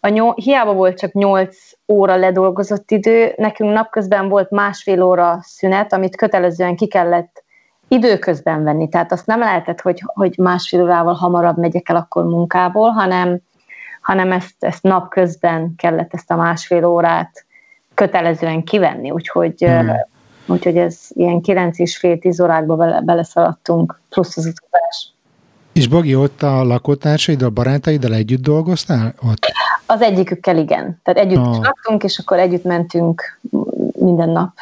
[0.00, 1.56] a nyol, hiába volt csak 8
[1.86, 7.44] óra ledolgozott idő, nekünk napközben volt másfél óra szünet, amit kötelezően ki kellett
[7.88, 8.88] időközben venni.
[8.88, 13.38] Tehát azt nem lehetett, hogy, hogy másfél órával hamarabb megyek el akkor munkából, hanem,
[14.00, 17.44] hanem ezt, ezt napközben kellett ezt a másfél órát
[17.94, 19.10] kötelezően kivenni.
[19.10, 19.92] Úgyhogy, hmm.
[20.48, 25.12] Úgyhogy ez ilyen 9 és fél 10 órákba bele, beleszaladtunk, plusz az utazás.
[25.72, 29.14] És Bogi, ott a lakótársaid, a barátaiddal együtt dolgoztál?
[29.30, 29.46] Ott?
[29.86, 31.00] Az egyikükkel igen.
[31.02, 31.62] Tehát együtt oh.
[31.62, 33.38] laktunk, és akkor együtt mentünk
[33.98, 34.52] minden nap.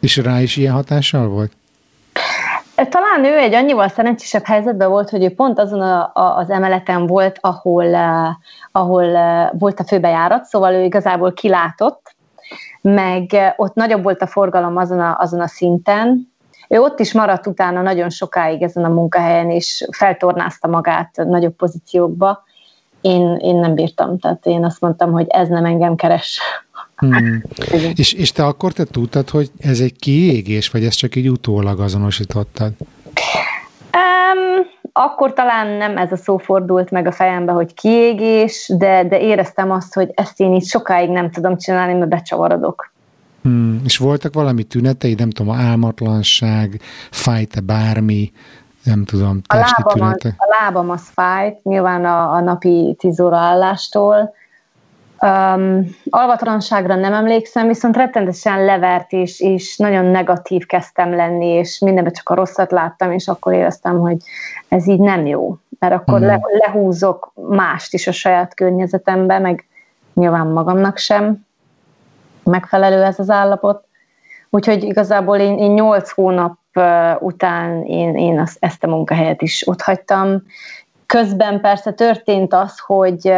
[0.00, 1.52] És rá is ilyen hatással volt?
[2.74, 7.06] Talán ő egy annyival szerencsésebb helyzetben volt, hogy ő pont azon a, a, az emeleten
[7.06, 8.28] volt, ahol, uh,
[8.72, 12.14] ahol uh, volt a főbejárat, szóval ő igazából kilátott,
[12.80, 16.32] meg ott nagyobb volt a forgalom azon a, azon a szinten.
[16.68, 22.44] Ő ott is maradt utána nagyon sokáig ezen a munkahelyen, és feltornázta magát nagyobb pozíciókba.
[23.00, 26.40] Én, én nem bírtam, tehát én azt mondtam, hogy ez nem engem keres.
[26.96, 27.42] Hmm.
[27.94, 31.80] és, és te akkor te tudtad, hogy ez egy kiégés, vagy ezt csak így utólag
[31.80, 32.72] azonosítottad?
[33.92, 39.20] Um, akkor talán nem ez a szó fordult meg a fejembe, hogy kiégés, de, de
[39.20, 42.92] éreztem azt, hogy ezt én így sokáig nem tudom csinálni, mert becsavarodok.
[43.42, 43.80] Hmm.
[43.84, 45.54] És voltak valami tünetei, nem tudom,
[46.22, 48.32] fájt fájt-e bármi,
[48.84, 50.34] nem tudom, testi a lábam tünetek?
[50.38, 54.34] Az, a lábam az fájt, nyilván a, a napi tíz óra állástól,
[55.22, 62.12] Um, alvatlanságra nem emlékszem, viszont rettentesen levert, és, és nagyon negatív kezdtem lenni, és mindenben
[62.12, 64.16] csak a rosszat láttam, és akkor éreztem, hogy
[64.68, 66.24] ez így nem jó, mert akkor mm.
[66.24, 69.66] le, lehúzok mást is a saját környezetembe, meg
[70.14, 71.46] nyilván magamnak sem
[72.44, 73.84] megfelelő ez az állapot.
[74.50, 76.58] Úgyhogy igazából én, én 8 hónap
[77.18, 80.42] után én, én azt, ezt a munkahelyet is ott hagytam.
[81.06, 83.32] Közben persze történt az, hogy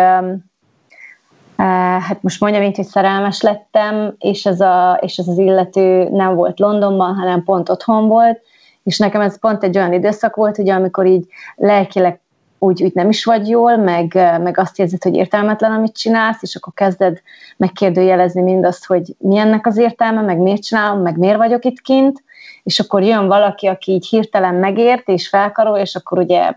[1.56, 6.34] hát most mondjam így, hogy szerelmes lettem, és ez, a, és ez az illető nem
[6.34, 8.40] volt Londonban, hanem pont otthon volt,
[8.82, 11.26] és nekem ez pont egy olyan időszak volt, ugye, amikor így
[11.56, 12.20] lelkileg
[12.58, 16.54] úgy, úgy nem is vagy jól, meg, meg azt érzed, hogy értelmetlen, amit csinálsz, és
[16.54, 17.20] akkor kezded
[17.56, 22.22] megkérdőjelezni mindazt, hogy mi ennek az értelme, meg miért csinálom, meg miért vagyok itt kint,
[22.62, 26.52] és akkor jön valaki, aki így hirtelen megért, és felkarol, és akkor ugye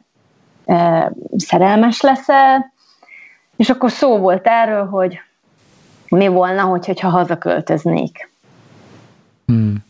[0.65, 2.73] e, szerelmes leszel,
[3.55, 5.19] és akkor szó volt erről, hogy
[6.09, 8.29] mi volna, hogy, hogyha hazaköltöznék.
[9.45, 9.83] Hmm.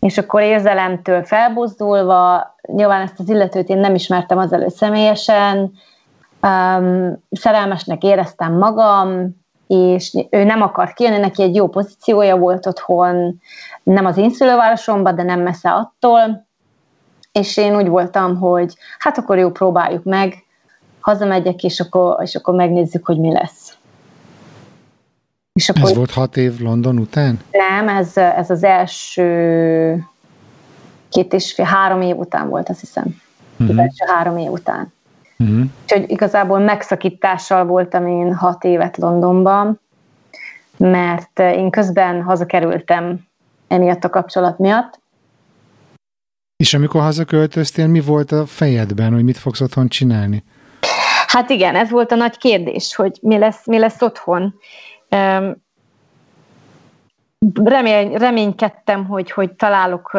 [0.00, 5.72] És akkor érzelemtől felbuzdulva, nyilván ezt az illetőt én nem ismertem azelőtt személyesen,
[6.42, 9.36] um, szerelmesnek éreztem magam,
[9.66, 13.40] és ő nem akart kijönni, neki egy jó pozíciója volt otthon,
[13.82, 16.46] nem az én szülővárosomban, de nem messze attól,
[17.32, 20.45] és én úgy voltam, hogy hát akkor jó, próbáljuk meg,
[21.06, 23.76] hazamegyek, és akkor, és akkor megnézzük, hogy mi lesz.
[25.52, 27.40] És akkor, ez volt hat év London után?
[27.50, 30.06] Nem, ez, ez az első
[31.08, 33.04] két és fél, három év után volt, azt hiszem.
[33.58, 33.68] Uh-huh.
[33.68, 34.92] Az első három év után.
[35.38, 35.64] Uh-huh.
[35.82, 39.80] Úgyhogy igazából megszakítással voltam én hat évet Londonban,
[40.76, 43.26] mert én közben hazakerültem
[43.68, 45.00] emiatt a kapcsolat miatt.
[46.56, 50.44] És amikor hazaköltöztél, mi volt a fejedben, hogy mit fogsz otthon csinálni?
[51.36, 54.54] Hát igen, ez volt a nagy kérdés, hogy mi lesz, mi lesz otthon.
[57.54, 60.10] Remény, reménykedtem, hogy, hogy találok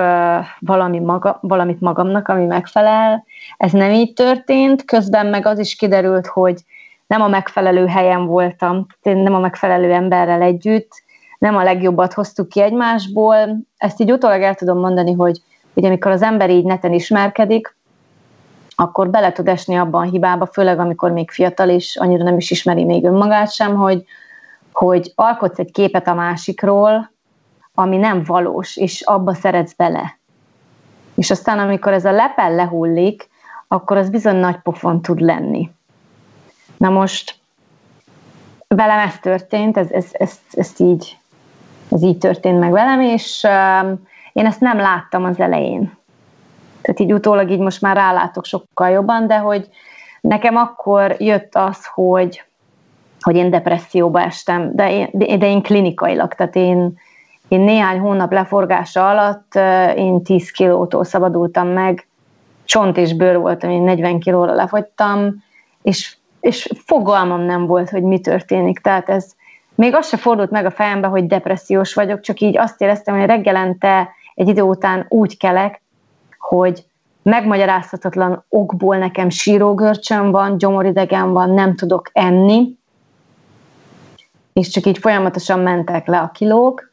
[0.59, 3.25] valami maga, valamit magamnak, ami megfelel.
[3.57, 6.61] Ez nem így történt, közben meg az is kiderült, hogy
[7.07, 10.91] nem a megfelelő helyen voltam, nem a megfelelő emberrel együtt,
[11.37, 13.57] nem a legjobbat hoztuk ki egymásból.
[13.77, 15.41] Ezt így utólag el tudom mondani, hogy,
[15.73, 17.76] hogy amikor az ember így neten ismerkedik,
[18.79, 22.51] akkor bele tud esni abban a hibába, főleg amikor még fiatal és annyira nem is
[22.51, 24.05] ismeri még önmagát sem, hogy,
[24.71, 27.11] hogy alkotsz egy képet a másikról,
[27.73, 30.17] ami nem valós, és abba szeretsz bele.
[31.15, 33.29] És aztán, amikor ez a lepel lehullik,
[33.67, 35.71] akkor az bizony nagy pofon tud lenni.
[36.77, 37.39] Na most
[38.67, 41.19] velem ez történt, ez, ez, ez, ez, így,
[41.91, 43.99] ez így történt meg velem, és uh,
[44.33, 45.97] én ezt nem láttam az elején.
[46.87, 49.69] Tehát így utólag így most már rálátok sokkal jobban, de hogy
[50.21, 52.43] nekem akkor jött az, hogy,
[53.21, 55.09] hogy én depresszióba estem, de én,
[55.39, 56.99] de én klinikailag, tehát én,
[57.47, 59.55] én néhány hónap leforgása alatt
[59.95, 62.07] én 10 kilótól szabadultam meg,
[62.65, 65.43] csont és bőr voltam, én 40 kilóra lefogytam,
[65.81, 68.79] és, és fogalmam nem volt, hogy mi történik.
[68.79, 69.31] Tehát ez
[69.75, 73.25] még az se fordult meg a fejembe, hogy depressziós vagyok, csak így azt éreztem, hogy
[73.25, 75.81] reggelente egy idő után úgy kelek,
[76.39, 76.85] hogy
[77.21, 82.77] megmagyarázhatatlan okból nekem sírógörcsöm van, gyomoridegen van, nem tudok enni,
[84.53, 86.89] és csak így folyamatosan mentek le a kilók.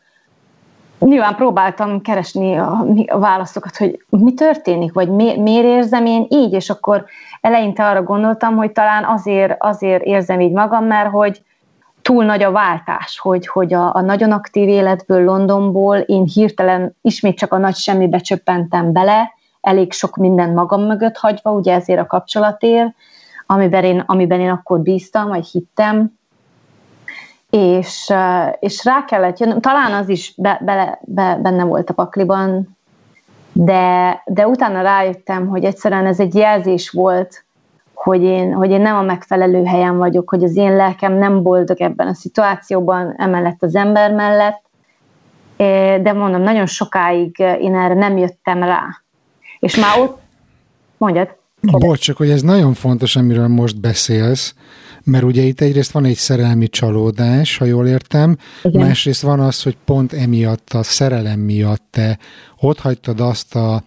[0.98, 6.70] Nyilván próbáltam keresni a, válaszokat, hogy mi történik, vagy mi, miért érzem én így, és
[6.70, 7.04] akkor
[7.40, 11.42] eleinte arra gondoltam, hogy talán azért, azért érzem így magam, mert hogy
[12.04, 17.38] túl nagy a váltás, hogy, hogy a, a nagyon aktív életből, Londonból én hirtelen ismét
[17.38, 22.06] csak a nagy semmibe csöppentem bele, elég sok minden magam mögött hagyva, ugye ezért a
[22.06, 22.94] kapcsolatért,
[23.46, 26.18] amiben én, amiben én akkor bíztam, vagy hittem,
[27.50, 28.12] és,
[28.60, 32.76] és rá kellett jönnöm, talán az is be, be, be, benne volt a pakliban,
[33.52, 37.43] de, de utána rájöttem, hogy egyszerűen ez egy jelzés volt,
[38.04, 41.80] hogy én, hogy én nem a megfelelő helyen vagyok, hogy az én lelkem nem boldog
[41.80, 44.62] ebben a szituációban, emellett az ember mellett,
[46.02, 48.84] de mondom, nagyon sokáig én erre nem jöttem rá.
[49.58, 50.20] És már ott,
[50.96, 51.28] mondjad.
[51.60, 54.54] Bocs, csak hogy ez nagyon fontos, amiről most beszélsz,
[55.04, 58.86] mert ugye itt egyrészt van egy szerelmi csalódás, ha jól értem, Igen.
[58.86, 62.18] másrészt van az, hogy pont emiatt, a szerelem miatt te
[62.60, 63.82] ott hagytad azt a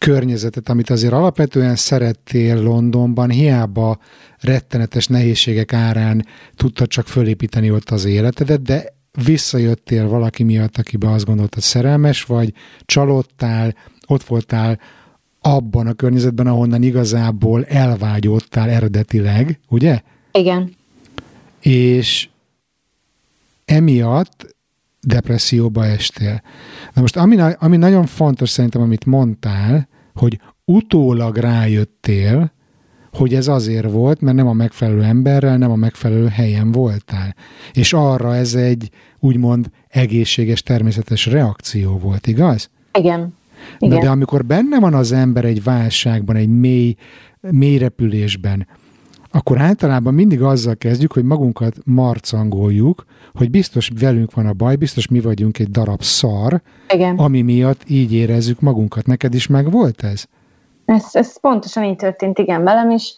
[0.00, 3.98] környezetet, amit azért alapvetően szerettél Londonban, hiába
[4.38, 6.26] rettenetes nehézségek árán
[6.56, 8.94] tudtad csak fölépíteni ott az életedet, de
[9.24, 12.52] visszajöttél valaki miatt, akibe azt gondoltad szerelmes vagy,
[12.84, 13.74] csalódtál,
[14.06, 14.78] ott voltál
[15.40, 20.00] abban a környezetben, ahonnan igazából elvágyódtál eredetileg, ugye?
[20.32, 20.74] Igen.
[21.60, 22.28] És
[23.64, 24.54] emiatt
[25.00, 26.42] depresszióba estél.
[26.94, 32.52] Na most, ami, ami nagyon fontos szerintem, amit mondtál, hogy utólag rájöttél,
[33.12, 37.34] hogy ez azért volt, mert nem a megfelelő emberrel, nem a megfelelő helyen voltál.
[37.72, 42.70] És arra ez egy úgymond egészséges, természetes reakció volt, igaz?
[42.98, 43.34] Igen.
[43.78, 43.94] Igen.
[43.94, 46.94] Na de amikor benne van az ember egy válságban, egy mély,
[47.40, 48.66] mély repülésben,
[49.30, 53.04] akkor általában mindig azzal kezdjük, hogy magunkat marcangoljuk,
[53.34, 57.16] hogy biztos velünk van a baj, biztos mi vagyunk egy darab szar, Igen.
[57.16, 59.06] ami miatt így érezzük magunkat.
[59.06, 60.24] Neked is meg volt ez?
[60.84, 63.14] Ez, ez pontosan így történt, igen, velem is,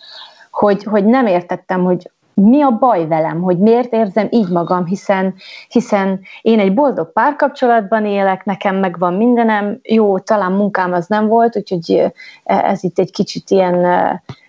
[0.51, 5.35] hogy, hogy nem értettem, hogy mi a baj velem, hogy miért érzem így magam, hiszen,
[5.69, 11.57] hiszen én egy boldog párkapcsolatban élek, nekem megvan mindenem, jó, talán munkám az nem volt,
[11.57, 12.13] úgyhogy
[12.45, 13.87] ez itt egy kicsit ilyen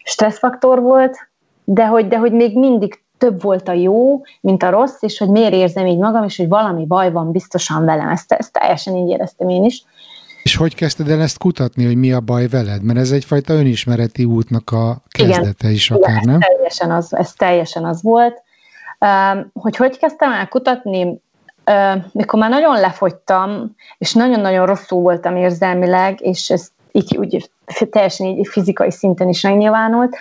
[0.03, 1.30] stresszfaktor volt,
[1.64, 5.28] de hogy, de hogy még mindig több volt a jó, mint a rossz, és hogy
[5.28, 8.09] miért érzem így magam, és hogy valami baj van biztosan velem.
[8.09, 9.84] Ezt, ezt teljesen így éreztem én is.
[10.43, 12.84] És hogy kezdted el ezt kutatni, hogy mi a baj veled?
[12.84, 16.41] Mert ez egyfajta önismereti útnak a kezdete igen, is akár, igen, nem?
[16.41, 18.41] Ez teljesen az, ez teljesen az volt.
[19.53, 21.21] Hogy hogy kezdtem el kutatni?
[22.11, 27.49] Mikor már nagyon lefogytam, és nagyon-nagyon rosszul voltam érzelmileg, és ez így úgy
[27.89, 30.15] teljesen így fizikai szinten is megnyilvánult,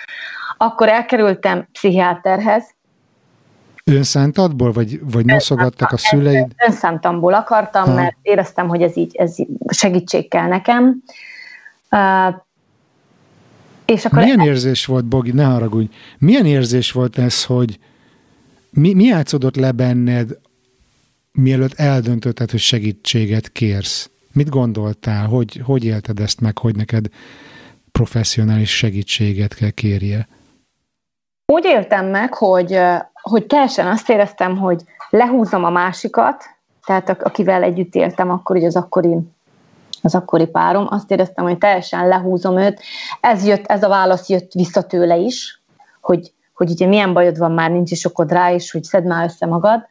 [0.56, 2.74] akkor elkerültem pszichiáterhez,
[3.84, 6.52] Önszántadból, vagy, vagy noszogattak a szüleid?
[6.66, 7.94] Önszántamból akartam, ha.
[7.94, 9.36] mert éreztem, hogy ez így, ez
[9.72, 11.02] segítség kell nekem.
[11.90, 12.34] Uh,
[13.84, 17.78] és akkor Milyen érzés volt, Bogi, ne haragudj, milyen érzés volt ez, hogy
[18.70, 20.38] mi, mi játszódott le benned,
[21.32, 24.10] mielőtt eldöntötted, hogy segítséget kérsz?
[24.32, 25.26] Mit gondoltál?
[25.26, 27.06] Hogy, hogy élted ezt meg, hogy neked
[27.92, 30.28] professzionális segítséget kell kérje?
[31.46, 32.78] Úgy éltem meg, hogy,
[33.22, 36.44] hogy teljesen azt éreztem, hogy lehúzom a másikat,
[36.84, 39.16] tehát akivel együtt éltem akkor, ugye az akkori
[40.02, 42.80] az akkori párom, azt éreztem, hogy teljesen lehúzom őt.
[43.20, 45.62] Ez, jött, ez a válasz jött vissza tőle is,
[46.00, 49.24] hogy, hogy ugye milyen bajod van már, nincs is okod rá, és hogy szedd már
[49.24, 49.88] össze magad.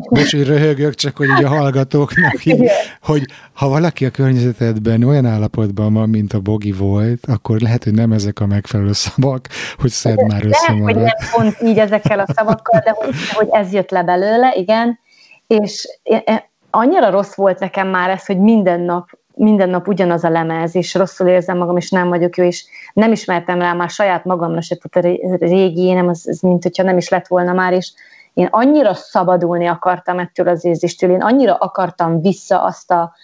[0.00, 2.70] Bocs, hogy röhögök, csak hogy így a hallgatóknak, így,
[3.02, 3.22] hogy
[3.52, 8.12] ha valaki a környezetedben olyan állapotban van, mint a Bogi volt, akkor lehet, hogy nem
[8.12, 10.84] ezek a megfelelő szavak, hogy szedd már össze magad.
[10.84, 14.98] hogy nem pont így ezekkel a szavakkal, de hogy, hogy ez jött le belőle, igen.
[15.46, 15.88] És
[16.70, 20.94] annyira rossz volt nekem már ez, hogy minden nap minden nap ugyanaz a lemez, és
[20.94, 24.76] rosszul érzem magam, és nem vagyok jó, és nem ismertem rá már saját magamra se,
[24.76, 27.92] tehát a régi nem az, az mint hogyha nem is lett volna már, és
[28.34, 33.14] én annyira szabadulni akartam ettől az érzéstől, én annyira akartam vissza azt a,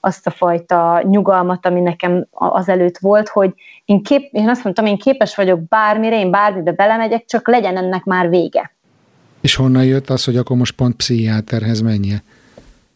[0.00, 3.54] azt a fajta nyugalmat, ami nekem azelőtt volt, hogy
[3.84, 8.04] én, kép, én azt mondtam, én képes vagyok bármire, én bármibe belemegyek, csak legyen ennek
[8.04, 8.74] már vége.
[9.40, 12.22] És honnan jött az, hogy akkor most pont pszichiáterhez menje?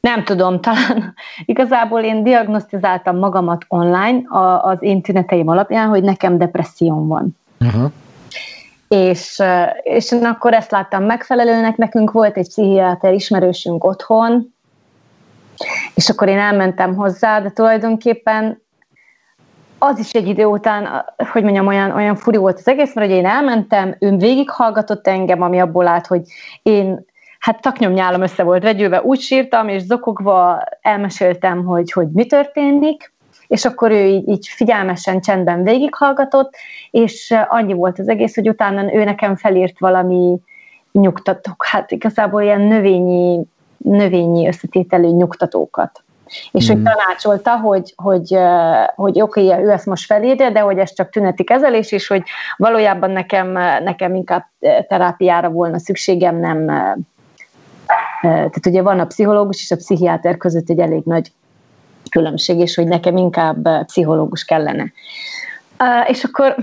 [0.00, 1.14] Nem tudom, talán
[1.44, 4.22] igazából én diagnosztizáltam magamat online
[4.62, 7.36] az én tüneteim alapján, hogy nekem depresszióm van.
[7.58, 7.90] Aha.
[8.94, 9.42] És,
[9.82, 14.54] és akkor ezt láttam megfelelőnek, nekünk volt egy pszichiáter ismerősünk otthon,
[15.94, 18.62] és akkor én elmentem hozzá, de tulajdonképpen
[19.78, 23.16] az is egy idő után, hogy mondjam, olyan, olyan furi volt az egész, mert hogy
[23.16, 26.22] én elmentem, ő végighallgatott engem, ami abból állt, hogy
[26.62, 27.04] én
[27.38, 33.12] hát taknyomnyálom össze volt vegyülve, úgy sírtam, és zokogva elmeséltem, hogy, hogy mi történik,
[33.50, 36.54] és akkor ő így, így figyelmesen, csendben végighallgatott,
[36.90, 40.38] és annyi volt az egész, hogy utána ő nekem felírt valami
[40.92, 43.40] nyugtatók, hát igazából ilyen növényi,
[43.76, 46.02] növényi összetételű nyugtatókat.
[46.52, 46.74] És mm.
[46.74, 48.38] hogy tanácsolta, hogy, hogy,
[48.94, 52.22] hogy oké, okay, ő ezt most felírja, de hogy ez csak tüneti kezelés, és hogy
[52.56, 53.50] valójában nekem,
[53.82, 54.46] nekem inkább
[54.88, 56.66] terápiára volna szükségem, nem,
[58.20, 61.32] tehát ugye van a pszichológus és a pszichiáter között egy elég nagy
[62.10, 64.92] különbség, és hogy nekem inkább pszichológus kellene.
[66.06, 66.54] És akkor...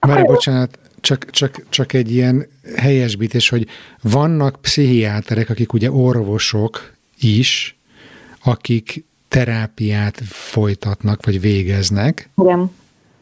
[0.00, 2.46] Várj, bocsánat, csak, csak, csak egy ilyen
[2.76, 3.66] helyesbítés, hogy
[4.02, 7.78] vannak pszichiáterek, akik ugye orvosok is,
[8.44, 12.30] akik terápiát folytatnak, vagy végeznek.
[12.36, 12.70] Igen.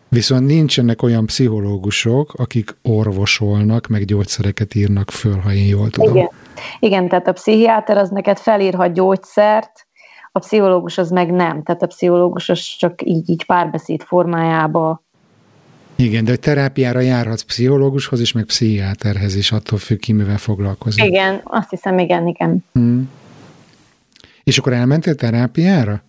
[0.09, 6.16] Viszont nincsenek olyan pszichológusok, akik orvosolnak, meg gyógyszereket írnak föl, ha én jól tudom.
[6.16, 6.31] Igen,
[6.79, 9.86] Igen tehát a pszichiáter az neked felírhat gyógyszert,
[10.37, 11.62] a pszichológus az meg nem.
[11.62, 15.05] Tehát a pszichológus az csak így, így párbeszéd formájába
[15.99, 21.05] igen, de terápiára járhatsz pszichológushoz is, meg pszichiáterhez is, attól függ ki, mivel foglalkozik.
[21.05, 22.64] Igen, azt hiszem, igen, igen.
[22.72, 23.11] Hmm.
[24.45, 26.03] És akkor elmentél terápiára?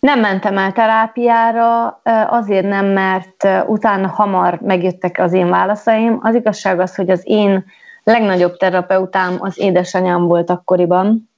[0.00, 2.00] Nem mentem el terápiára,
[2.30, 6.18] azért nem, mert utána hamar megjöttek az én válaszaim.
[6.22, 7.64] Az igazság az, hogy az én
[8.04, 11.29] legnagyobb terapeutám az édesanyám volt akkoriban.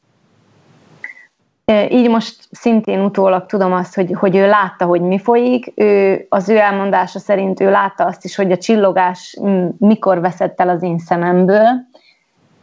[1.89, 5.73] Így most szintén utólag tudom azt, hogy, hogy ő látta, hogy mi folyik.
[5.75, 9.39] Ő, az ő elmondása szerint ő látta azt is, hogy a csillogás
[9.79, 11.69] mikor veszett el az én szememből,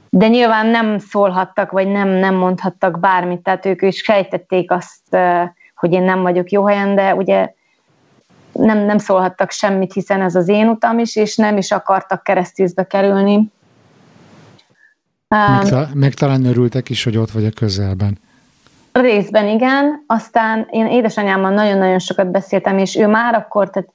[0.10, 5.18] de nyilván nem szólhattak, vagy nem, nem mondhattak bármit, tehát ők is sejtették azt,
[5.76, 7.54] hogy én nem vagyok jó helyen, de ugye
[8.52, 12.84] nem, nem szólhattak semmit, hiszen ez az én utam is, és nem is akartak keresztűzbe
[12.84, 13.52] kerülni.
[15.28, 18.20] Meg, meg talán örültek is, hogy ott vagy a közelben.
[19.00, 23.90] Részben igen, aztán én édesanyámmal nagyon-nagyon sokat beszéltem, és ő már akkor, tehát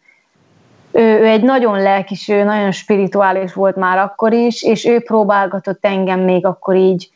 [0.93, 5.85] ő, ő egy nagyon lelkis, ő nagyon spirituális volt már akkor is, és ő próbálgatott
[5.85, 7.11] engem még akkor így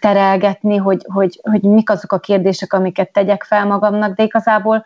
[0.00, 4.84] terelgetni, hogy, hogy, hogy mik azok a kérdések, amiket tegyek fel magamnak, de igazából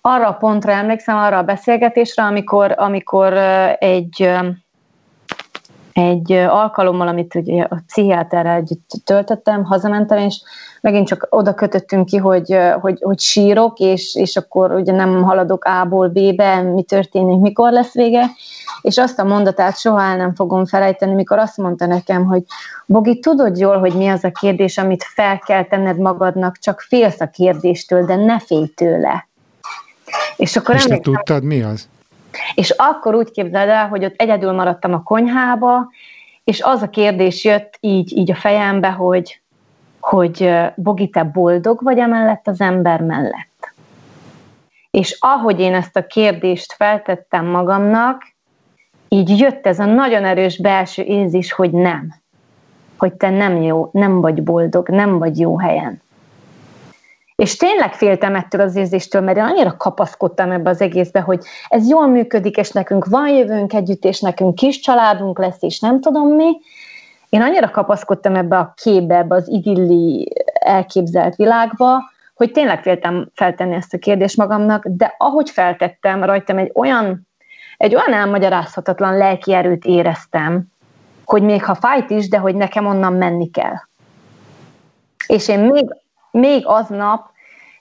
[0.00, 3.32] arra a pontra emlékszem, arra a beszélgetésre, amikor, amikor
[3.78, 4.30] egy
[5.92, 10.42] egy alkalommal, amit ugye a pszichiáterrel együtt töltöttem, hazamentem, és
[10.84, 15.64] megint csak oda kötöttünk ki, hogy, hogy, hogy sírok, és, és akkor ugye nem haladok
[15.64, 18.30] A-ból B-be, mi történik, mikor lesz vége,
[18.82, 22.42] és azt a mondatát soha el nem fogom felejteni, mikor azt mondta nekem, hogy
[22.86, 27.20] Bogi, tudod jól, hogy mi az a kérdés, amit fel kell tenned magadnak, csak félsz
[27.20, 29.28] a kérdéstől, de ne félj tőle.
[30.36, 31.88] És akkor és te tudtad, mi az?
[32.54, 35.88] És akkor úgy képzeld el, hogy ott egyedül maradtam a konyhába,
[36.44, 39.42] és az a kérdés jött így, így a fejembe, hogy,
[40.04, 43.72] hogy Bogi, te boldog vagy emellett az ember mellett?
[44.90, 48.22] És ahogy én ezt a kérdést feltettem magamnak,
[49.08, 52.14] így jött ez a nagyon erős belső érzés, hogy nem.
[52.96, 56.02] Hogy te nem jó, nem vagy boldog, nem vagy jó helyen.
[57.36, 61.88] És tényleg féltem ettől az érzéstől, mert én annyira kapaszkodtam ebbe az egészbe, hogy ez
[61.88, 66.28] jól működik, és nekünk van jövőnk együtt, és nekünk kis családunk lesz, és nem tudom
[66.28, 66.60] mi.
[67.34, 72.02] Én annyira kapaszkodtam ebbe a képbe, ebbe az idilli elképzelt világba,
[72.34, 77.28] hogy tényleg féltem feltenni ezt a kérdést magamnak, de ahogy feltettem, rajtam egy olyan,
[77.76, 80.64] egy olyan elmagyarázhatatlan lelki erőt éreztem,
[81.24, 83.76] hogy még ha fájt is, de hogy nekem onnan menni kell.
[85.26, 85.86] És én még
[86.30, 87.30] még aznap,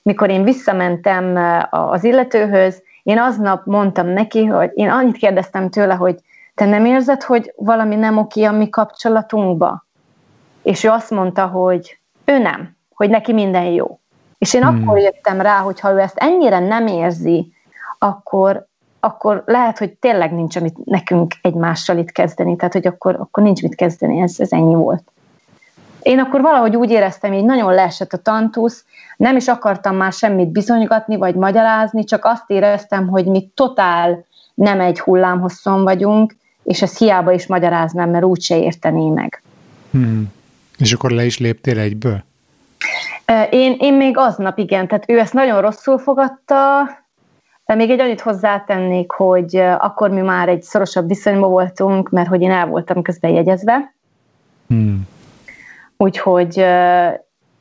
[0.01, 1.37] mikor én visszamentem
[1.69, 6.15] az illetőhöz, én aznap mondtam neki, hogy én annyit kérdeztem tőle, hogy
[6.55, 9.85] te nem érzed, hogy valami nem oké a mi kapcsolatunkba?
[10.63, 13.99] És ő azt mondta, hogy ő nem, hogy neki minden jó.
[14.37, 14.81] És én hmm.
[14.81, 17.53] akkor jöttem rá, hogy ha ő ezt ennyire nem érzi,
[17.99, 18.67] akkor,
[18.99, 23.61] akkor lehet, hogy tényleg nincs amit nekünk egymással itt kezdeni, tehát hogy akkor, akkor nincs
[23.61, 25.03] mit kezdeni, ez, ez ennyi volt.
[26.01, 28.85] én akkor valahogy úgy éreztem, hogy nagyon leesett a tantusz,
[29.17, 34.79] nem is akartam már semmit bizonygatni, vagy magyarázni, csak azt éreztem, hogy mi totál nem
[34.79, 39.41] egy hullámhosszon vagyunk, és ezt hiába is magyaráznám, mert úgyse értené meg.
[39.91, 40.31] Hmm.
[40.77, 42.23] És akkor le is léptél egyből?
[43.49, 46.89] Én, én még aznap, igen, tehát ő ezt nagyon rosszul fogadta,
[47.65, 52.41] de még egy annyit hozzátennék, hogy akkor mi már egy szorosabb viszonyban voltunk, mert hogy
[52.41, 53.93] én el voltam közben jegyezve.
[54.67, 55.07] Hmm.
[55.97, 56.57] Úgyhogy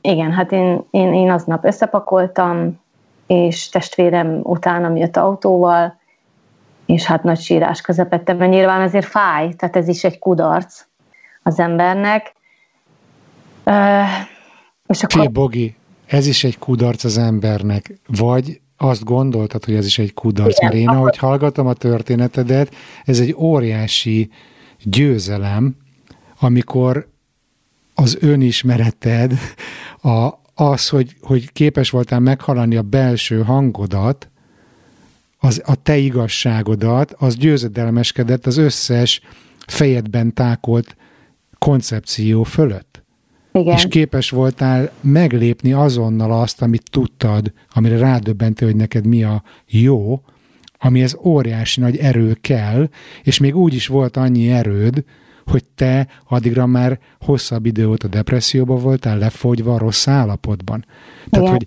[0.01, 2.81] igen, hát én, én, én aznap összepakoltam,
[3.27, 6.01] és testvérem utána jött autóval,
[6.93, 10.85] és hát nagy sírás közepette, mert nyilván ezért fáj, tehát ez is egy kudarc
[11.43, 12.35] az embernek.
[13.65, 14.07] Uh,
[14.87, 15.21] és akkor...
[15.21, 15.77] Fé, Bogi,
[16.07, 20.69] ez is egy kudarc az embernek, vagy azt gondoltad, hogy ez is egy kudarc, Igen,
[20.69, 21.01] mert én, akkor...
[21.01, 22.75] ahogy hallgatom a történetedet,
[23.05, 24.31] ez egy óriási
[24.83, 25.77] győzelem,
[26.41, 27.09] amikor
[27.95, 29.33] az önismereted,
[30.03, 34.31] a, az, hogy, hogy képes voltál meghalani a belső hangodat,
[35.45, 39.21] az, a te igazságodat, az győzedelmeskedett az összes
[39.67, 40.97] fejedben tákolt
[41.59, 43.03] koncepció fölött.
[43.53, 43.75] Igen.
[43.75, 50.23] És képes voltál meglépni azonnal azt, amit tudtad, amire rádöbbentél, hogy neked mi a jó,
[50.79, 52.89] amihez óriási nagy erő kell,
[53.23, 55.05] és még úgy is volt annyi erőd,
[55.47, 60.85] hogy te addigra már hosszabb idő óta depresszióban voltál, lefogyva, rossz állapotban.
[61.31, 61.51] Tehát, Igen.
[61.51, 61.67] hogy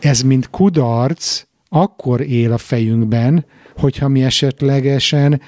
[0.00, 3.44] ez mint kudarc akkor él a fejünkben,
[3.76, 5.40] hogyha mi esetlegesen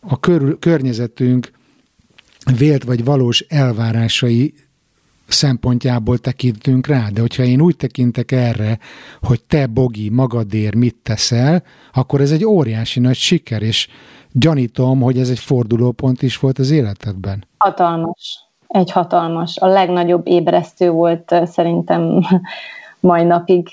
[0.00, 1.50] a kör, környezetünk
[2.58, 4.54] vélt vagy valós elvárásai
[5.26, 8.78] szempontjából tekintünk rá, de hogyha én úgy tekintek erre,
[9.20, 11.62] hogy te, Bogi, magadért mit teszel,
[11.92, 13.88] akkor ez egy óriási nagy siker, és
[14.32, 17.44] gyanítom, hogy ez egy fordulópont is volt az életedben.
[17.58, 18.38] Hatalmas.
[18.66, 19.56] Egy hatalmas.
[19.58, 22.20] A legnagyobb ébresztő volt szerintem
[23.00, 23.68] mai napig,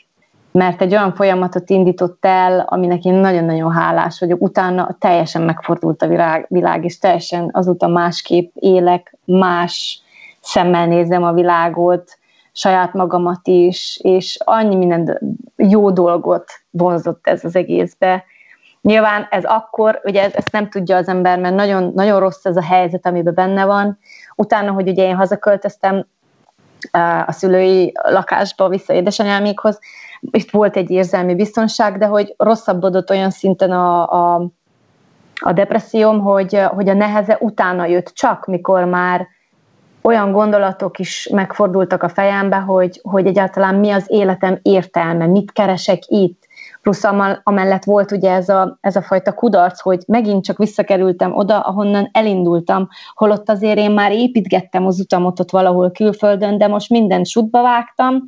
[0.58, 4.42] mert egy olyan folyamatot indított el, aminek én nagyon-nagyon hálás vagyok.
[4.42, 10.02] Utána teljesen megfordult a világ, világ és teljesen azóta másképp élek, más
[10.42, 12.18] szemmel nézem a világot,
[12.52, 15.20] saját magamat is, és annyi minden
[15.56, 18.24] jó dolgot vonzott ez az egészbe,
[18.82, 22.58] Nyilván ez akkor, ugye ez, ezt nem tudja az ember, mert nagyon, nagyon rossz ez
[22.58, 24.00] a helyzet, amiben benne van.
[24.36, 26.06] Utána, hogy ugye én hazaköltöztem
[27.26, 29.80] a szülői lakásba vissza édesanyámékhoz,
[30.32, 34.50] itt volt egy érzelmi biztonság, de hogy rosszabbodott olyan szinten a, a,
[35.36, 39.28] a depresszióm, hogy, hogy a neheze utána jött csak, mikor már
[40.02, 46.00] olyan gondolatok is megfordultak a fejembe, hogy, hogy egyáltalán mi az életem értelme, mit keresek
[46.06, 46.48] itt,
[46.82, 47.04] plusz
[47.44, 52.10] amellett volt ugye ez a, ez a fajta kudarc, hogy megint csak visszakerültem oda, ahonnan
[52.14, 57.62] elindultam, holott azért én már építgettem az utamot ott valahol külföldön, de most mindent sutba
[57.62, 58.24] vágtam,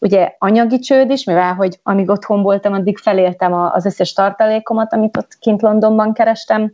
[0.00, 5.16] ugye anyagi csőd is, mivel hogy amíg otthon voltam, addig feléltem az összes tartalékomat, amit
[5.16, 6.72] ott kint Londonban kerestem,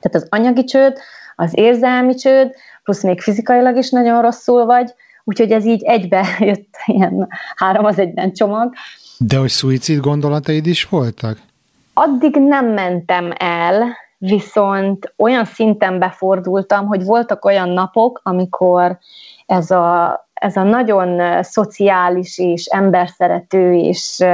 [0.00, 0.98] tehát az anyagi csőd,
[1.36, 4.94] az érzelmi csőd, plusz még fizikailag is nagyon rosszul vagy,
[5.24, 8.72] úgyhogy ez így egybe jött ilyen három az egyben csomag,
[9.18, 11.38] de hogy szuicid gondolataid is voltak?
[11.94, 18.98] Addig nem mentem el, viszont olyan szinten befordultam, hogy voltak olyan napok, amikor
[19.48, 24.24] ez a, ez a nagyon szociális és emberszerető és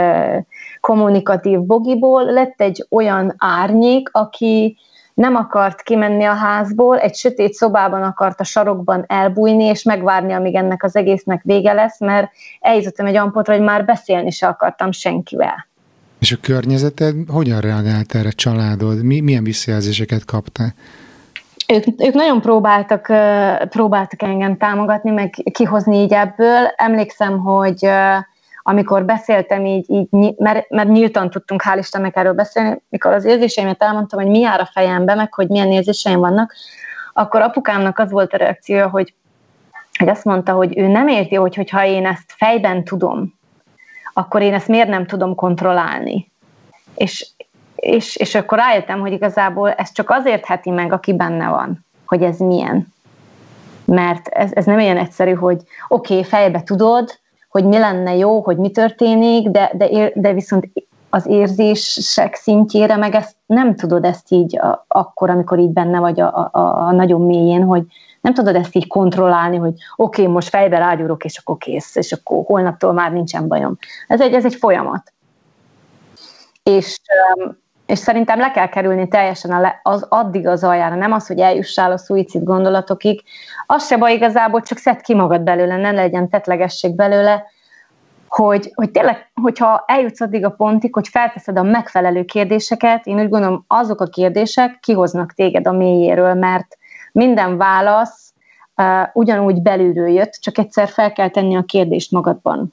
[0.81, 4.77] kommunikatív bogiból lett egy olyan árnyék, aki
[5.15, 10.55] nem akart kimenni a házból, egy sötét szobában akart a sarokban elbújni, és megvárni, amíg
[10.55, 15.67] ennek az egésznek vége lesz, mert eljutottam egy ampotra, hogy már beszélni se akartam senkivel.
[16.19, 19.03] És a környezeted hogyan reagált erre családod?
[19.03, 20.75] Mi, milyen visszajelzéseket kaptál?
[21.69, 23.13] Ők, ők nagyon próbáltak,
[23.69, 26.67] próbáltak engem támogatni, meg kihozni így ebből.
[26.77, 27.89] Emlékszem, hogy
[28.67, 33.83] amikor beszéltem így, így mert, mert nyíltan tudtunk hál' Istennek erről beszélni, mikor az érzéseimet
[33.83, 36.55] elmondtam, hogy mi jár a fejembe, meg hogy milyen érzéseim vannak,
[37.13, 39.15] akkor apukámnak az volt a reakciója, hogy,
[39.99, 43.35] hogy azt mondta, hogy ő nem érti, hogy hogyha én ezt fejben tudom,
[44.13, 46.33] akkor én ezt miért nem tudom kontrollálni.
[46.95, 47.34] És,
[47.85, 52.23] és, és akkor rájöttem, hogy igazából ez csak azért heti meg, aki benne van, hogy
[52.23, 52.93] ez milyen.
[53.85, 58.41] Mert ez, ez nem ilyen egyszerű, hogy oké, okay, fejbe tudod, hogy mi lenne jó,
[58.41, 60.69] hogy mi történik, de, de, de viszont
[61.11, 66.21] az érzések szintjére meg ezt nem tudod ezt így a, akkor, amikor így benne vagy
[66.21, 67.83] a, a, a nagyon mélyén, hogy
[68.21, 72.13] nem tudod ezt így kontrollálni, hogy oké, okay, most fejbe rágyúrok, és akkor kész, és
[72.13, 73.79] akkor holnaptól már nincsen bajom.
[74.09, 75.13] Ez egy, ez egy folyamat.
[76.63, 77.01] És,
[77.87, 81.99] és szerintem le kell kerülni teljesen az addig az aljára, nem az, hogy eljussál a
[81.99, 83.23] szuicid gondolatokig,
[83.67, 87.45] az se baj igazából, csak szed ki magad belőle, ne legyen tetlegesség belőle,
[88.29, 93.29] hogy, hogy tényleg, hogyha eljutsz addig a pontig, hogy felteszed a megfelelő kérdéseket, én úgy
[93.29, 96.77] gondolom, azok a kérdések kihoznak téged a mélyéről, mert
[97.13, 98.33] minden válasz
[98.77, 102.73] uh, ugyanúgy belülről jött, csak egyszer fel kell tenni a kérdést magadban.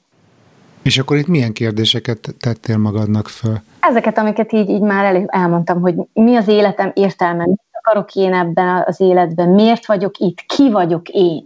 [0.82, 3.60] És akkor itt milyen kérdéseket tettél magadnak föl?
[3.80, 8.34] Ezeket, amiket így, így már elő, elmondtam, hogy mi az életem értelme, mit akarok én
[8.34, 11.44] ebben az életben, miért vagyok itt, ki vagyok én.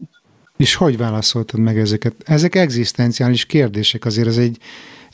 [0.56, 2.14] És hogy válaszoltad meg ezeket?
[2.24, 4.58] Ezek egzisztenciális kérdések, azért ez egy,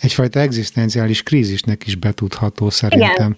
[0.00, 3.14] egyfajta egzisztenciális krízisnek is betudható szerintem.
[3.14, 3.36] Igen.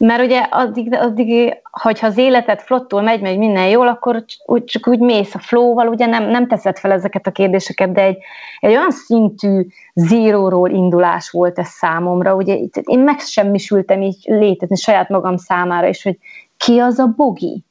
[0.00, 4.88] Mert ugye addig, addig, hogyha az életed flottul megy, megy minden jól, akkor úgy, csak
[4.88, 8.18] úgy mész a flowval, ugye nem, nem teszed fel ezeket a kérdéseket, de egy,
[8.60, 15.36] egy olyan szintű zíróról indulás volt ez számomra, ugye én megsemmisültem így létezni saját magam
[15.36, 16.18] számára, és hogy
[16.56, 17.64] ki az a bogi?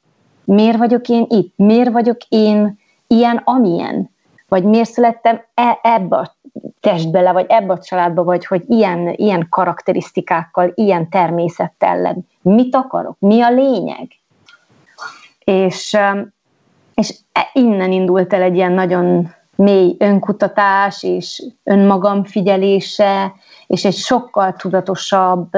[0.44, 1.52] Miért vagyok én itt?
[1.56, 4.10] Miért vagyok én ilyen, amilyen?
[4.50, 6.36] Vagy miért születtem e- ebbe a
[6.80, 13.16] testbe le, vagy ebbe a családba, vagy hogy ilyen, ilyen karakterisztikákkal, ilyen természettel Mit akarok?
[13.18, 14.08] Mi a lényeg?
[15.44, 15.98] És,
[16.94, 23.32] és e- innen indult el egy ilyen nagyon mély önkutatás, és önmagam figyelése,
[23.66, 25.48] és egy sokkal tudatosabb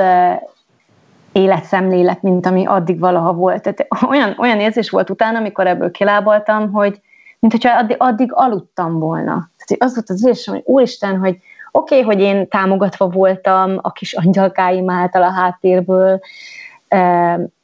[1.32, 3.62] életszemlélet, mint ami addig valaha volt.
[3.62, 7.01] Tehát olyan, olyan érzés volt utána, amikor ebből kilábaltam, hogy
[7.43, 9.51] mint hogyha addig, addig aludtam volna.
[9.56, 11.39] Tehát az volt az érzésem, hogy úristen, hogy
[11.70, 16.20] oké, okay, hogy én támogatva voltam a kis angyalkáim által a háttérből,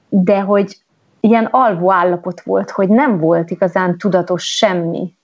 [0.09, 0.77] de hogy
[1.21, 5.15] ilyen alvó állapot volt, hogy nem volt igazán tudatos semmi,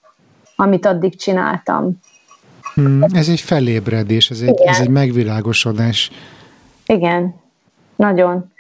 [0.56, 2.01] amit addig csináltam.
[2.74, 6.10] Hmm, ez egy felébredés, ez egy, ez egy megvilágosodás.
[6.86, 7.35] Igen,
[7.97, 8.52] nagyon.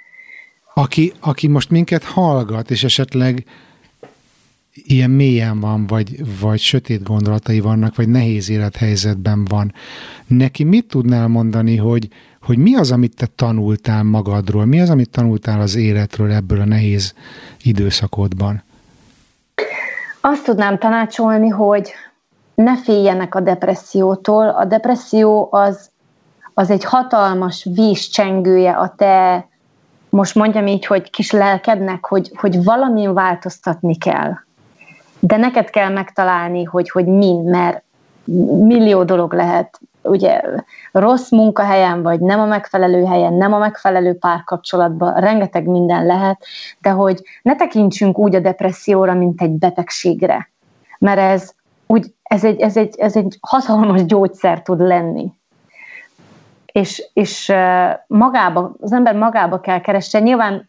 [0.74, 3.44] Aki, aki most minket hallgat, és esetleg
[4.74, 9.72] ilyen mélyen van, vagy, vagy sötét gondolatai vannak, vagy nehéz élethelyzetben van.
[10.26, 12.08] Neki mit tudnál mondani, hogy,
[12.42, 16.64] hogy mi az, amit te tanultál magadról, mi az, amit tanultál az életről ebből a
[16.64, 17.14] nehéz
[17.62, 18.62] időszakodban?
[20.20, 21.92] Azt tudnám tanácsolni, hogy
[22.54, 24.48] ne féljenek a depressziótól.
[24.48, 25.90] A depresszió az,
[26.54, 29.48] az egy hatalmas vízcsengője a te,
[30.08, 34.32] most mondjam így, hogy kis lelkednek, hogy, hogy valamin változtatni kell
[35.26, 37.82] de neked kell megtalálni, hogy, hogy min, mert
[38.64, 40.40] millió dolog lehet, ugye
[40.92, 46.44] rossz munkahelyen vagy, nem a megfelelő helyen, nem a megfelelő párkapcsolatban, rengeteg minden lehet,
[46.80, 50.50] de hogy ne tekintsünk úgy a depresszióra, mint egy betegségre,
[50.98, 51.54] mert ez,
[51.86, 55.32] úgy, ez, egy, ez, egy, ez egy hatalmas gyógyszer tud lenni.
[56.72, 57.52] És, és
[58.06, 60.20] magába, az ember magába kell keresni.
[60.20, 60.68] Nyilván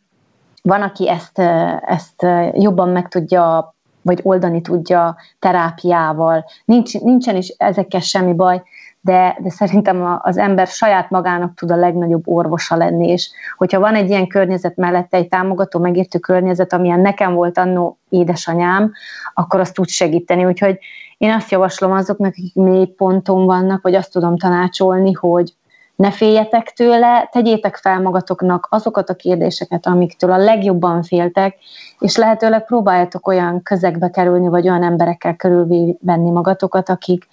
[0.61, 1.39] van, aki ezt,
[1.85, 3.74] ezt jobban meg tudja
[4.05, 6.45] vagy oldani tudja terápiával.
[6.65, 8.63] Nincs, nincsen is ezekkel semmi baj,
[9.01, 13.95] de, de szerintem az ember saját magának tud a legnagyobb orvosa lenni, és hogyha van
[13.95, 18.91] egy ilyen környezet mellette, egy támogató, megértő környezet, amilyen nekem volt annó édesanyám,
[19.33, 20.45] akkor azt tud segíteni.
[20.45, 20.79] Úgyhogy
[21.17, 25.53] én azt javaslom azoknak, akik mély ponton vannak, vagy azt tudom tanácsolni, hogy,
[25.95, 31.57] ne féljetek tőle, tegyétek fel magatoknak azokat a kérdéseket, amiktől a legjobban féltek,
[31.99, 37.27] és lehetőleg próbáljátok olyan közegbe kerülni, vagy olyan emberekkel körülvenni magatokat, akik,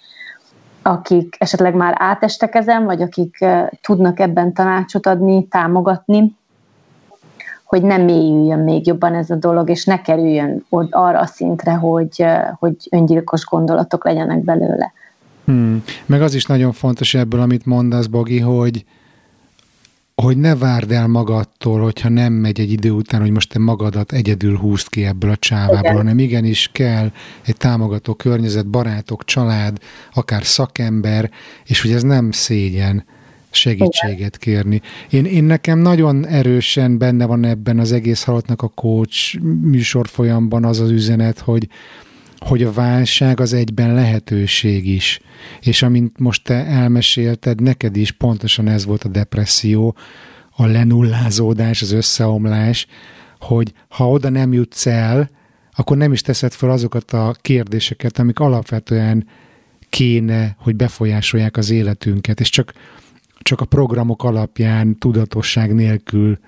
[0.81, 6.35] akik esetleg már átestek ezen, vagy akik uh, tudnak ebben tanácsot adni, támogatni,
[7.63, 12.15] hogy nem mélyüljön még jobban ez a dolog, és ne kerüljön arra a szintre, hogy,
[12.17, 14.93] uh, hogy öngyilkos gondolatok legyenek belőle.
[15.45, 15.83] Hmm.
[16.05, 18.85] Meg az is nagyon fontos ebből, amit mondasz, Bogi, hogy,
[20.15, 24.11] hogy ne várd el magadtól, hogyha nem megy egy idő után, hogy most te magadat
[24.11, 25.95] egyedül húzd ki ebből a csávából, Igen.
[25.95, 27.11] hanem igenis kell
[27.45, 29.77] egy támogató környezet, barátok, család,
[30.13, 31.31] akár szakember,
[31.65, 33.05] és hogy ez nem szégyen
[33.55, 34.81] segítséget kérni.
[35.09, 40.79] Én, én nekem nagyon erősen benne van ebben az egész halottnak a coach műsorfolyamban az
[40.79, 41.67] az üzenet, hogy,
[42.43, 45.19] hogy a válság az egyben lehetőség is.
[45.61, 49.95] És amint most te elmesélted, neked is pontosan ez volt a depresszió,
[50.55, 52.87] a lenullázódás, az összeomlás,
[53.39, 55.29] hogy ha oda nem jutsz el,
[55.75, 59.27] akkor nem is teszed fel azokat a kérdéseket, amik alapvetően
[59.89, 62.73] kéne, hogy befolyásolják az életünket, és csak,
[63.39, 66.39] csak a programok alapján tudatosság nélkül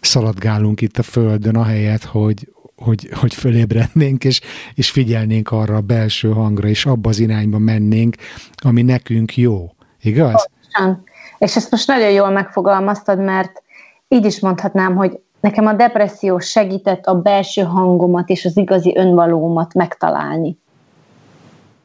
[0.00, 2.48] szaladgálunk itt a Földön, ahelyett, hogy,
[2.80, 4.40] hogy, hogy fölébrednénk, és,
[4.74, 8.16] és figyelnénk arra a belső hangra, és abba az irányba mennénk,
[8.54, 9.70] ami nekünk jó.
[10.02, 10.48] Igaz?
[10.48, 11.04] Pontosan.
[11.38, 13.62] És ezt most nagyon jól megfogalmaztad, mert
[14.08, 19.74] így is mondhatnám, hogy nekem a depresszió segített a belső hangomat és az igazi önvalómat
[19.74, 20.58] megtalálni.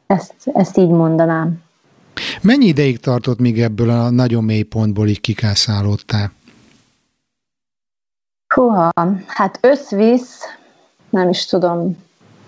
[0.08, 1.64] Ezt, ezt így mondanám.
[2.42, 6.32] Mennyi ideig tartott, míg ebből a nagyon mély pontból így kikászálódtál?
[8.54, 8.92] Húha,
[9.28, 10.40] hát összvisz,
[11.16, 11.98] nem is tudom,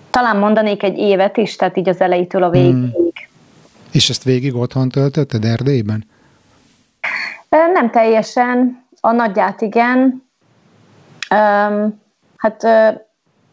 [0.10, 2.72] talán mondanék egy évet is, tehát így az elejétől a végig.
[2.72, 2.92] Hmm.
[3.92, 6.06] És ezt végig otthon töltötted Erdélyben?
[7.50, 10.24] Nem teljesen, a nagyját igen.
[12.38, 12.64] Hát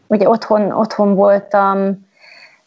[0.07, 2.07] ugye otthon, otthon voltam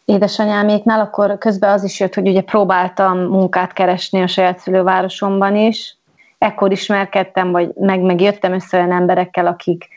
[0.05, 5.97] édesanyáméknál, akkor közben az is jött, hogy ugye próbáltam munkát keresni a saját szülővárosomban is.
[6.39, 9.89] Ekkor ismerkedtem, vagy meg, meg jöttem össze olyan emberekkel, akik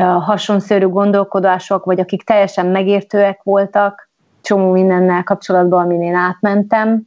[0.00, 4.10] hasonszörű gondolkodások, vagy akik teljesen megértőek voltak,
[4.40, 7.02] csomó mindennel kapcsolatban, amin én átmentem.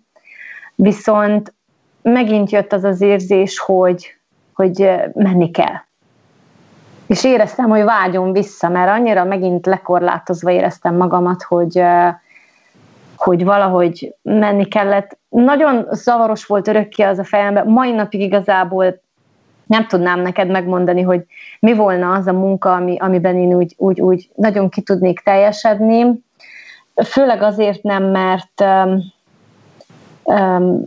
[0.76, 1.54] Viszont
[2.02, 4.18] megint jött az az érzés, hogy,
[4.54, 5.76] hogy menni kell.
[7.08, 11.84] És éreztem, hogy vágyom vissza, mert annyira megint lekorlátozva éreztem magamat, hogy,
[13.16, 15.18] hogy valahogy menni kellett.
[15.30, 17.68] Nagyon zavaros volt örökké az a fejemben.
[17.68, 19.02] Mai napig igazából
[19.66, 21.26] nem tudnám neked megmondani, hogy
[21.60, 26.24] mi volna az a munka, ami, amiben én úgy, úgy, úgy nagyon ki tudnék teljesedni.
[27.06, 29.14] Főleg azért nem, mert um,
[30.24, 30.86] um,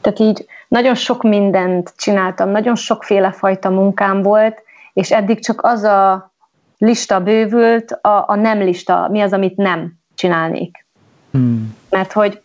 [0.00, 4.62] tehát így nagyon sok mindent csináltam, nagyon sokféle fajta munkám volt,
[4.92, 6.32] és eddig csak az a
[6.78, 10.86] lista bővült, a, a nem lista, mi az, amit nem csinálnék.
[11.30, 11.76] Hmm.
[11.90, 12.42] Mert hogy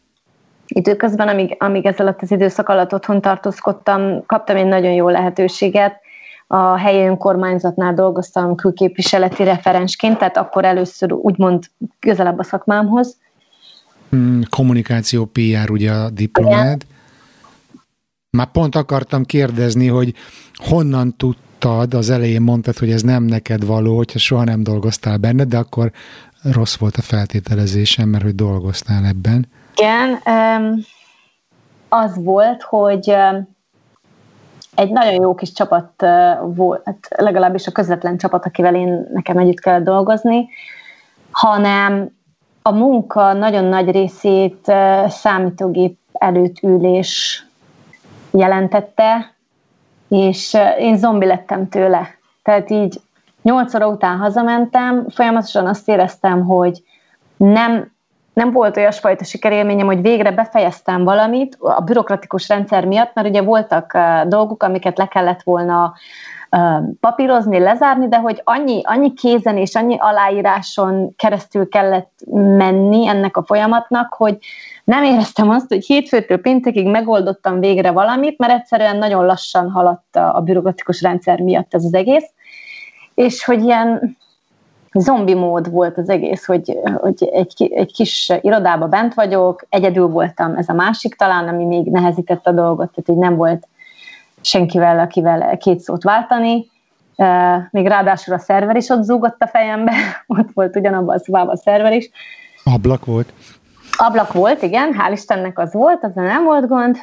[0.73, 5.99] időközben, amíg, amíg ez alatt az időszak alatt otthon tartózkodtam, kaptam egy nagyon jó lehetőséget.
[6.47, 11.63] A helyi önkormányzatnál dolgoztam külképviseleti referensként, tehát akkor először úgymond
[11.99, 13.17] közelebb a szakmámhoz.
[14.09, 16.81] Hmm, kommunikáció, PR ugye a diplomád.
[18.29, 20.13] Már pont akartam kérdezni, hogy
[20.53, 25.43] honnan tudtad, az elején mondtad, hogy ez nem neked való, hogyha soha nem dolgoztál benne,
[25.43, 25.91] de akkor
[26.43, 29.47] rossz volt a feltételezésem, mert hogy dolgoztál ebben.
[29.75, 30.19] Igen,
[31.89, 33.15] az volt, hogy
[34.75, 36.05] egy nagyon jó kis csapat
[36.45, 40.49] volt, hát legalábbis a közvetlen csapat, akivel én nekem együtt kell dolgozni,
[41.31, 42.09] hanem
[42.61, 44.71] a munka nagyon nagy részét
[45.07, 47.45] számítógép előtt ülés
[48.31, 49.33] jelentette,
[50.07, 52.07] és én zombi lettem tőle.
[52.43, 53.01] Tehát így
[53.41, 56.83] nyolc óra után hazamentem, folyamatosan azt éreztem, hogy
[57.37, 57.90] nem
[58.33, 63.97] nem volt olyasfajta sikerélményem, hogy végre befejeztem valamit a bürokratikus rendszer miatt, mert ugye voltak
[64.27, 65.93] dolgok, amiket le kellett volna
[66.99, 73.43] papírozni, lezárni, de hogy annyi, annyi kézen és annyi aláíráson keresztül kellett menni ennek a
[73.43, 74.37] folyamatnak, hogy
[74.83, 80.41] nem éreztem azt, hogy hétfőtől péntekig megoldottam végre valamit, mert egyszerűen nagyon lassan haladt a
[80.43, 82.29] bürokratikus rendszer miatt ez az egész,
[83.13, 84.17] és hogy ilyen
[84.93, 90.55] zombi mód volt az egész, hogy, hogy egy, egy kis irodába bent vagyok, egyedül voltam,
[90.55, 93.67] ez a másik talán, ami még nehezített a dolgot, tehát hogy nem volt
[94.41, 96.69] senkivel, akivel két szót váltani,
[97.71, 99.93] még ráadásul a szerver is ott zúgott a fejembe,
[100.37, 102.09] ott volt ugyanabban a szobában a szerver is.
[102.63, 103.33] Ablak volt.
[103.97, 106.97] Ablak volt, igen, hál' Istennek az volt, az nem volt gond,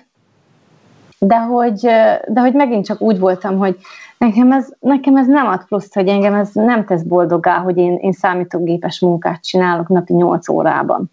[1.19, 1.81] de hogy,
[2.27, 3.77] de hogy megint csak úgy voltam, hogy
[4.19, 7.97] nekem ez, nekem ez nem ad pluszt, hogy engem ez nem tesz boldogá, hogy én,
[7.97, 11.11] én számítógépes munkát csinálok napi 8 órában.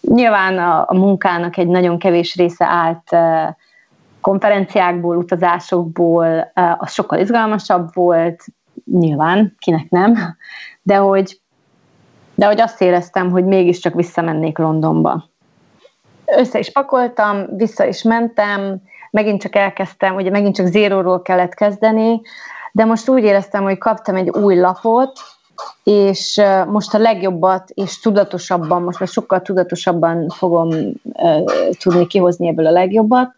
[0.00, 3.16] Nyilván a, a munkának egy nagyon kevés része állt
[4.20, 8.44] konferenciákból, utazásokból, az sokkal izgalmasabb volt,
[8.84, 10.36] nyilván, kinek nem,
[10.82, 11.40] de hogy,
[12.34, 15.24] de hogy azt éreztem, hogy mégiscsak visszamennék Londonba.
[16.24, 18.82] Össze is pakoltam, vissza is mentem,
[19.12, 22.20] megint csak elkezdtem, ugye megint csak zéróról kellett kezdeni,
[22.72, 25.12] de most úgy éreztem, hogy kaptam egy új lapot,
[25.84, 30.68] és most a legjobbat és tudatosabban, most már sokkal tudatosabban fogom
[31.02, 31.48] uh,
[31.78, 33.34] tudni kihozni ebből a legjobbat.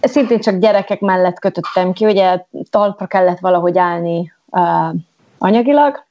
[0.00, 4.94] Szintén csak gyerekek mellett kötöttem ki, ugye talpra kellett valahogy állni uh,
[5.38, 6.04] anyagilag,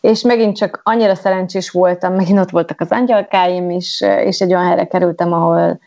[0.00, 4.66] és megint csak annyira szerencsés voltam, megint ott voltak az angyalkáim is, és egy olyan
[4.66, 5.78] helyre kerültem, ahol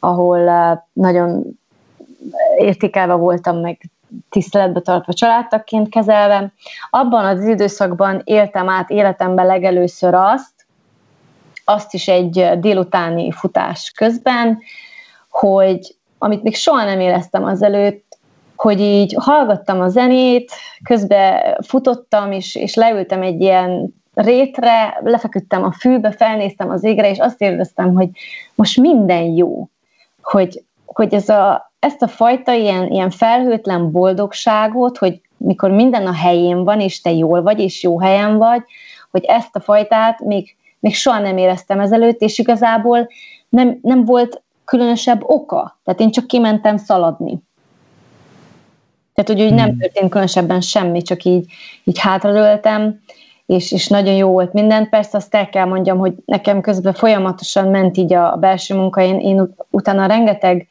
[0.00, 1.58] ahol eh, nagyon
[2.56, 3.90] értékelve voltam, meg
[4.30, 6.52] tiszteletbe tartva családtakként kezelve.
[6.90, 10.66] Abban az időszakban éltem át életemben legelőször azt,
[11.64, 14.58] azt is egy délutáni futás közben,
[15.28, 18.18] hogy amit még soha nem éreztem azelőtt,
[18.56, 20.52] hogy így hallgattam a zenét,
[20.84, 27.18] közben futottam, és, és leültem egy ilyen rétre, lefeküdtem a fűbe, felnéztem az égre, és
[27.18, 28.08] azt éreztem, hogy
[28.54, 29.68] most minden jó
[30.30, 36.12] hogy, hogy ez a, ezt a fajta ilyen, ilyen felhőtlen boldogságot, hogy mikor minden a
[36.12, 38.62] helyén van, és te jól vagy, és jó helyen vagy,
[39.10, 43.08] hogy ezt a fajtát még, még soha nem éreztem ezelőtt, és igazából
[43.48, 45.80] nem, nem volt különösebb oka.
[45.84, 47.42] Tehát én csak kimentem szaladni.
[49.14, 49.78] Tehát, hogy, hogy nem hmm.
[49.78, 51.52] történt különösebben semmi, csak így,
[51.84, 53.00] így hátradőltem,
[53.50, 54.88] és, és nagyon jó volt minden.
[54.88, 59.02] Persze azt el kell mondjam, hogy nekem közben folyamatosan ment így a, a belső munka,
[59.02, 60.68] én, én utána rengeteg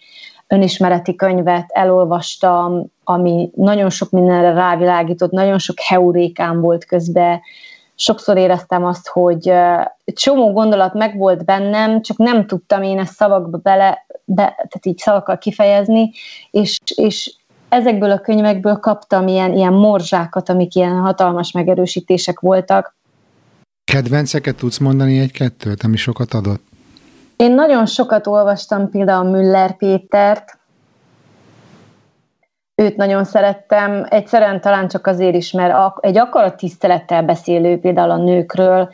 [0.47, 7.41] önismereti könyvet elolvastam, ami nagyon sok mindenre rávilágított, nagyon sok heurékám volt közben,
[7.95, 9.53] sokszor éreztem azt, hogy
[10.05, 15.37] csomó gondolat megvolt bennem, csak nem tudtam én ezt szavakba bele, be, tehát így szavakkal
[15.37, 16.11] kifejezni,
[16.51, 17.38] és, és
[17.69, 22.95] ezekből a könyvekből kaptam ilyen, ilyen morzsákat, amik ilyen hatalmas megerősítések voltak.
[23.83, 26.63] Kedvenceket tudsz mondani egy-kettőt, ami sokat adott?
[27.35, 30.57] Én nagyon sokat olvastam például Müller Pétert,
[32.75, 38.17] őt nagyon szerettem, egyszerűen talán csak azért is, mert egy akarat tisztelettel beszélő például a
[38.17, 38.89] nőkről,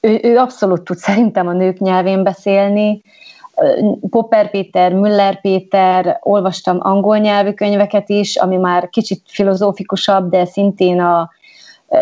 [0.00, 3.02] ő, ő abszolút tud szerintem a nők nyelvén beszélni,
[4.10, 11.00] Popper Péter, Müller Péter, olvastam angol nyelvű könyveket is, ami már kicsit filozófikusabb, de szintén
[11.00, 11.30] a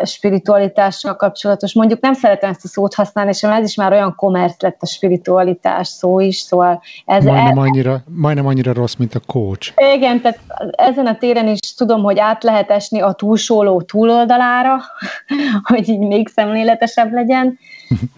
[0.04, 1.74] spiritualitással kapcsolatos.
[1.74, 4.86] Mondjuk nem szeretem ezt a szót használni, és ez is már olyan kommersz lett a
[4.86, 7.24] spiritualitás szó is, szóval ez...
[7.24, 9.72] Majdnem annyira, majdnem annyira rossz, mint a coach.
[9.94, 10.38] Igen, tehát
[10.70, 14.80] ezen a téren is tudom, hogy át lehet esni a túlsóló túloldalára,
[15.72, 17.58] hogy így még szemléletesebb legyen,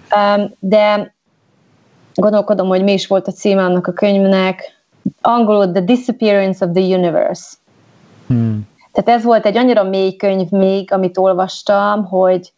[0.58, 1.16] de
[2.20, 4.76] gondolkodom, hogy mi is volt a címe annak a könyvnek,
[5.20, 7.56] angolul The Disappearance of the Universe.
[8.26, 8.68] Hmm.
[8.92, 12.52] Tehát ez volt egy annyira mély könyv még, amit olvastam, hogy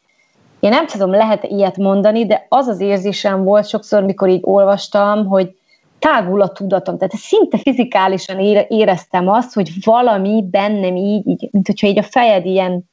[0.61, 5.27] én nem tudom, lehet ilyet mondani, de az az érzésem volt sokszor, mikor így olvastam,
[5.27, 5.55] hogy
[5.99, 6.99] tágul a tudatom.
[6.99, 8.39] Tehát szinte fizikálisan
[8.69, 12.85] éreztem azt, hogy valami bennem így, így mint hogyha így a fejed ilyen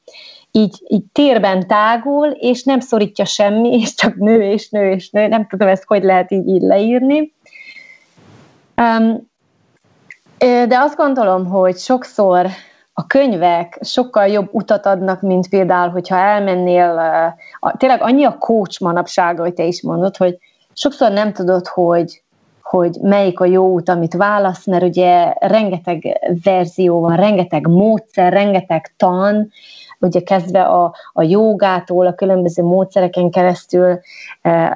[0.52, 5.26] így, így térben tágul, és nem szorítja semmi, és csak nő és nő és nő.
[5.26, 7.32] Nem tudom ezt, hogy lehet így, így leírni.
[8.76, 9.26] Um,
[10.38, 12.46] de azt gondolom, hogy sokszor
[12.92, 17.02] a könyvek sokkal jobb utat adnak, mint például, hogyha elmennél,
[17.76, 20.38] tényleg annyi a coach manapsága, hogy te is mondod, hogy
[20.72, 22.22] sokszor nem tudod, hogy,
[22.62, 28.94] hogy melyik a jó út, amit válasz, mert ugye rengeteg verzió van, rengeteg módszer, rengeteg
[28.96, 29.50] tan,
[30.00, 34.00] ugye kezdve a, a jogától, a különböző módszereken keresztül.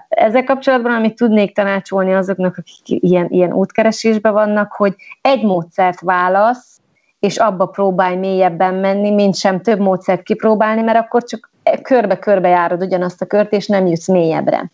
[0.09, 6.81] Ezzel kapcsolatban, amit tudnék tanácsolni azoknak, akik ilyen, ilyen útkeresésben vannak, hogy egy módszert válasz,
[7.19, 11.51] és abba próbálj mélyebben menni, mint sem több módszert kipróbálni, mert akkor csak
[11.82, 14.70] körbe-körbe járod ugyanazt a kört, és nem jutsz mélyebbre.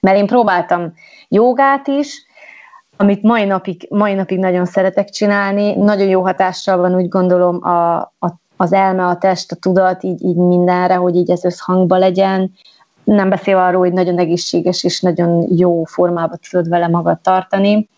[0.00, 0.94] Mert én próbáltam
[1.28, 2.26] jogát is,
[2.96, 7.96] amit mai napig, mai napig nagyon szeretek csinálni, nagyon jó hatással van úgy gondolom a,
[8.00, 12.52] a, az elme, a test, a tudat, így, így mindenre, hogy így ez összhangba legyen.
[13.04, 17.88] Nem beszél arról, hogy nagyon egészséges és nagyon jó formába tudod vele magad tartani.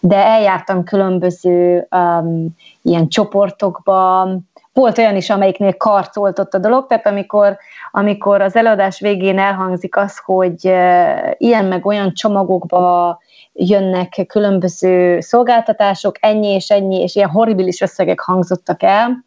[0.00, 2.48] De eljártam különböző um,
[2.82, 4.28] ilyen csoportokba,
[4.72, 7.56] volt olyan is, amelyiknél karcoltott a dolog, tehát amikor,
[7.90, 13.18] amikor az előadás végén elhangzik az, hogy uh, ilyen meg olyan csomagokba
[13.52, 19.24] jönnek különböző szolgáltatások, ennyi és ennyi, és ilyen horribilis összegek hangzottak el,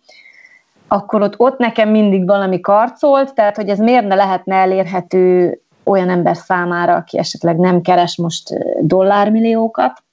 [0.88, 6.10] akkor ott, ott nekem mindig valami karcolt, tehát hogy ez miért ne lehetne elérhető olyan
[6.10, 8.50] ember számára, aki esetleg nem keres most
[8.82, 10.04] dollármilliókat,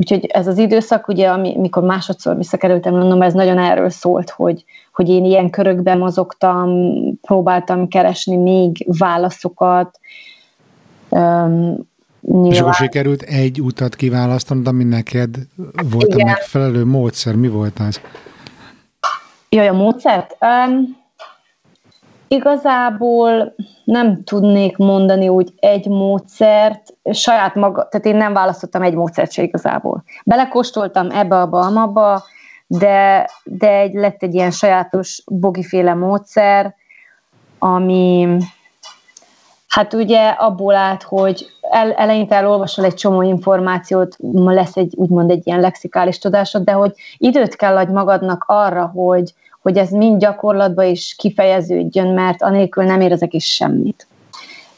[0.00, 5.08] Úgyhogy ez az időszak, ugye, amikor másodszor visszakerültem Londonba, ez nagyon erről szólt, hogy, hogy
[5.08, 6.70] én ilyen körökben mozogtam,
[7.20, 10.00] próbáltam keresni még válaszokat.
[11.08, 11.88] Um,
[12.20, 12.50] nyilván...
[12.50, 15.36] És akkor sikerült egy utat kiválasztanod, ami neked
[15.90, 16.26] volt Igen.
[16.26, 17.34] a megfelelő módszer.
[17.34, 18.00] Mi volt az?
[19.48, 20.36] Jaj, a módszert?
[20.40, 20.96] Um,
[22.28, 23.54] Igazából
[23.84, 29.42] nem tudnék mondani úgy egy módszert, saját maga, tehát én nem választottam egy módszert se
[29.42, 30.02] igazából.
[30.24, 32.22] Belekóstoltam ebbe, abba, amabba,
[32.66, 36.74] de, de egy, lett egy ilyen sajátos bogiféle módszer,
[37.58, 38.36] ami
[39.78, 45.30] hát ugye abból állt, hogy el, eleinte elolvasol egy csomó információt, ma lesz egy úgymond
[45.30, 50.20] egy ilyen lexikális tudásod, de hogy időt kell adj magadnak arra, hogy, hogy ez mind
[50.20, 54.06] gyakorlatban is kifejeződjön, mert anélkül nem érezek is semmit.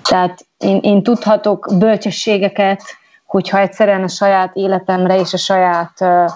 [0.03, 2.83] Tehát én, én tudhatok bölcsességeket,
[3.27, 6.31] hogyha egyszerűen a saját életemre és a saját uh,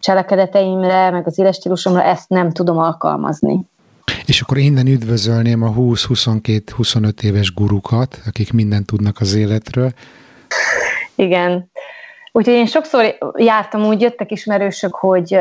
[0.00, 3.66] cselekedeteimre, meg az életstílusomra ezt nem tudom alkalmazni.
[4.26, 9.92] És akkor innen üdvözölném a 20-22-25 éves gurukat, akik mindent tudnak az életről.
[11.14, 11.70] Igen.
[12.32, 15.36] Úgyhogy én sokszor jártam úgy, jöttek ismerősök, hogy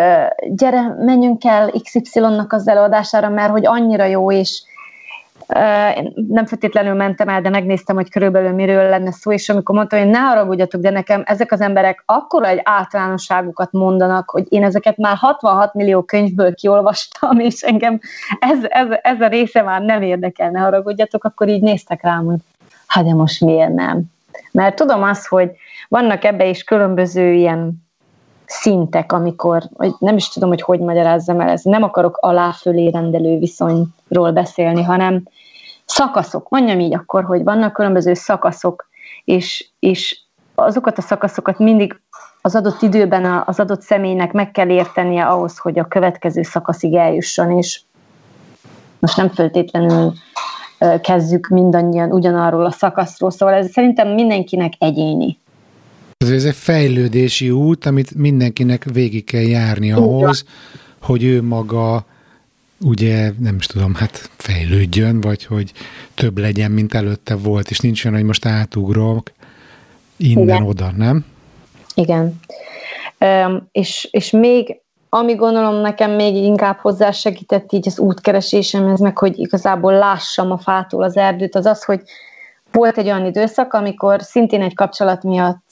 [0.50, 4.64] gyere, menjünk el XY-nak az előadására, mert hogy annyira jó, és
[6.28, 10.10] nem feltétlenül mentem el, de megnéztem, hogy körülbelül miről lenne szó, és amikor mondtam, hogy
[10.10, 15.16] ne haragudjatok, de nekem ezek az emberek akkora egy általánosságukat mondanak, hogy én ezeket már
[15.16, 18.00] 66 millió könyvből kiolvastam, és engem
[18.40, 22.40] ez, ez, ez a része már nem érdekel, ne haragudjatok, akkor így néztek rám, hogy
[22.88, 24.02] hát de most miért nem?
[24.52, 25.52] Mert tudom azt, hogy
[25.88, 27.87] vannak ebbe is különböző ilyen
[28.48, 29.64] szintek, amikor,
[30.00, 35.24] nem is tudom, hogy hogy magyarázzam el, ez nem akarok alá-fölé rendelő viszonyról beszélni, hanem
[35.86, 38.90] szakaszok, mondjam így akkor, hogy vannak különböző szakaszok,
[39.24, 40.20] és, és
[40.56, 42.02] azokat a szakaszokat mindig
[42.42, 47.52] az adott időben az adott személynek meg kell értenie ahhoz, hogy a következő szakaszig eljusson,
[47.52, 47.82] és
[49.00, 50.14] most nem feltétlenül
[51.02, 55.40] kezdjük mindannyian ugyanarról a szakaszról, szóval ez szerintem mindenkinek egyéni.
[56.18, 60.44] Ez egy fejlődési út, amit mindenkinek végig kell járni ahhoz,
[61.02, 62.06] hogy ő maga
[62.82, 65.72] ugye nem is tudom, hát fejlődjön, vagy hogy
[66.14, 69.32] több legyen, mint előtte volt, és nincs olyan, hogy most átugrok
[70.18, 71.26] innen oda, nem?
[71.96, 72.40] Igen.
[73.20, 74.80] Um, és, és még,
[75.10, 81.04] ami gondolom nekem még inkább hozzásegített így az útkeresésemhez, meg hogy igazából lássam a fától
[81.04, 82.02] az erdőt, az az, hogy
[82.78, 85.70] volt egy olyan időszak, amikor szintén egy kapcsolat miatt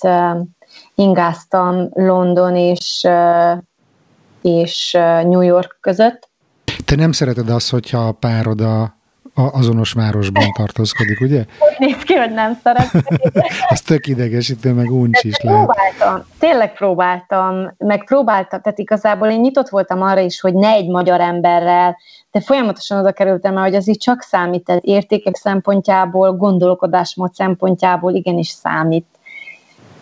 [0.96, 3.08] ingáztam London és,
[4.42, 4.92] és
[5.24, 6.30] New York között,
[6.86, 8.96] te nem szereted azt, hogyha a párod a
[9.36, 11.40] azonos városban tartózkodik, ugye?
[11.40, 13.02] Úgy néz ki, hogy nem szeretem.
[13.70, 15.66] Az tök idegesítő, meg uncs is lehet.
[15.66, 20.88] Próbáltam, tényleg próbáltam, meg próbáltam, tehát igazából én nyitott voltam arra is, hogy ne egy
[20.88, 21.98] magyar emberrel,
[22.32, 28.14] de folyamatosan oda kerültem el, hogy az így csak számít, tehát értékek szempontjából, gondolkodásmód szempontjából
[28.14, 29.06] igenis számít.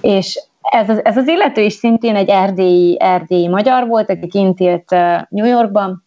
[0.02, 4.60] És ez az, ez az illető is szintén egy erdélyi, erdélyi magyar volt, aki kint
[4.60, 4.90] élt
[5.30, 6.04] New Yorkban,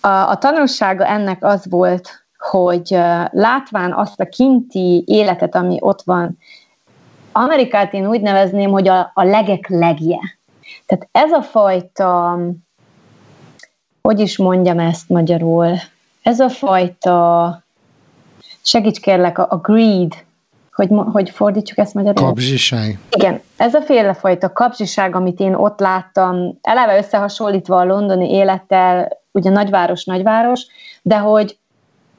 [0.00, 2.98] a, a tanulsága ennek az volt, hogy
[3.30, 6.38] látván azt a kinti életet, ami ott van,
[7.32, 10.18] Amerikát én úgy nevezném, hogy a, a legek legje.
[10.86, 12.38] Tehát ez a fajta,
[14.02, 15.76] hogy is mondjam ezt magyarul,
[16.22, 17.62] ez a fajta,
[18.62, 20.12] segíts kérlek, a, a greed,
[20.72, 22.26] hogy, hogy fordítsuk ezt magyarul?
[22.26, 22.98] Kapzsiság.
[23.10, 29.50] Igen, ez a félefajta kapzsiság, amit én ott láttam, eleve összehasonlítva a londoni élettel, ugye
[29.50, 30.66] nagyváros, nagyváros,
[31.02, 31.58] de hogy,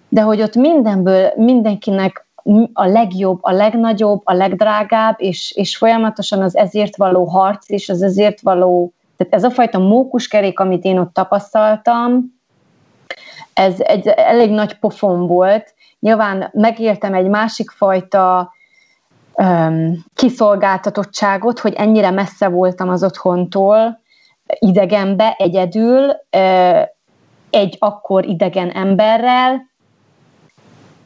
[0.10, 2.28] de hogy ott mindenből mindenkinek
[2.74, 8.02] a legjobb, a legnagyobb, a legdrágább, és, és folyamatosan az ezért való harc, és az
[8.02, 12.34] ezért való, tehát ez a fajta mókuskerék, amit én ott tapasztaltam,
[13.54, 15.74] ez egy elég nagy pofon volt.
[16.00, 18.52] Nyilván megéltem egy másik fajta
[19.34, 24.00] um, kiszolgáltatottságot, hogy ennyire messze voltam az otthontól,
[24.60, 26.16] idegenbe, egyedül,
[27.50, 29.70] egy akkor idegen emberrel.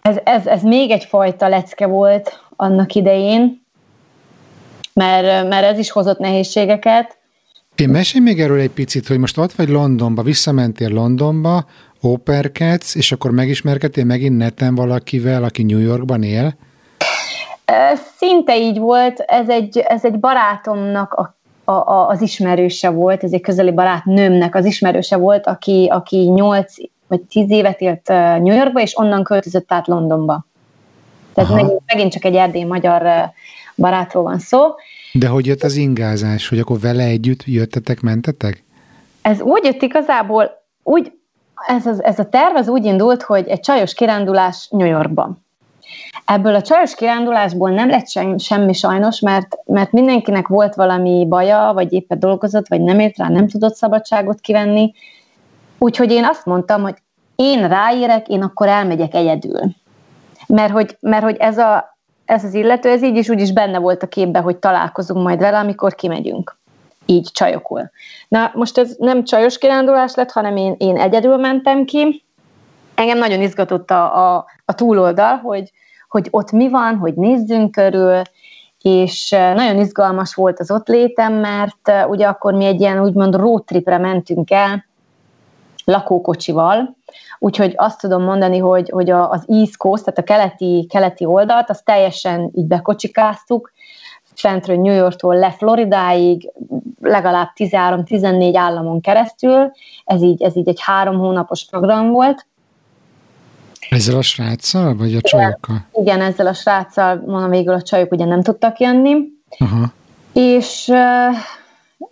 [0.02, 3.66] Ez, ez, ez még egyfajta lecke volt annak idején,
[4.94, 7.18] mert, mert ez is hozott nehézségeket.
[7.76, 11.66] Én mesélj még erről egy picit, hogy most ott vagy Londonba, visszamentél Londonba,
[12.02, 16.54] operkedsz, és akkor megismerkedtél megint neten valakivel, aki New Yorkban él?
[18.18, 21.39] Szinte így volt, ez egy, ez egy barátomnak a
[21.70, 26.74] a, a, az ismerőse volt, ez egy közeli barátnőmnek az ismerőse volt, aki, aki 8
[27.08, 28.08] vagy 10 évet élt
[28.42, 30.46] New Yorkba, és onnan költözött át Londonba.
[31.34, 33.32] Tehát megint, megint csak egy erdély magyar
[33.76, 34.60] barátról van szó.
[35.14, 38.64] De hogy jött az ingázás, hogy akkor vele együtt jöttetek, mentetek?
[39.22, 41.12] Ez úgy jött igazából, úgy,
[41.68, 45.46] ez, az, ez a terv az úgy indult, hogy egy csajos kirándulás New Yorkban.
[46.32, 51.94] Ebből a csajos kirándulásból nem lett semmi sajnos, mert, mert mindenkinek volt valami baja, vagy
[51.94, 54.94] éppen dolgozott, vagy nem ért rá, nem tudott szabadságot kivenni.
[55.78, 56.96] Úgyhogy én azt mondtam, hogy
[57.36, 59.60] én ráérek, én akkor elmegyek egyedül.
[60.48, 63.80] Mert hogy, mert hogy ez, a, ez az illető, ez így is úgy is benne
[63.80, 66.58] volt a képbe, hogy találkozunk majd vele, amikor kimegyünk.
[67.06, 67.90] Így csajokul.
[68.28, 72.24] Na, most ez nem csajos kirándulás lett, hanem én, én egyedül mentem ki.
[72.96, 75.72] Engem nagyon izgatott a, a, a túloldal, hogy,
[76.10, 78.22] hogy ott mi van, hogy nézzünk körül,
[78.82, 83.64] és nagyon izgalmas volt az ott létem, mert ugye akkor mi egy ilyen úgymond road
[83.64, 84.86] tripre mentünk el,
[85.86, 86.98] lakókocsival,
[87.40, 91.86] úgyhogy azt tudom mondani, hogy, hogy az East Coast, tehát a keleti, keleti oldalt, azt
[91.86, 93.72] teljesen így bekocsikáztuk,
[94.40, 96.52] fentről New Yorktól le Floridáig,
[97.02, 99.72] legalább 13-14 államon keresztül,
[100.06, 102.46] ez így, ez így egy három hónapos program volt,
[103.90, 105.86] ezzel a sráccal, vagy a csajokkal?
[105.94, 109.16] Igen, ezzel a sráccal, mondom végül a csajok ugye nem tudtak jönni.
[109.58, 109.92] Aha.
[110.34, 110.86] És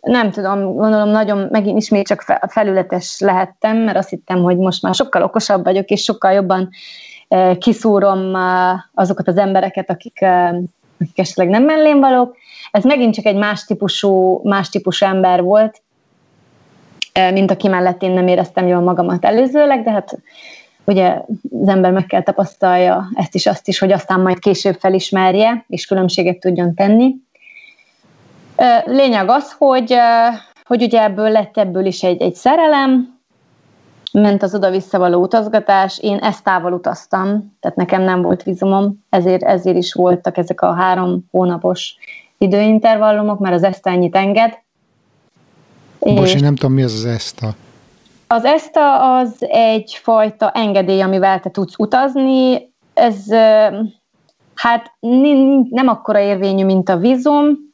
[0.01, 4.93] nem tudom, gondolom nagyon megint ismét csak felületes lehettem, mert azt hittem, hogy most már
[4.93, 6.69] sokkal okosabb vagyok, és sokkal jobban
[7.57, 8.33] kiszúrom
[8.93, 10.25] azokat az embereket, akik,
[10.99, 12.35] akik esetleg nem mellém valók.
[12.71, 15.81] Ez megint csak egy más típusú, más típusú ember volt,
[17.31, 20.19] mint aki mellett én nem éreztem jól magamat előzőleg, de hát
[20.87, 21.21] ugye
[21.61, 25.85] az ember meg kell tapasztalja ezt is, azt is, hogy aztán majd később felismerje, és
[25.85, 27.15] különbséget tudjon tenni.
[28.85, 29.95] Lényeg az, hogy,
[30.63, 33.15] hogy ugye ebből lett ebből is egy, egy szerelem,
[34.11, 39.43] ment az oda-vissza való utazgatás, én ezt távol utaztam, tehát nekem nem volt vizumom, ezért,
[39.43, 41.95] ezért is voltak ezek a három hónapos
[42.37, 44.57] időintervallumok, mert az ESTA ennyit enged.
[45.99, 47.55] Most én nem tudom, mi az az ESTA.
[48.27, 52.73] Az ESTA az egyfajta engedély, amivel te tudsz utazni.
[52.93, 53.15] Ez
[54.53, 54.91] hát
[55.69, 57.65] nem akkora érvényű, mint a vízum,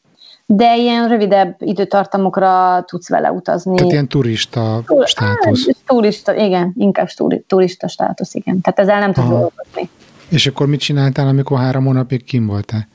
[0.45, 3.75] de ilyen rövidebb időtartamokra tudsz vele utazni.
[3.75, 5.65] Tehát ilyen turista státusz.
[5.65, 7.07] Hát, turista, igen, inkább
[7.47, 8.61] turista státusz, igen.
[8.61, 9.89] Tehát ezzel nem tudsz dolgozni.
[10.29, 12.87] És akkor mit csináltál, amikor három hónapig kim voltál?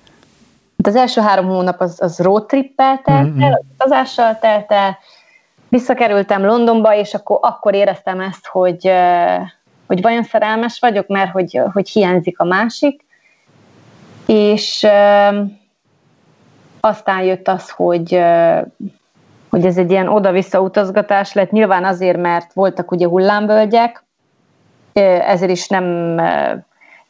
[0.76, 3.42] Hát az első három hónap az, az road trippel telt mm-hmm.
[3.42, 4.98] el, utazással telt el,
[5.68, 8.90] visszakerültem Londonba, és akkor, akkor éreztem ezt, hogy,
[9.86, 13.04] hogy vajon szerelmes vagyok, mert hogy, hogy hiányzik a másik,
[14.26, 14.86] és
[16.80, 18.22] aztán jött az, hogy,
[19.48, 24.04] hogy ez egy ilyen oda-vissza utazgatás lett, nyilván azért, mert voltak ugye hullámvölgyek,
[24.92, 26.16] ezért is nem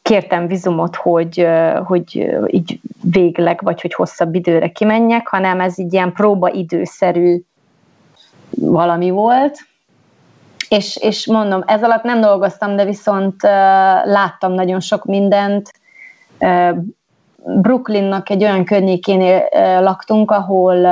[0.02, 1.48] kértem vizumot, hogy,
[1.84, 7.40] hogy így végleg, vagy hogy hosszabb időre kimenjek, hanem ez egy ilyen próbaidőszerű
[8.50, 9.58] valami volt.
[10.68, 13.42] És, és mondom, ez alatt nem dolgoztam, de viszont
[14.04, 15.70] láttam nagyon sok mindent,
[17.44, 19.42] Brooklynnak egy olyan környékén
[19.80, 20.86] laktunk, ahol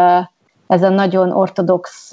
[0.67, 2.13] ez a nagyon ortodox,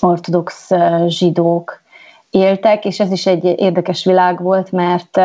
[0.00, 0.70] ortodox
[1.06, 1.82] zsidók
[2.30, 5.16] éltek, és ez is egy érdekes világ volt, mert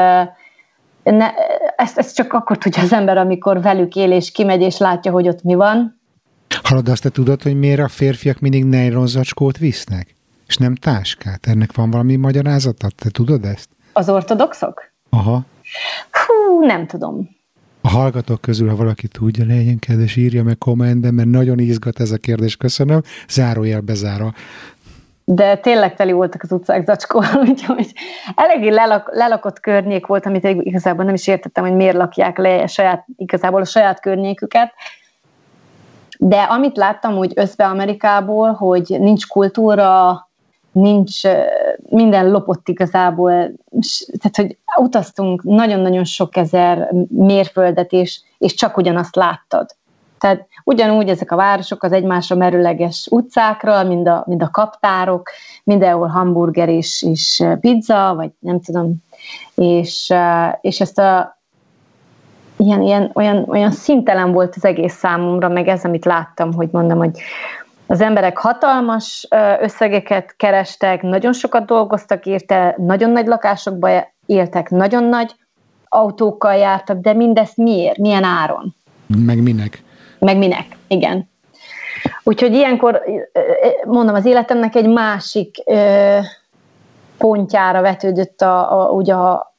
[1.04, 1.34] ne,
[1.76, 5.28] ezt, ezt csak akkor tudja az ember, amikor velük él, és kimegy, és látja, hogy
[5.28, 6.02] ott mi van.
[6.62, 10.16] Hallod, azt te tudod, hogy miért a férfiak mindig nejronzacskót visznek?
[10.48, 11.48] És nem táskát?
[11.48, 12.88] Ennek van valami magyarázata?
[12.96, 13.70] Te tudod ezt?
[13.94, 14.92] Az ortodoxok?
[15.10, 15.46] Aha.
[16.12, 17.30] Hú, nem tudom.
[17.82, 22.12] A hallgatók közül, ha valaki tudja, legyen kedves, írja meg kommentben, mert nagyon izgat ez
[22.12, 23.02] a kérdés, köszönöm.
[23.30, 24.34] Zárójel bezárva.
[25.26, 27.94] De tényleg teli voltak az utcák zacskóval, úgyhogy
[28.36, 32.68] eléggé lelak, lelakott környék volt, amit igazából nem is értettem, hogy miért lakják le a
[32.68, 34.74] saját, igazából a saját környéküket.
[36.20, 40.22] De amit láttam úgy össze Amerikából, hogy nincs kultúra,
[40.72, 41.22] nincs,
[41.90, 43.32] minden lopott igazából,
[44.20, 49.76] tehát hogy utaztunk nagyon-nagyon sok ezer mérföldet, és, és csak ugyanazt láttad.
[50.20, 55.30] Tehát ugyanúgy ezek a városok az egymásra merőleges utcákra, mind a, mind a kaptárok,
[55.64, 58.96] mindenhol hamburger és, és pizza, vagy nem tudom,
[59.56, 60.14] és,
[60.62, 61.42] és ezt a
[62.58, 66.98] ilyen, ilyen, olyan, olyan szintelen volt az egész számomra, meg ez, amit láttam, hogy mondom,
[66.98, 67.20] hogy
[67.88, 69.28] az emberek hatalmas
[69.60, 75.36] összegeket kerestek, nagyon sokat dolgoztak érte, nagyon nagy lakásokba éltek, nagyon nagy
[75.88, 77.98] autókkal jártak, de mindezt miért?
[77.98, 78.76] Milyen áron?
[79.26, 79.84] Meg minek?
[80.20, 81.30] Meg minek, igen.
[82.24, 83.02] Úgyhogy ilyenkor,
[83.86, 85.64] mondom, az életemnek egy másik
[87.18, 89.54] pontjára vetődött a, a, ugye a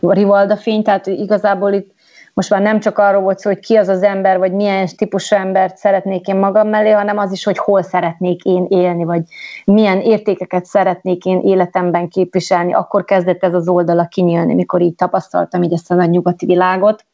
[0.00, 1.91] Rivalda fény, tehát igazából itt
[2.34, 5.36] most már nem csak arról volt szó, hogy ki az az ember, vagy milyen típusú
[5.36, 9.22] embert szeretnék én magam mellé, hanem az is, hogy hol szeretnék én élni, vagy
[9.64, 12.72] milyen értékeket szeretnék én életemben képviselni.
[12.72, 17.04] Akkor kezdett ez az oldala kinyílni, mikor így tapasztaltam így ezt a nagy nyugati világot.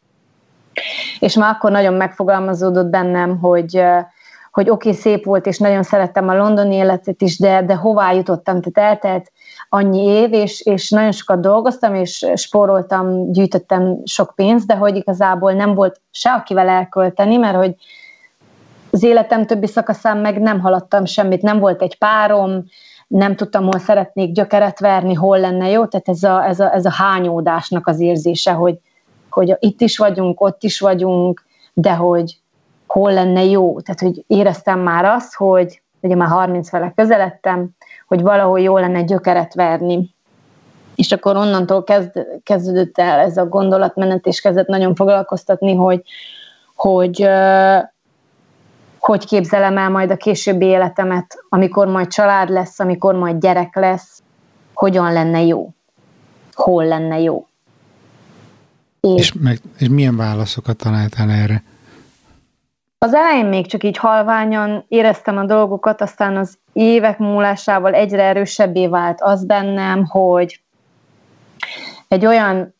[1.20, 3.82] És már akkor nagyon megfogalmazódott bennem, hogy,
[4.51, 8.12] hogy oké, okay, szép volt, és nagyon szerettem a londoni életet is, de, de hová
[8.12, 8.61] jutottam?
[8.61, 9.32] Tehát eltelt
[9.69, 15.53] annyi év, és, és nagyon sokat dolgoztam, és spóroltam, gyűjtöttem sok pénzt, de hogy igazából
[15.53, 17.74] nem volt se akivel elkölteni, mert hogy
[18.90, 22.65] az életem többi szakaszán meg nem haladtam semmit, nem volt egy párom,
[23.07, 26.85] nem tudtam, hol szeretnék gyökeret verni, hol lenne jó, tehát ez a, ez a, ez
[26.85, 28.78] a hányódásnak az érzése, hogy,
[29.31, 32.39] hogy itt is vagyunk, ott is vagyunk, de hogy
[32.86, 33.81] hol lenne jó.
[33.81, 37.70] Tehát, hogy éreztem már azt, hogy ugye már 30 fele közeledtem,
[38.09, 40.14] hogy valahol jó lenne gyökeret verni.
[40.94, 46.02] És akkor onnantól kezd, kezdődött el ez a gondolatmenet, és kezdett nagyon foglalkoztatni, hogy,
[46.74, 47.28] hogy
[48.98, 54.22] hogy képzelem el majd a későbbi életemet, amikor majd család lesz, amikor majd gyerek lesz,
[54.74, 55.74] hogyan lenne jó,
[56.52, 57.47] hol lenne jó.
[59.01, 61.62] És, és, meg, és milyen válaszokat találtál erre?
[63.01, 68.87] Az elején még csak így halványan éreztem a dolgokat, aztán az évek múlásával egyre erősebbé
[68.87, 70.61] vált az bennem, hogy
[72.09, 72.75] egy olyan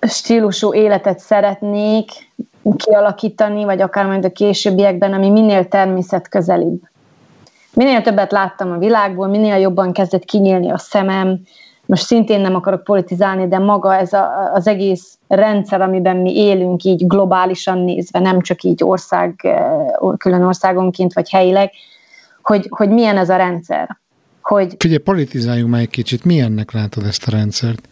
[0.00, 2.10] stílusú életet szeretnék
[2.76, 6.80] kialakítani, vagy akár majd a későbbiekben, ami minél természetközelibb.
[7.74, 11.40] Minél többet láttam a világból, minél jobban kezdett kinyílni a szemem,
[11.88, 16.84] most szintén nem akarok politizálni, de maga ez a, az egész rendszer, amiben mi élünk
[16.84, 19.70] így globálisan nézve, nem csak így ország, eh,
[20.16, 21.70] külön országonként vagy helyileg,
[22.42, 23.98] hogy, hogy milyen ez a rendszer.
[24.42, 26.24] Hogy, Figyelj, politizáljunk már egy kicsit.
[26.24, 27.88] Milyennek látod ezt a rendszert?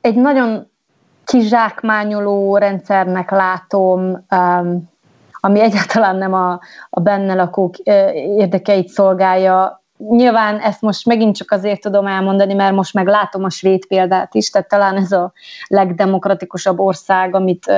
[0.00, 0.70] Egy nagyon
[1.24, 4.26] kizsákmányoló rendszernek látom,
[5.40, 7.76] ami egyáltalán nem a, a benne lakók
[8.36, 9.79] érdekeit szolgálja.
[10.08, 14.34] Nyilván ezt most megint csak azért tudom elmondani, mert most meg látom a svéd példát
[14.34, 15.32] is, tehát talán ez a
[15.66, 17.72] legdemokratikusabb ország, amit,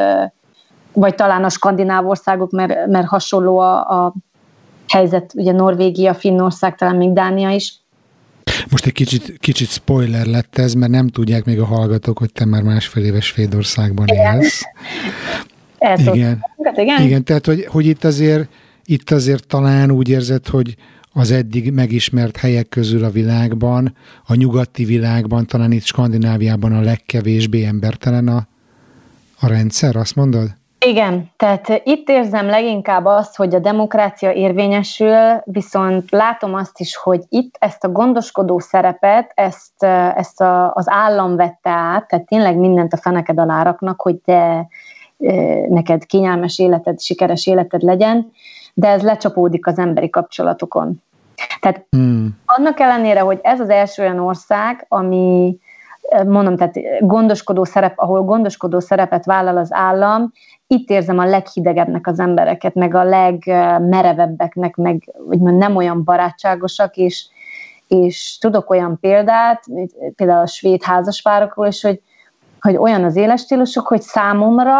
[0.93, 4.15] vagy talán a skandináv országok, mert, mert hasonló a, a
[4.89, 7.81] helyzet, ugye Norvégia, Finnország, talán még Dánia is.
[8.70, 12.44] Most egy kicsit, kicsit spoiler lett ez, mert nem tudják még a hallgatók, hogy te
[12.44, 14.40] már másfél éves Svédországban igen.
[14.40, 14.62] élsz.
[15.97, 16.44] igen.
[16.74, 17.03] igen.
[17.03, 18.49] Igen, tehát hogy, hogy itt, azért,
[18.85, 20.77] itt azért talán úgy érzed, hogy
[21.12, 27.64] az eddig megismert helyek közül a világban, a nyugati világban, talán itt Skandináviában a legkevésbé
[27.64, 28.47] embertelen a,
[29.40, 30.48] a rendszer, azt mondod?
[30.86, 37.22] Igen, tehát itt érzem leginkább azt, hogy a demokrácia érvényesül, viszont látom azt is, hogy
[37.28, 39.82] itt ezt a gondoskodó szerepet, ezt,
[40.16, 44.68] ezt a, az állam vette át, tehát tényleg mindent a feneked alá raknak, hogy te
[45.68, 48.32] neked kényelmes életed, sikeres életed legyen,
[48.74, 51.03] de ez lecsapódik az emberi kapcsolatokon.
[51.61, 52.39] Tehát hmm.
[52.44, 55.59] annak ellenére, hogy ez az első olyan ország, ami
[56.27, 60.32] mondom, tehát gondoskodó szerep, ahol gondoskodó szerepet vállal az állam,
[60.66, 67.28] itt érzem a leghidegebbnek az embereket, meg a legmerevebbeknek, meg úgymond nem olyan barátságosak, és,
[67.89, 69.65] és tudok olyan példát,
[70.16, 72.01] például a svéd házaspárokról is, hogy,
[72.61, 74.77] hogy olyan az életstílusok, hogy számomra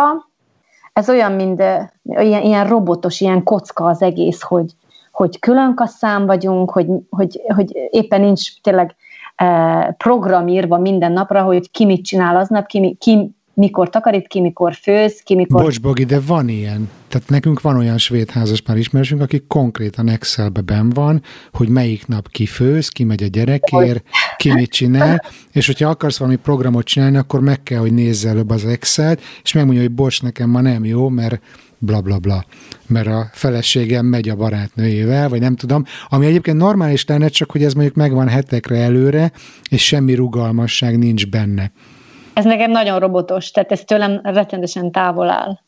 [0.93, 1.63] ez olyan, mint
[2.03, 4.71] ilyen, ilyen robotos, ilyen kocka az egész, hogy,
[5.13, 8.97] hogy külön kasszán vagyunk, hogy, hogy, hogy éppen nincs tényleg
[9.97, 14.75] program írva minden napra, hogy ki mit csinál aznap, ki, ki mikor takarít ki, mikor
[14.75, 15.63] főz, ki mikor...
[15.63, 16.91] Bocs, Bogi, de van ilyen.
[17.09, 21.23] Tehát nekünk van olyan svéd házaspár ismerősünk, aki konkrétan Excelbe ben van,
[21.53, 24.05] hogy melyik nap ki főz, ki megy a gyerekért,
[24.37, 28.51] ki mit csinál, és hogyha akarsz valami programot csinálni, akkor meg kell, hogy nézz előbb
[28.51, 31.41] az Excel-t, és megmondja, hogy bocs, nekem ma nem jó, mert
[31.79, 32.45] bla bla bla,
[32.87, 37.65] mert a feleségem megy a barátnőjével, vagy nem tudom, ami egyébként normális lenne, csak hogy
[37.65, 39.33] ez mondjuk megvan hetekre előre,
[39.71, 41.73] és semmi rugalmasság nincs benne.
[42.35, 45.59] Ez nekem nagyon robotos, tehát ez tőlem rettenetesen távol áll.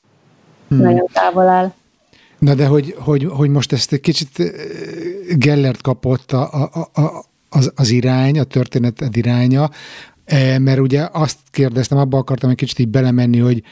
[0.68, 0.80] Hmm.
[0.80, 1.72] Nagyon távol áll.
[2.38, 4.46] Na de hogy, hogy, hogy most ezt egy kicsit eh,
[5.36, 9.70] Gellert kapott a, a, a, az, az irány, a történeted iránya,
[10.24, 13.62] eh, mert ugye azt kérdeztem, abba akartam egy kicsit így belemenni, hogy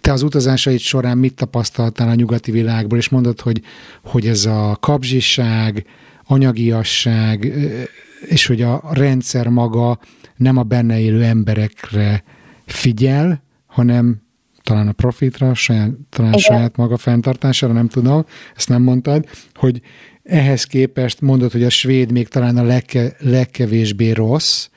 [0.00, 3.62] te az utazásaid során mit tapasztaltál a nyugati világból, és mondod, hogy,
[4.04, 5.84] hogy ez a kapzsiság,
[6.26, 7.82] anyagiasság, eh,
[8.28, 9.98] és hogy a rendszer maga
[10.40, 12.22] nem a benne élő emberekre
[12.66, 14.22] figyel, hanem
[14.62, 16.44] talán a profitra, saját, talán Igen.
[16.44, 18.24] saját maga fenntartására, nem tudom,
[18.56, 19.80] ezt nem mondtad, hogy
[20.22, 24.68] ehhez képest mondod, hogy a svéd még talán a legke, legkevésbé rossz,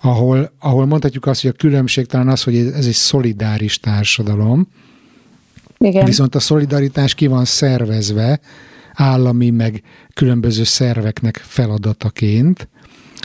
[0.00, 4.68] ahol, ahol mondhatjuk azt, hogy a különbség talán az, hogy ez egy szolidáris társadalom,
[5.78, 6.04] Igen.
[6.04, 8.40] viszont a szolidaritás ki van szervezve
[8.92, 9.82] állami, meg
[10.14, 12.68] különböző szerveknek feladataként,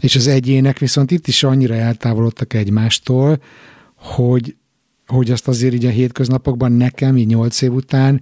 [0.03, 3.37] és az egyének viszont itt is annyira eltávolodtak egymástól,
[3.95, 4.55] hogy,
[5.07, 8.21] hogy azt azért így a hétköznapokban nekem, így nyolc év után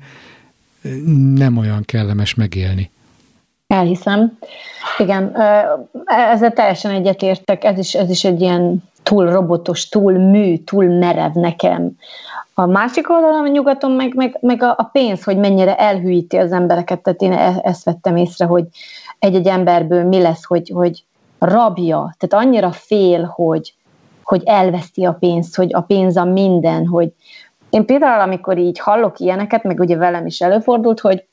[1.36, 2.92] nem olyan kellemes megélni.
[3.68, 4.38] Elhiszem.
[4.98, 5.36] Igen,
[6.06, 7.64] ezzel teljesen egyetértek.
[7.64, 11.92] Ez is, ez is egy ilyen túl robotos, túl mű, túl merev nekem.
[12.54, 17.00] A másik oldalon, a nyugaton, meg, meg, meg a, pénz, hogy mennyire elhűíti az embereket.
[17.00, 18.64] Tehát én e, ezt vettem észre, hogy
[19.20, 21.04] egy-egy emberből mi lesz, hogy, hogy
[21.42, 23.74] rabja, tehát annyira fél, hogy,
[24.24, 27.14] hogy elveszti a pénzt, hogy a pénz a minden, hogy
[27.70, 31.26] én például, amikor így hallok ilyeneket, meg ugye velem is előfordult, hogy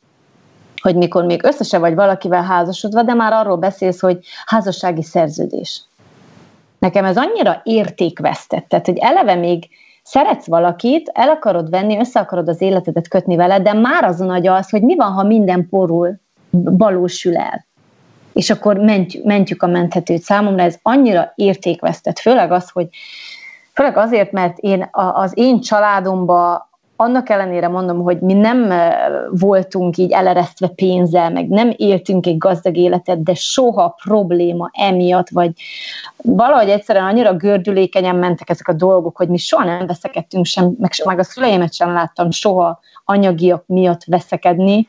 [0.80, 5.82] hogy mikor még összese vagy valakivel házasodva, de már arról beszélsz, hogy házassági szerződés.
[6.78, 9.68] Nekem ez annyira értékvesztett, tehát hogy eleve még
[10.02, 14.54] szeretsz valakit, el akarod venni, össze akarod az életedet kötni vele, de már azon agya
[14.54, 16.20] az, hogy mi van, ha minden porul,
[16.50, 17.66] balósül el
[18.38, 20.22] és akkor mentjük, mentjük a menthetőt.
[20.22, 22.88] Számomra ez annyira értékvesztett, főleg az, hogy
[23.74, 28.72] főleg azért, mert én az én családomba annak ellenére mondom, hogy mi nem
[29.30, 35.52] voltunk így eleresztve pénzzel, meg nem éltünk egy gazdag életet, de soha probléma emiatt, vagy
[36.16, 40.90] valahogy egyszerűen annyira gördülékenyen mentek ezek a dolgok, hogy mi soha nem veszekedtünk sem, meg,
[41.04, 44.86] meg a szüleimet sem láttam soha anyagiak miatt veszekedni,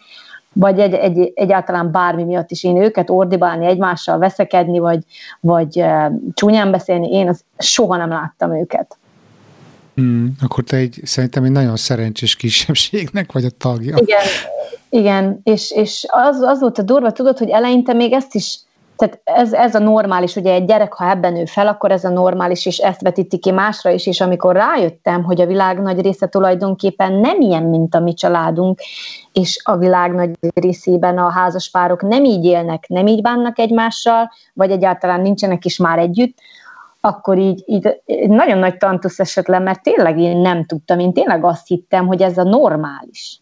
[0.53, 5.03] vagy egy, egy, egyáltalán bármi miatt is én őket ordibálni, egymással veszekedni, vagy,
[5.39, 8.97] vagy uh, csúnyán beszélni, én az soha nem láttam őket.
[10.01, 13.97] Mm, akkor te egy, szerintem egy nagyon szerencsés kisebbségnek vagy a tagja.
[13.97, 14.25] Igen,
[14.89, 15.39] igen.
[15.43, 18.59] és, és az, az volt a durva, tudod, hogy eleinte még ezt is,
[18.99, 22.09] tehát ez, ez a normális, ugye egy gyerek, ha ebben nő fel, akkor ez a
[22.09, 26.27] normális, és ezt vetíti ki másra is, és amikor rájöttem, hogy a világ nagy része
[26.27, 28.79] tulajdonképpen nem ilyen, mint a mi családunk,
[29.33, 34.71] és a világ nagy részében a házaspárok nem így élnek, nem így bánnak egymással, vagy
[34.71, 36.37] egyáltalán nincsenek is már együtt,
[37.01, 41.43] akkor így, így nagyon nagy tantusz esett le, mert tényleg én nem tudtam, én tényleg
[41.43, 43.41] azt hittem, hogy ez a normális.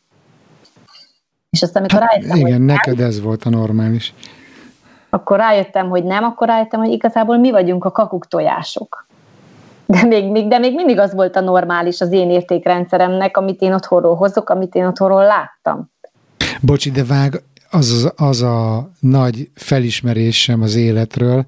[1.50, 4.14] És aztán, amikor hát, rájöttem, Igen, hogy neked nem, ez volt a normális.
[5.10, 9.08] Akkor rájöttem, hogy nem, akkor rájöttem, hogy igazából mi vagyunk a kakuk tojások.
[9.86, 13.74] De még, még, de még mindig az volt a normális az én értékrendszeremnek, amit én
[13.74, 15.92] otthonról hozok, amit én otthonról láttam.
[16.62, 21.46] Bocsi, de vág, az, az a nagy felismerésem az életről,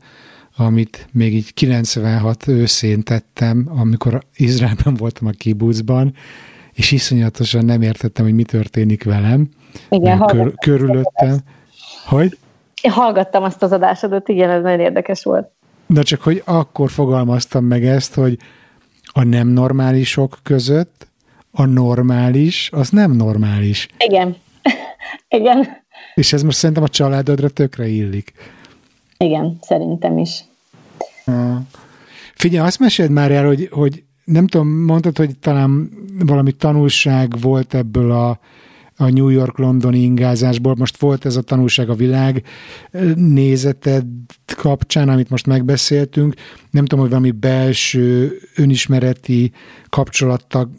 [0.58, 6.14] amit még így 96 őszén tettem, amikor Izraelben voltam a kibucban,
[6.74, 9.50] és iszonyatosan nem értettem, hogy mi történik velem.
[9.90, 11.38] Igen, kör, körülöttem.
[12.06, 12.38] Hogy?
[12.82, 15.52] Én hallgattam azt az adásodat, igen, ez nagyon érdekes volt.
[15.88, 18.38] De csak, hogy akkor fogalmaztam meg ezt, hogy
[19.12, 21.08] a nem normálisok között
[21.52, 23.88] a normális, az nem normális.
[23.98, 24.36] Igen.
[25.40, 25.68] igen.
[26.16, 28.34] És ez most szerintem a családodra tökre illik.
[29.18, 30.44] Igen, szerintem is.
[32.36, 35.90] Figyelj, azt meséld már el, hogy, hogy nem tudom, mondtad, hogy talán
[36.26, 38.40] valami tanulság volt ebből a,
[39.02, 40.76] a New York-Londoni ingázásból.
[40.78, 42.44] Most volt ez a tanulság a világ
[43.16, 44.04] nézeted
[44.58, 46.34] kapcsán, amit most megbeszéltünk.
[46.72, 49.52] Nem tudom, hogy valami belső önismereti
[49.90, 50.70] kapcsolattal,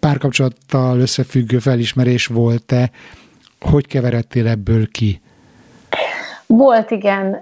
[0.00, 2.90] párkapcsolattal összefüggő felismerés volt-e?
[3.60, 5.20] Hogy keveredtél ebből ki?
[6.46, 7.36] Volt, igen.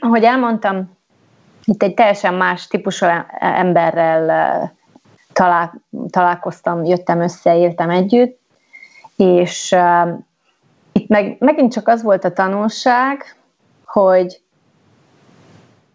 [0.00, 0.90] Ahogy elmondtam,
[1.64, 3.06] itt egy teljesen más típusú
[3.40, 4.74] emberrel
[5.32, 8.44] talál, találkoztam, jöttem össze, éltem együtt,
[9.16, 10.18] és uh,
[10.92, 13.36] itt meg, megint csak az volt a tanulság,
[13.84, 14.40] hogy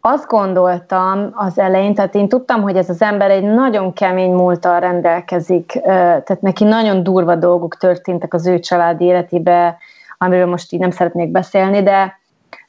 [0.02, 4.80] azt gondoltam az elején, tehát én tudtam, hogy ez az ember egy nagyon kemény múltal
[4.80, 9.78] rendelkezik, tehát neki nagyon durva dolgok történtek az ő család életébe,
[10.18, 12.20] amiről most így nem szeretnék beszélni, de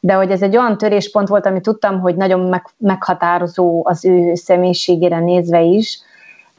[0.04, 4.34] de hogy ez egy olyan töréspont volt, ami tudtam, hogy nagyon meg, meghatározó az ő
[4.34, 6.00] személyiségére nézve is,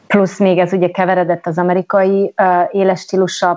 [0.08, 3.06] plusz még ez ugye keveredett az amerikai uh, éles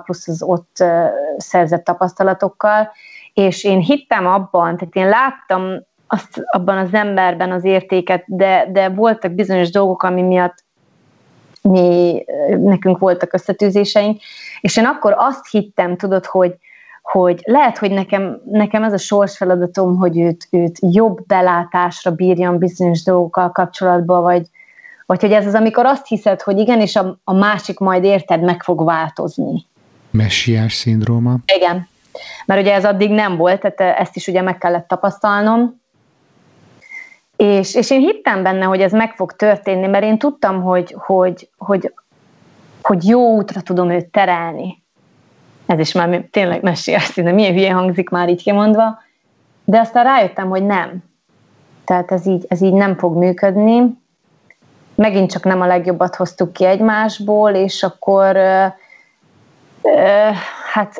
[0.03, 1.05] plusz az ott uh,
[1.37, 2.91] szerzett tapasztalatokkal,
[3.33, 8.89] és én hittem abban, tehát én láttam azt abban az emberben az értéket, de, de
[8.89, 10.65] voltak bizonyos dolgok, ami miatt
[11.61, 14.21] mi, nekünk voltak összetűzéseink,
[14.61, 16.55] és én akkor azt hittem, tudod, hogy,
[17.01, 22.57] hogy lehet, hogy nekem, nekem ez a sors feladatom, hogy őt, őt jobb belátásra bírjam
[22.57, 24.47] bizonyos dolgokkal kapcsolatban, vagy,
[25.07, 28.41] vagy hogy ez az, amikor azt hiszed, hogy igen, és a, a másik majd érted,
[28.41, 29.65] meg fog változni.
[30.11, 31.35] Messiás szindróma.
[31.55, 31.87] Igen.
[32.45, 35.81] Mert ugye ez addig nem volt, tehát ezt is ugye meg kellett tapasztalnom.
[37.35, 41.49] És, és én hittem benne, hogy ez meg fog történni, mert én tudtam, hogy, hogy,
[41.57, 41.93] hogy,
[42.81, 44.85] hogy jó útra tudom őt terelni
[45.67, 48.99] ez is már tényleg messiás de milyen hülye hangzik már így kimondva,
[49.63, 51.03] de aztán rájöttem, hogy nem.
[51.85, 53.97] Tehát ez így, ez így nem fog működni.
[54.97, 58.37] Megint csak nem a legjobbat hoztuk ki egymásból, és akkor
[60.73, 60.95] hát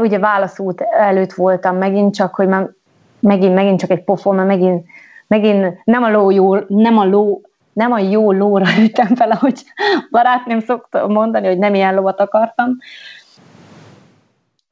[0.00, 2.68] ugye válaszút előtt voltam megint csak, hogy már
[3.20, 4.86] megint, megint csak egy pofon, mert megint,
[5.26, 7.40] megint nem a ló jó, nem a ló,
[7.72, 9.62] nem a jó lóra ütem fel, ahogy
[10.10, 12.76] barátném szokta mondani, hogy nem ilyen lovat akartam,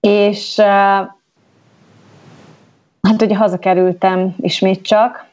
[0.01, 0.61] és
[3.03, 5.26] hát ugye hazakerültem ismét csak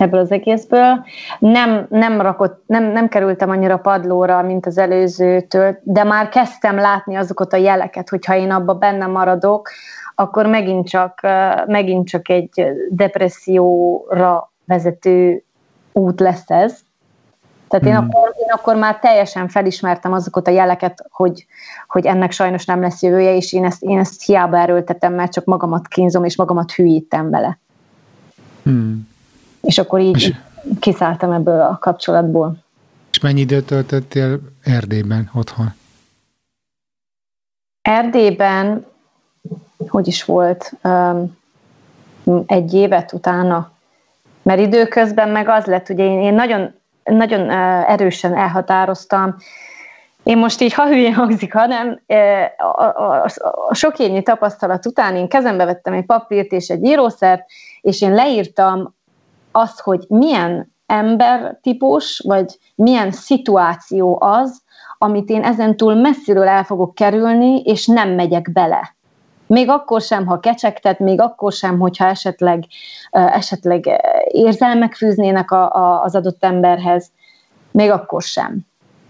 [0.00, 1.04] ebből az egészből.
[1.38, 7.14] Nem, nem, rakott, nem, nem kerültem annyira padlóra, mint az előzőtől, de már kezdtem látni
[7.14, 9.70] azokat a jeleket, hogyha én abba benne maradok,
[10.14, 11.20] akkor megint csak,
[11.66, 15.44] megint csak egy depresszióra vezető
[15.92, 16.78] út lesz ez.
[17.68, 18.08] Tehát én, hmm.
[18.08, 21.46] akkor, én akkor már teljesen felismertem azokat a jeleket, hogy,
[21.88, 25.44] hogy ennek sajnos nem lesz jövője, és én ezt, én ezt hiába erőltetem, mert csak
[25.44, 27.58] magamat kínzom, és magamat hülyítem vele.
[28.62, 29.09] Hmm.
[29.60, 30.34] És akkor így és,
[30.80, 32.56] kiszálltam ebből a kapcsolatból.
[33.10, 35.72] És mennyi időt töltöttél Erdélyben otthon?
[37.82, 38.86] Erdélyben,
[39.88, 40.72] hogy is volt,
[42.46, 43.70] egy évet utána,
[44.42, 46.74] mert időközben meg az lett, ugye én, én nagyon,
[47.04, 47.50] nagyon
[47.86, 49.36] erősen elhatároztam,
[50.22, 52.00] én most így, ha hülyén hangzik, hanem
[52.56, 53.30] a, a, a,
[53.68, 57.44] a sok évnyi tapasztalat után én kezembe vettem egy papírt és egy írószert,
[57.80, 58.94] és én leírtam
[59.52, 64.62] azt, hogy milyen embertípus, vagy milyen szituáció az,
[64.98, 68.94] amit én ezentúl messziről el fogok kerülni, és nem megyek bele.
[69.46, 72.64] Még akkor sem, ha kecsegtet, még akkor sem, hogyha esetleg,
[73.10, 73.86] esetleg
[74.24, 77.10] érzelmek fűznének a, a, az adott emberhez,
[77.70, 78.58] még akkor sem.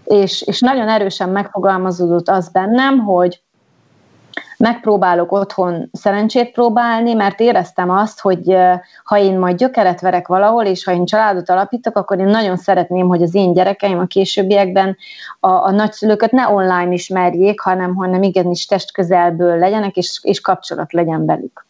[0.03, 3.41] És, és nagyon erősen megfogalmazódott az bennem, hogy
[4.61, 8.55] megpróbálok otthon szerencsét próbálni, mert éreztem azt, hogy
[9.03, 13.07] ha én majd gyökeret verek valahol, és ha én családot alapítok, akkor én nagyon szeretném,
[13.07, 14.97] hogy az én gyerekeim a későbbiekben
[15.39, 20.93] a, a nagyszülőket ne online ismerjék, hanem, hanem igenis test közelből legyenek, és, és kapcsolat
[20.93, 21.65] legyen velük.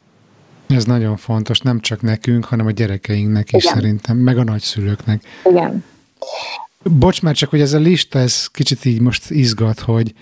[0.68, 3.76] Ez nagyon fontos, nem csak nekünk, hanem a gyerekeinknek is Igen.
[3.76, 5.24] szerintem, meg a nagyszülőknek.
[5.50, 5.84] Igen.
[6.84, 10.14] Bocs, már csak, hogy ez a lista, ez kicsit így most izgat, hogy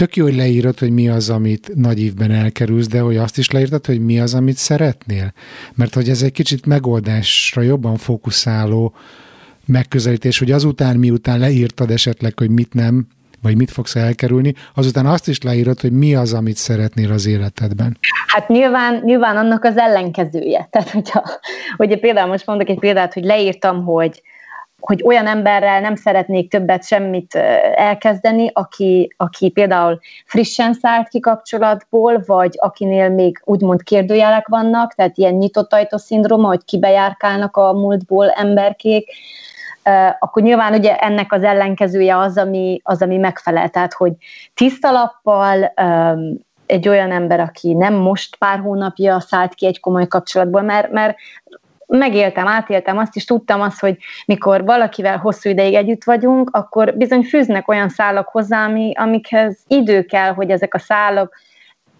[0.00, 3.50] tök jó, hogy leírod, hogy mi az, amit nagy évben elkerülsz, de hogy azt is
[3.50, 5.32] leírtad, hogy mi az, amit szeretnél.
[5.74, 8.94] Mert hogy ez egy kicsit megoldásra jobban fókuszáló
[9.66, 13.06] megközelítés, hogy azután, miután leírtad esetleg, hogy mit nem,
[13.42, 17.98] vagy mit fogsz elkerülni, azután azt is leírod, hogy mi az, amit szeretnél az életedben.
[18.26, 20.68] Hát nyilván, nyilván annak az ellenkezője.
[20.70, 21.22] Tehát, hogyha,
[21.76, 24.22] hogyha például most mondok egy példát, hogy leírtam, hogy
[24.80, 27.34] hogy olyan emberrel nem szeretnék többet semmit
[27.74, 35.18] elkezdeni, aki, aki például frissen szállt ki kapcsolatból, vagy akinél még úgymond kérdőjelek vannak, tehát
[35.18, 39.10] ilyen nyitott ajtószindróma, hogy kibejárkálnak a múltból emberkék,
[40.18, 43.68] akkor nyilván ugye ennek az ellenkezője az, ami, az, ami megfelel.
[43.68, 44.12] Tehát, hogy
[44.54, 45.72] tiszta lappal,
[46.66, 51.16] egy olyan ember, aki nem most pár hónapja szállt ki egy komoly kapcsolatból, mert, mert
[51.90, 57.22] megéltem, átéltem azt is, tudtam azt, hogy mikor valakivel hosszú ideig együtt vagyunk, akkor bizony
[57.22, 61.34] fűznek olyan szálak hozzá, ami, amikhez idő kell, hogy ezek a szálak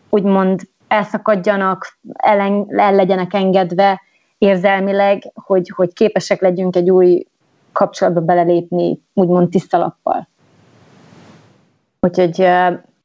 [0.08, 4.00] úgymond elszakadjanak, ellen, el legyenek engedve
[4.38, 7.26] érzelmileg, hogy, hogy képesek legyünk egy új
[7.72, 10.28] kapcsolatba belelépni, úgymond tiszta lappal.
[12.00, 12.48] Úgyhogy,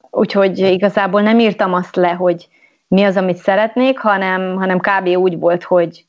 [0.09, 2.47] úgyhogy igazából nem írtam azt le, hogy
[2.87, 5.07] mi az, amit szeretnék, hanem, hanem kb.
[5.07, 6.05] úgy volt, hogy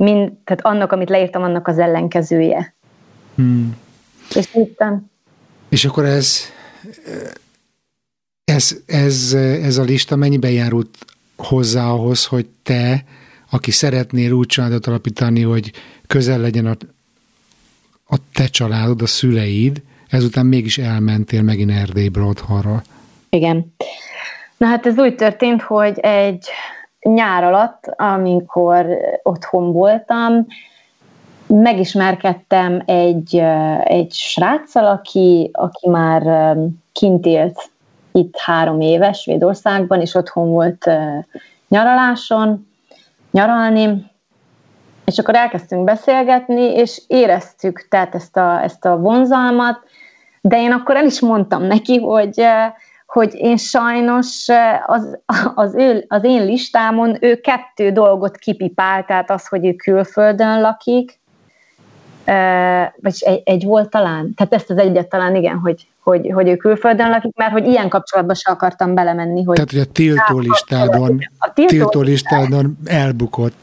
[0.00, 2.74] mind, tehát annak, amit leírtam, annak az ellenkezője.
[3.34, 3.76] Hmm.
[4.34, 5.10] És írtam.
[5.68, 6.40] És akkor ez,
[8.44, 9.32] ez, ez,
[9.62, 10.98] ez a lista mennyiben járult
[11.36, 13.04] hozzá ahhoz, hogy te,
[13.50, 15.72] aki szeretnél úgy családot alapítani, hogy
[16.06, 16.76] közel legyen a,
[18.06, 22.82] a te családod, a szüleid, ezután mégis elmentél megint Erdélyből otthonról.
[23.30, 23.74] Igen.
[24.56, 26.48] Na hát ez úgy történt, hogy egy
[27.02, 28.86] nyár alatt, amikor
[29.22, 30.46] otthon voltam,
[31.46, 33.36] megismerkedtem egy,
[33.84, 36.56] egy sráccal, aki, aki már
[36.92, 37.70] kint élt
[38.12, 40.90] itt három éves Svédországban, és otthon volt
[41.68, 42.68] nyaraláson,
[43.30, 44.10] nyaralni,
[45.04, 49.78] és akkor elkezdtünk beszélgetni, és éreztük tehát ezt a, ezt a vonzalmat,
[50.40, 52.44] de én akkor el is mondtam neki, hogy
[53.10, 54.46] hogy én sajnos
[54.86, 55.18] az,
[55.54, 61.18] az, ő, az én listámon ő kettő dolgot kipipál, tehát az, hogy ő külföldön lakik,
[63.00, 66.56] vagy egy, egy volt talán, tehát ezt az egyet talán igen, hogy, hogy, hogy ő
[66.56, 69.44] külföldön lakik, mert hogy ilyen kapcsolatba se akartam belemenni.
[69.44, 73.54] Hogy tehát, hogy a tiltó listádon, a tiltó, tiltó listádon elbukott.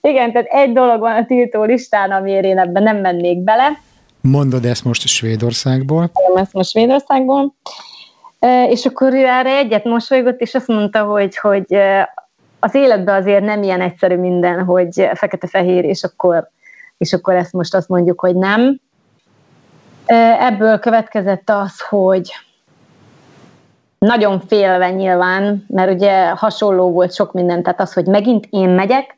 [0.00, 3.68] Igen, tehát egy dolog van a tiltó listán, amiért én ebben nem mennék bele.
[4.20, 6.10] Mondod ezt most Svédországból?
[6.28, 7.54] Nem, ezt most Svédországból.
[8.68, 11.78] És akkor ő erre egyet mosolygott, és azt mondta, hogy, hogy
[12.60, 16.48] az életben azért nem ilyen egyszerű minden, hogy fekete-fehér, és akkor,
[16.98, 18.80] és akkor ezt most azt mondjuk, hogy nem.
[20.40, 22.32] Ebből következett az, hogy
[23.98, 29.16] nagyon félve nyilván, mert ugye hasonló volt sok minden, tehát az, hogy megint én megyek,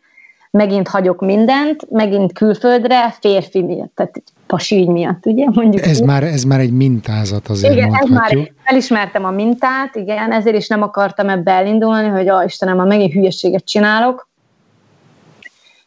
[0.57, 5.47] megint hagyok mindent, megint külföldre, férfi miatt, tehát pasi ügy miatt, ugye?
[5.53, 8.41] Mondjuk ez, már, ez már egy mintázat azért Igen, mondhatjuk.
[8.41, 12.79] ez már felismertem a mintát, igen, ezért is nem akartam ebbe elindulni, hogy a Istenem,
[12.79, 14.29] a megint hülyeséget csinálok.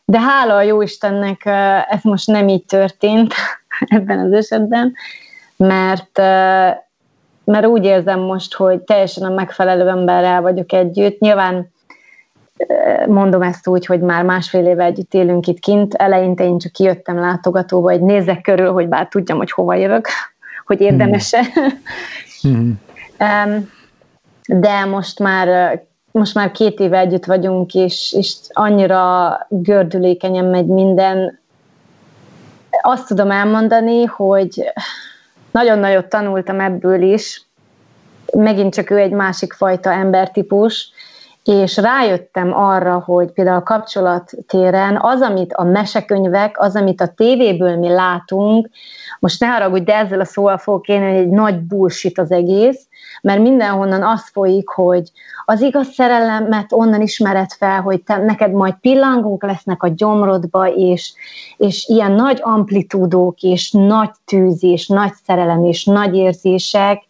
[0.05, 1.45] De hála a jó Istennek
[1.89, 3.33] ez most nem így történt
[3.97, 4.93] ebben az esetben,
[5.57, 6.21] mert
[7.43, 11.19] mert úgy érzem most, hogy teljesen a megfelelő emberrel vagyok együtt.
[11.19, 11.71] Nyilván
[13.07, 15.93] mondom ezt úgy, hogy már másfél éve együtt élünk itt kint.
[15.93, 20.07] Eleinte én csak kijöttem látogatóba, hogy nézzek körül, hogy bár tudjam, hogy hova jövök,
[20.65, 21.41] hogy érdemese.
[22.47, 22.71] Mm.
[24.47, 25.79] de most már
[26.11, 31.39] most már két éve együtt vagyunk, és, és annyira gördülékenyen megy minden.
[32.81, 34.71] Azt tudom elmondani, hogy
[35.51, 37.47] nagyon nagyot tanultam ebből is.
[38.33, 40.91] Megint csak ő egy másik fajta embertípus,
[41.49, 47.77] és rájöttem arra, hogy például a kapcsolattéren az, amit a mesekönyvek, az, amit a tévéből
[47.77, 48.69] mi látunk,
[49.19, 52.87] most ne haragudj, de ezzel a szóval fogok én, hogy egy nagy bullshit az egész,
[53.21, 55.11] mert mindenhonnan az folyik, hogy
[55.45, 61.13] az igaz szerelemet onnan ismered fel, hogy te, neked majd pillangók lesznek a gyomrodba, és,
[61.57, 67.03] és ilyen nagy amplitúdók, és nagy tűz, és nagy szerelem, és nagy érzések,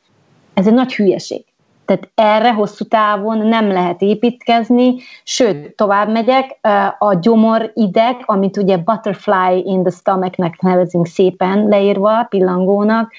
[0.53, 1.48] ez egy nagy hülyeség.
[1.89, 6.59] Tehát erre hosszú távon nem lehet építkezni, sőt, tovább megyek,
[6.99, 13.11] a gyomor ideg, amit ugye butterfly in the stomachnek nevezünk szépen leírva, pillangónak,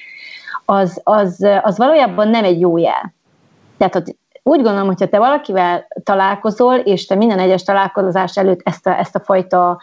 [0.65, 3.15] az, az, az valójában nem egy jó jel.
[3.79, 4.05] Tehát
[4.43, 9.17] úgy gondolom, hogyha te valakivel találkozol, és te minden egyes találkozás előtt ezt a, ezt
[9.17, 9.81] a fajta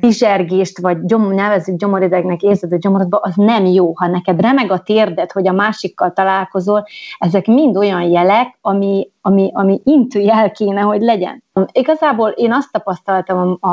[0.00, 3.92] bizsergést, vagy gyom, nevezzük gyomoridegnek érzed a gyomorodba, az nem jó.
[3.94, 6.84] Ha neked remeg a térded, hogy a másikkal találkozol,
[7.18, 11.42] ezek mind olyan jelek, ami, ami, ami intő jel kéne, hogy legyen.
[11.72, 13.68] Igazából én azt tapasztaltam a,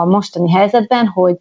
[0.00, 1.36] a, mostani helyzetben, hogy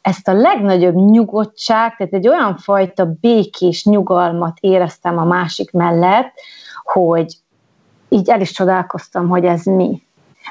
[0.00, 6.32] ezt a legnagyobb nyugodtság, tehát egy olyan fajta békés nyugalmat éreztem a másik mellett,
[6.82, 7.34] hogy
[8.08, 10.02] így el is csodálkoztam, hogy ez mi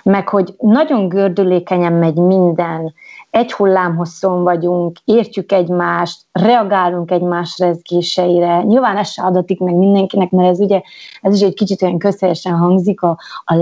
[0.03, 2.93] meg hogy nagyon gördülékenyen megy minden,
[3.29, 8.61] egy hullámhosszon vagyunk, értjük egymást, reagálunk egymás rezgéseire.
[8.61, 10.81] Nyilván ez se adatik meg mindenkinek, mert ez ugye,
[11.21, 13.55] ez is egy kicsit olyan közhelyesen hangzik, a, a,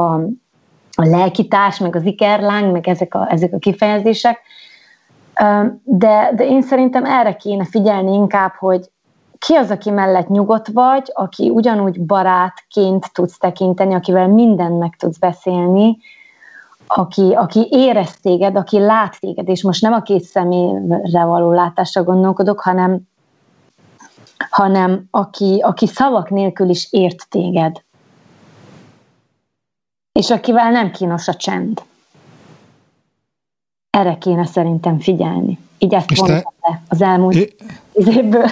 [0.00, 0.14] a,
[0.94, 4.40] a lelkitárs, meg az ikerláng, meg ezek a, ezek a kifejezések.
[5.82, 8.90] De, de én szerintem erre kéne figyelni inkább, hogy
[9.46, 15.18] ki az, aki mellett nyugodt vagy, aki ugyanúgy barátként tudsz tekinteni, akivel mindent meg tudsz
[15.18, 15.98] beszélni,
[16.86, 22.02] aki, aki érez téged, aki lát téged, és most nem a két személyre való látásra
[22.02, 23.00] gondolkodok, hanem,
[24.50, 27.82] hanem aki, aki szavak nélkül is ért téged.
[30.12, 31.82] És akivel nem kínos a csend.
[33.90, 35.58] Erre kéne szerintem figyelni.
[35.78, 37.54] Így ezt mondtam le az elmúlt é...
[37.92, 38.50] évből.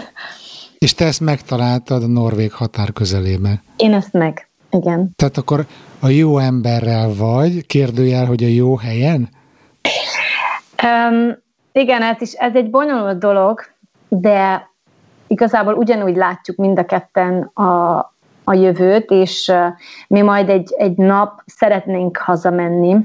[0.84, 3.62] És te ezt megtaláltad a norvég határ közelében.
[3.76, 5.12] Én ezt meg, igen.
[5.16, 5.66] Tehát akkor
[6.00, 9.28] a jó emberrel vagy, kérdőjel, hogy a jó helyen?
[10.82, 11.36] Um,
[11.72, 13.60] igen, ez, is, ez egy bonyolult dolog,
[14.08, 14.70] de
[15.26, 17.98] igazából ugyanúgy látjuk mind a ketten a,
[18.44, 19.66] a jövőt, és uh,
[20.08, 22.96] mi majd egy, egy nap szeretnénk hazamenni,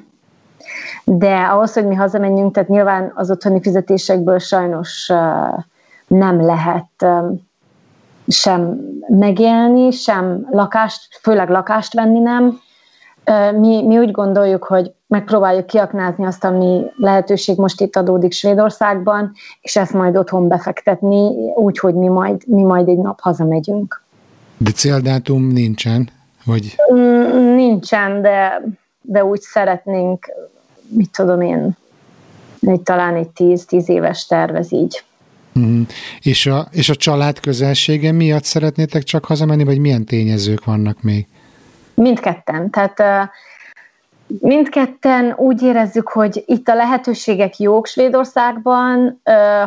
[1.03, 5.63] de ahhoz, hogy mi hazamenjünk, tehát nyilván az otthoni fizetésekből sajnos uh,
[6.07, 7.43] nem lehet um,
[8.27, 12.59] sem megélni, sem lakást, főleg lakást venni nem.
[13.59, 19.31] Mi, mi úgy gondoljuk, hogy megpróbáljuk kiaknázni azt, ami lehetőség most itt adódik Svédországban,
[19.61, 24.03] és ezt majd otthon befektetni, úgy, hogy mi majd, mi majd egy nap hazamegyünk.
[24.57, 26.09] De céldátum nincsen?
[26.45, 26.75] Vagy?
[26.93, 28.61] Mm, nincsen, de,
[29.01, 30.25] de úgy szeretnénk,
[30.87, 31.77] mit tudom én,
[32.59, 35.03] egy, talán egy tíz-tíz éves tervez így.
[35.55, 35.87] Uh-huh.
[36.21, 41.27] És, a, és a család közelsége miatt szeretnétek csak hazamenni, vagy milyen tényezők vannak még?
[41.93, 42.69] Mindketten.
[42.69, 43.29] Tehát
[44.39, 49.21] mindketten úgy érezzük, hogy itt a lehetőségek jók Svédországban,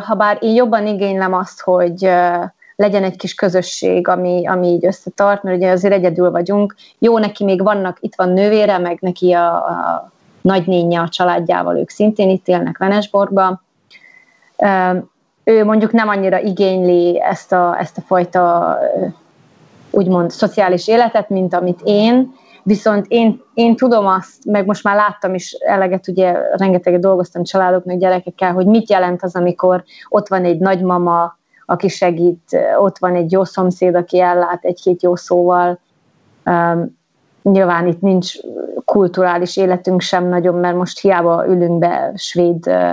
[0.05, 2.09] ha bár én jobban igénylem azt, hogy
[2.75, 6.75] legyen egy kis közösség, ami, ami így összetart, mert ugye azért egyedül vagyunk.
[6.99, 10.11] Jó, neki még vannak, itt van nővére, meg neki a, a
[10.41, 13.61] nagynénye a családjával, ők szintén itt élnek Venesborgba
[15.49, 18.77] ő mondjuk nem annyira igényli ezt a, ezt a fajta
[19.91, 25.33] úgymond szociális életet, mint amit én, viszont én, én tudom azt, meg most már láttam
[25.33, 30.59] is eleget, ugye rengeteget dolgoztam családoknak, gyerekekkel, hogy mit jelent az, amikor ott van egy
[30.59, 35.79] nagymama, aki segít, ott van egy jó szomszéd, aki ellát egy-két jó szóval.
[36.45, 36.97] Um,
[37.43, 38.33] nyilván itt nincs
[38.85, 42.91] kulturális életünk sem nagyon, mert most hiába ülünk be svéd uh,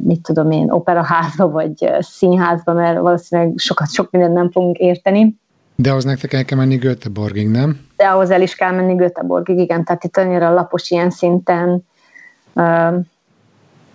[0.00, 5.40] mit tudom én, operaházba vagy színházba, mert valószínűleg sokat, sok mindent nem fogunk érteni.
[5.74, 7.80] De ahhoz nektek el kell menni Göteborgig, nem?
[7.96, 9.84] De ahhoz el is kell menni Göteborgig, igen.
[9.84, 11.84] Tehát itt annyira lapos ilyen szinten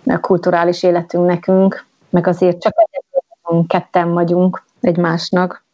[0.04, 2.74] a kulturális életünk nekünk, meg azért csak
[3.66, 5.64] ketten vagyunk egymásnak.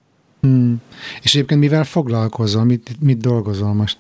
[0.41, 0.83] Hmm.
[1.23, 2.65] És egyébként mivel foglalkozol?
[2.65, 3.99] Mit, mit dolgozol most?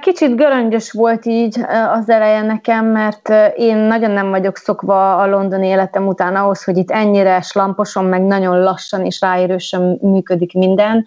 [0.00, 1.60] Kicsit göröngyös volt így
[1.92, 6.76] az eleje nekem, mert én nagyon nem vagyok szokva a londoni életem után ahhoz, hogy
[6.76, 11.06] itt ennyire slamposan, meg nagyon lassan és ráérősen működik minden.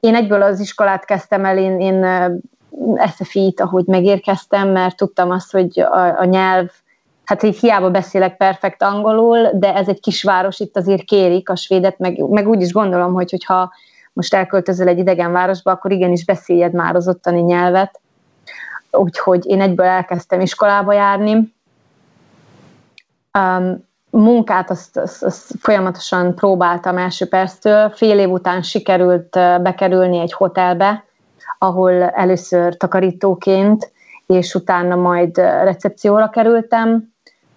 [0.00, 2.06] én egyből az iskolát kezdtem el, én, én
[3.16, 6.68] SFI-t, ahogy megérkeztem, mert tudtam azt, hogy a, a nyelv,
[7.24, 11.98] hát így hiába beszélek perfekt angolul, de ez egy kisváros, itt azért kérik a svédet,
[11.98, 13.70] meg, meg úgy is gondolom, hogy hogyha
[14.18, 18.00] most elköltözöl egy idegen városba, akkor igenis beszéljed már az ottani nyelvet.
[18.90, 21.54] Úgyhogy én egyből elkezdtem iskolába járni.
[23.38, 27.90] Um, munkát azt, azt, azt folyamatosan próbáltam első perctől.
[27.90, 29.30] Fél év után sikerült
[29.62, 31.04] bekerülni egy hotelbe,
[31.58, 33.92] ahol először takarítóként,
[34.26, 37.12] és utána majd recepcióra kerültem.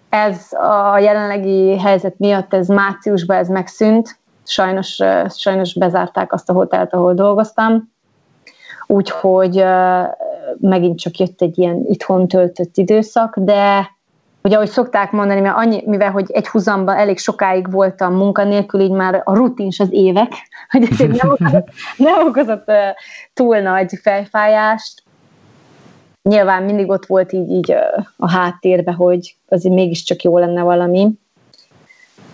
[0.08, 4.98] Ez a jelenlegi helyzet miatt, ez márciusban ez megszűnt, sajnos,
[5.28, 7.92] sajnos bezárták azt a hotelt, ahol dolgoztam,
[8.86, 9.64] úgyhogy
[10.60, 13.90] megint csak jött egy ilyen itthon töltött időszak, de
[14.42, 18.90] ugye ahogy szokták mondani, mert annyi, mivel hogy egy húzamban elég sokáig voltam munkanélkül, így
[18.90, 20.32] már a rutin az évek,
[20.70, 22.70] hogy ez nem okozott, nem okozott
[23.34, 25.02] túl nagy fejfájást.
[26.22, 27.74] Nyilván mindig ott volt így, így
[28.16, 31.08] a háttérbe, hogy azért mégiscsak jó lenne valami,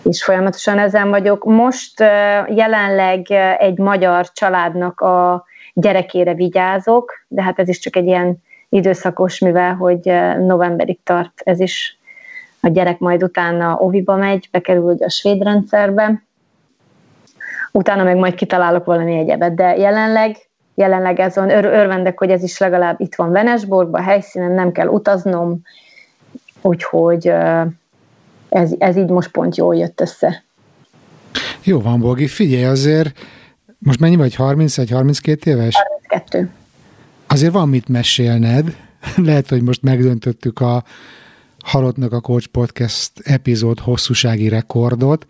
[0.03, 1.45] és folyamatosan ezen vagyok.
[1.45, 1.99] Most
[2.47, 8.37] jelenleg egy magyar családnak a gyerekére vigyázok, de hát ez is csak egy ilyen
[8.69, 10.11] időszakos, mivel hogy
[10.45, 11.97] novemberig tart ez is
[12.61, 16.23] a gyerek majd utána oviba megy, bekerül a svéd rendszerbe,
[17.71, 20.35] utána meg majd kitalálok valami egyebet, de jelenleg,
[20.75, 25.61] jelenleg van, ör- örvendek, hogy ez is legalább itt van Venesborgban, helyszínen nem kell utaznom,
[26.61, 27.33] úgyhogy
[28.49, 30.43] ez, ez így most pont jól jött össze.
[31.63, 33.19] Jó van, Bogi, figyelj azért,
[33.77, 35.75] most mennyi vagy, 31-32 éves?
[35.75, 36.49] 32.
[37.27, 38.75] Azért van mit mesélned,
[39.15, 40.83] lehet, hogy most megdöntöttük a
[41.63, 45.27] Halottnak a Coach Podcast epizód hosszúsági rekordot,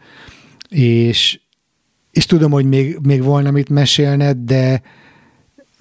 [0.69, 1.39] és,
[2.11, 4.81] és tudom, hogy még, még volna mit mesélned, de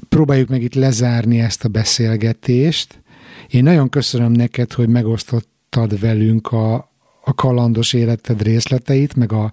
[0.09, 3.01] próbáljuk meg itt lezárni ezt a beszélgetést.
[3.49, 6.93] Én nagyon köszönöm neked, hogy megosztottad velünk a,
[7.29, 9.53] a kalandos életed részleteit, meg a,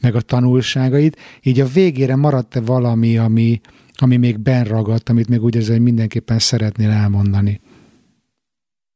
[0.00, 1.16] meg a tanulságait.
[1.42, 3.60] Így a végére maradt-e valami, ami,
[3.96, 7.60] ami még benragadt, amit még úgy érzem, hogy mindenképpen szeretnél elmondani?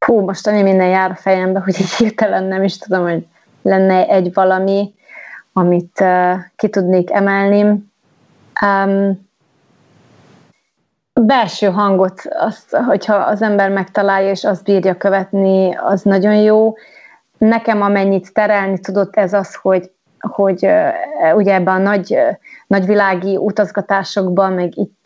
[0.09, 3.27] hú, most annyi minden jár a fejembe, hogy így hirtelen nem is tudom, hogy
[3.63, 4.95] lenne egy valami,
[5.53, 7.63] amit uh, ki tudnék emelni.
[8.67, 9.27] Um,
[11.13, 16.75] belső hangot, azt, hogyha az ember megtalálja, és azt bírja követni, az nagyon jó.
[17.39, 22.37] Nekem amennyit terelni tudott ez az, hogy, hogy uh, ugye ebben a nagy, uh,
[22.67, 24.97] nagyvilági utazgatásokban, meg itt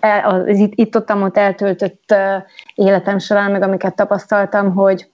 [0.00, 2.14] el, az itt, itt ott, ott eltöltött
[2.74, 5.10] életem során, meg amiket tapasztaltam, hogy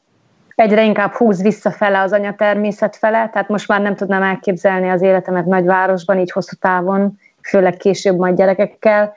[0.55, 5.47] egyre inkább húz visszafele az anyatermészet fele, tehát most már nem tudnám elképzelni az életemet
[5.47, 9.13] nagyvárosban, így hosszú távon, főleg később majd gyerekekkel.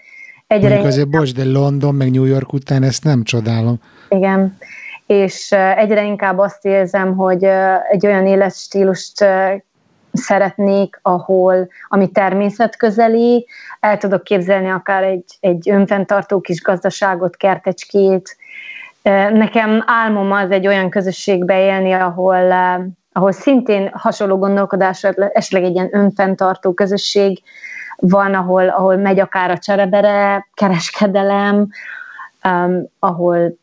[0.47, 3.79] Egyre Mondjuk azért, bocs, de London meg New York után ezt nem csodálom.
[4.09, 4.57] Igen,
[5.05, 7.43] és egyre inkább azt érzem, hogy
[7.89, 9.25] egy olyan életstílust
[10.13, 13.47] szeretnék, ahol, ami természetközeli,
[13.79, 18.37] el tudok képzelni akár egy, egy önfenntartó kis gazdaságot, kertecskét.
[19.33, 22.51] Nekem álmom az egy olyan közösségbe élni, ahol,
[23.11, 27.41] ahol szintén hasonló gondolkodásra, esetleg egy ilyen önfenntartó közösség
[27.97, 31.67] van, ahol, ahol megy akár a cserebere, kereskedelem,
[32.99, 33.57] ahol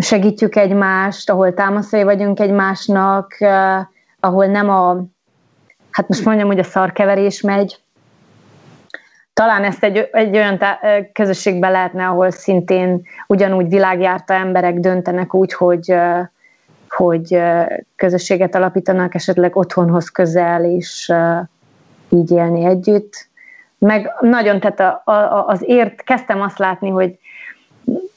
[0.00, 3.78] segítjük egymást, ahol támaszai vagyunk egymásnak, uh,
[4.20, 5.04] ahol nem a
[5.90, 7.78] hát most mondjam, hogy a szarkeverés megy,
[9.34, 10.80] talán ezt egy, egy olyan tá-
[11.12, 15.94] közösségbe lehetne, ahol szintén ugyanúgy világjárta emberek döntenek úgy, hogy,
[16.88, 17.42] hogy
[17.96, 21.12] közösséget alapítanak, esetleg otthonhoz közel, és
[22.08, 23.28] így élni együtt.
[23.78, 27.18] Meg nagyon, tehát a, a, az ért, kezdtem azt látni, hogy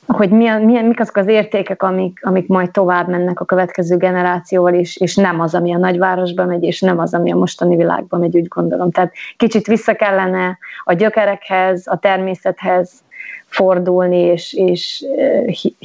[0.07, 4.73] hogy milyen, milyen, mik azok az értékek, amik, amik majd tovább mennek a következő generációval,
[4.73, 8.19] és, és nem az, ami a nagyvárosba megy, és nem az, ami a mostani világban
[8.19, 8.91] megy, úgy gondolom.
[8.91, 12.91] Tehát kicsit vissza kellene a gyökerekhez, a természethez
[13.45, 15.05] fordulni, és, és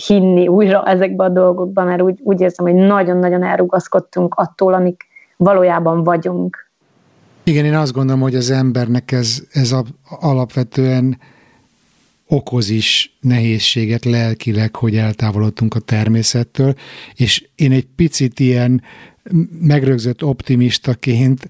[0.06, 6.04] hinni újra ezekbe a dolgokba, mert úgy, úgy érzem, hogy nagyon-nagyon elrugaszkodtunk attól, amik valójában
[6.04, 6.66] vagyunk.
[7.42, 9.82] Igen, én azt gondolom, hogy az embernek ez, ez a,
[10.20, 11.18] alapvetően
[12.28, 16.74] okoz is nehézséget lelkileg, hogy eltávolodtunk a természettől,
[17.14, 18.82] és én egy picit ilyen
[19.60, 21.48] megrögzött optimistaként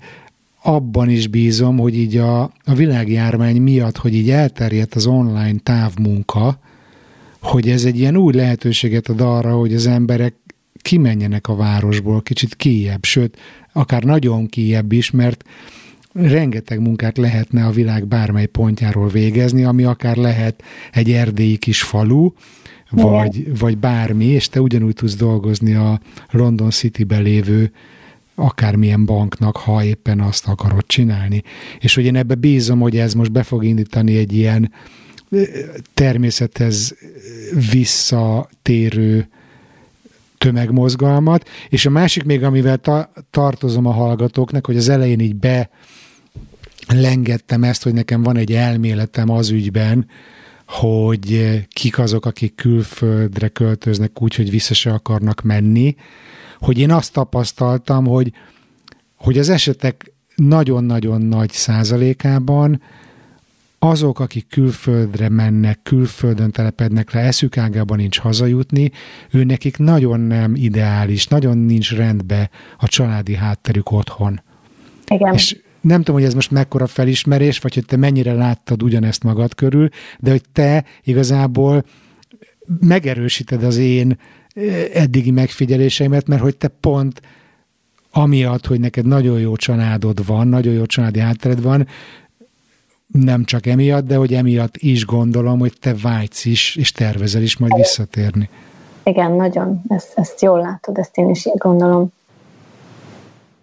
[0.62, 6.58] abban is bízom, hogy így a, a világjárvány miatt, hogy így elterjedt az online távmunka,
[7.40, 10.34] hogy ez egy ilyen új lehetőséget ad arra, hogy az emberek
[10.82, 13.36] kimenjenek a városból kicsit kijebb, sőt,
[13.72, 15.44] akár nagyon kijebb is, mert
[16.22, 20.62] rengeteg munkát lehetne a világ bármely pontjáról végezni, ami akár lehet
[20.92, 22.30] egy erdélyi kis falu,
[22.90, 26.00] vagy, vagy bármi, és te ugyanúgy tudsz dolgozni a
[26.30, 27.72] London City-ben lévő
[28.34, 31.42] akármilyen banknak, ha éppen azt akarod csinálni.
[31.80, 34.72] És hogy én ebbe bízom, hogy ez most be fog indítani egy ilyen
[35.94, 36.96] természethez
[37.70, 39.28] visszatérő
[40.38, 45.70] tömegmozgalmat, és a másik még, amivel ta- tartozom a hallgatóknak, hogy az elején így be
[46.94, 50.06] lengettem ezt, hogy nekem van egy elméletem az ügyben,
[50.66, 55.96] hogy kik azok, akik külföldre költöznek úgy, hogy vissza se akarnak menni,
[56.58, 58.32] hogy én azt tapasztaltam, hogy,
[59.16, 62.82] hogy az esetek nagyon-nagyon nagy százalékában
[63.78, 68.90] azok, akik külföldre mennek, külföldön telepednek le, eszük ágában nincs hazajutni,
[69.30, 74.40] ő nekik nagyon nem ideális, nagyon nincs rendbe a családi hátterük otthon.
[75.06, 75.34] Igen.
[75.34, 79.54] És nem tudom, hogy ez most mekkora felismerés, vagy hogy te mennyire láttad ugyanezt magad
[79.54, 79.88] körül,
[80.18, 81.84] de hogy te igazából
[82.80, 84.18] megerősíted az én
[84.54, 87.20] eh, eddigi megfigyeléseimet, mert hogy te pont
[88.12, 91.86] amiatt, hogy neked nagyon jó családod van, nagyon jó családi háttered van,
[93.06, 97.56] nem csak emiatt, de hogy emiatt is gondolom, hogy te vágysz is, és tervezel is
[97.56, 98.48] majd visszatérni.
[99.02, 99.82] Igen, nagyon.
[99.88, 102.12] Ezt, ezt jól látod, ezt én is így gondolom.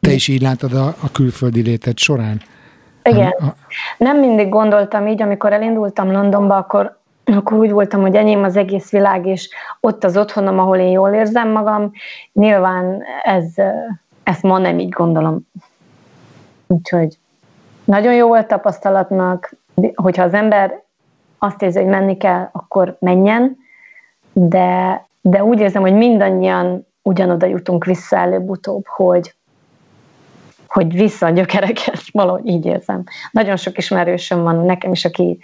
[0.05, 2.41] Te is így látod a, a külföldi léted során?
[3.03, 3.33] Igen.
[3.39, 3.55] A, a...
[3.97, 8.91] Nem mindig gondoltam így, amikor elindultam Londonba, akkor, akkor úgy voltam, hogy enyém az egész
[8.91, 9.49] világ, és
[9.79, 11.91] ott az otthonom, ahol én jól érzem magam.
[12.33, 13.45] Nyilván ez,
[14.23, 15.47] ezt ma nem így gondolom.
[16.67, 17.17] Úgyhogy
[17.83, 19.53] nagyon jó volt tapasztalatnak,
[19.95, 20.83] hogyha az ember
[21.37, 23.57] azt érzi, hogy menni kell, akkor menjen,
[24.33, 29.35] de, de úgy érzem, hogy mindannyian ugyanoda jutunk vissza előbb-utóbb, hogy,
[30.75, 33.03] hogy vissza a gyökerekhez, valahogy így érzem.
[33.31, 35.39] Nagyon sok ismerősöm van nekem is, aki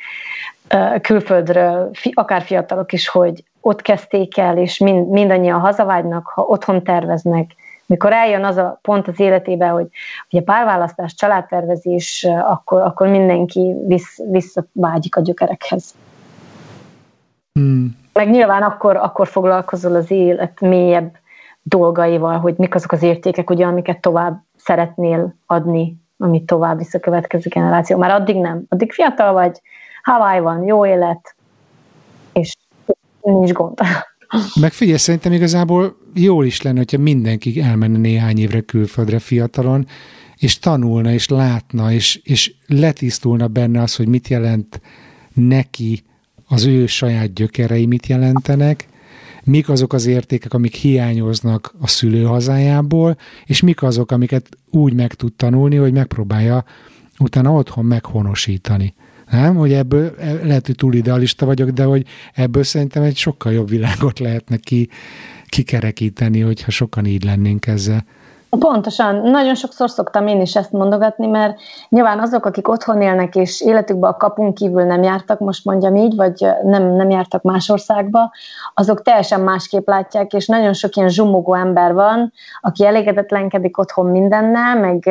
[1.01, 7.51] külföldről, akár fiatalok is, hogy ott kezdték el, és mind, mindannyian hazavágynak, ha otthon terveznek,
[7.85, 9.87] mikor eljön az a pont az életébe, hogy
[10.29, 15.93] ugye párválasztás, családtervezés, akkor, akkor mindenki vissz, visszavágyik a gyökerekhez.
[17.53, 17.97] Hmm.
[18.13, 21.17] Meg nyilván akkor, akkor foglalkozol az élet mélyebb
[21.61, 26.99] dolgaival, hogy mik azok az értékek, ugye, amiket tovább szeretnél adni, amit tovább visz a
[26.99, 27.97] következő generáció.
[27.97, 28.63] Már addig nem.
[28.69, 29.61] Addig fiatal vagy,
[30.03, 31.35] Hawaii van, jó élet,
[32.33, 32.55] és
[33.21, 33.79] nincs gond.
[34.59, 39.87] Meg figyelj, szerintem igazából jól is lenne, hogyha mindenki elmenne néhány évre külföldre fiatalon,
[40.35, 44.81] és tanulna, és látna, és, és letisztulna benne az, hogy mit jelent
[45.33, 46.03] neki
[46.47, 48.87] az ő saját gyökerei mit jelentenek,
[49.43, 55.33] mik azok az értékek, amik hiányoznak a szülőhazájából, és mik azok, amiket úgy meg tud
[55.33, 56.63] tanulni, hogy megpróbálja
[57.19, 58.93] utána otthon meghonosítani.
[59.31, 59.55] Nem?
[59.55, 63.69] Hogy ebből e, lehet, hogy túl idealista vagyok, de hogy ebből szerintem egy sokkal jobb
[63.69, 64.89] világot lehetne ki,
[65.45, 68.05] kikerekíteni, hogyha sokan így lennénk ezzel.
[68.59, 69.15] Pontosan.
[69.15, 71.59] Nagyon sokszor szoktam én is ezt mondogatni, mert
[71.89, 76.15] nyilván azok, akik otthon élnek, és életükben a kapunk kívül nem jártak, most mondjam így,
[76.15, 78.31] vagy nem, nem jártak más országba,
[78.73, 84.79] azok teljesen másképp látják, és nagyon sok ilyen zsumogó ember van, aki elégedetlenkedik otthon mindennel,
[84.79, 85.09] meg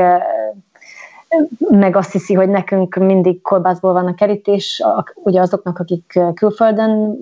[1.59, 4.83] meg azt hiszi, hogy nekünk mindig kolbászból van a kerítés,
[5.15, 7.19] ugye azoknak, akik külföldön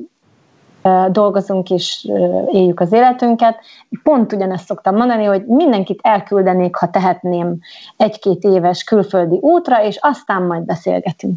[1.10, 2.08] dolgozunk és
[2.52, 3.56] éljük az életünket.
[4.02, 7.58] Pont ugyanezt szoktam mondani, hogy mindenkit elküldenék, ha tehetném
[7.96, 11.34] egy-két éves külföldi útra, és aztán majd beszélgetünk.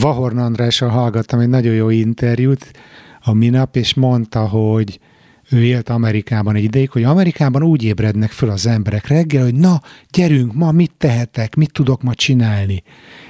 [0.00, 2.70] Vahorn Andrással hallgattam egy nagyon jó interjút
[3.24, 5.00] a minap, és mondta, hogy
[5.50, 9.80] ő élt Amerikában egy ideig, hogy Amerikában úgy ébrednek föl az emberek reggel, hogy na,
[10.10, 12.82] gyerünk, ma mit tehetek, mit tudok ma csinálni.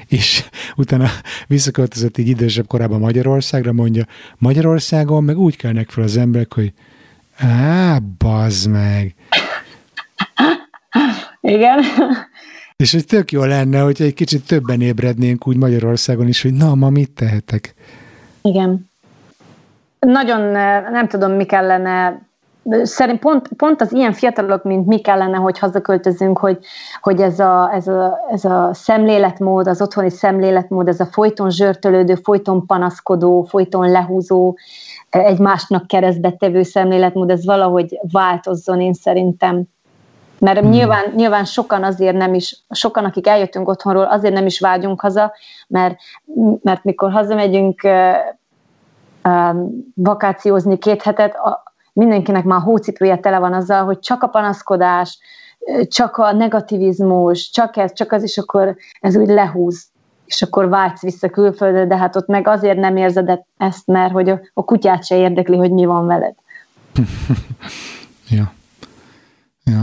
[0.08, 0.44] És
[0.76, 1.08] utána
[1.46, 4.04] visszaköltözött így idősebb korában Magyarországra, mondja,
[4.38, 6.72] Magyarországon meg úgy kelnek fel az emberek, hogy
[7.36, 9.14] á, bazd meg.
[11.40, 11.80] Igen.
[12.76, 16.74] És hogy tök jó lenne, hogyha egy kicsit többen ébrednénk úgy Magyarországon is, hogy na,
[16.74, 17.74] ma mit tehetek.
[18.42, 18.88] Igen
[19.98, 20.40] nagyon
[20.92, 22.26] nem tudom, mi kellene
[22.82, 26.58] szerint pont, pont az ilyen fiatalok, mint mi kellene, hogy hazaköltözünk, hogy,
[27.00, 32.14] hogy ez, a, ez, a, ez a szemléletmód, az otthoni szemléletmód, ez a folyton zsörtölődő,
[32.14, 34.56] folyton panaszkodó, folyton lehúzó,
[35.10, 39.62] egymásnak keresztbe tevő szemléletmód, ez valahogy változzon én szerintem.
[40.38, 40.70] Mert hmm.
[40.70, 45.32] nyilván, nyilván sokan azért nem is, sokan, akik eljöttünk otthonról, azért nem is vágyunk haza,
[45.68, 45.96] mert,
[46.62, 47.80] mert mikor hazamegyünk,
[49.94, 51.36] vakációzni két hetet,
[51.98, 55.18] mindenkinek már hócipője tele van azzal, hogy csak a panaszkodás,
[55.88, 59.86] csak a negativizmus, csak ez, csak az, és akkor ez úgy lehúz
[60.28, 64.28] és akkor vágysz vissza külföldre, de hát ott meg azért nem érzed ezt, mert hogy
[64.28, 66.34] a, a kutyát se érdekli, hogy mi van veled.
[68.36, 68.52] ja.
[69.64, 69.82] Ja.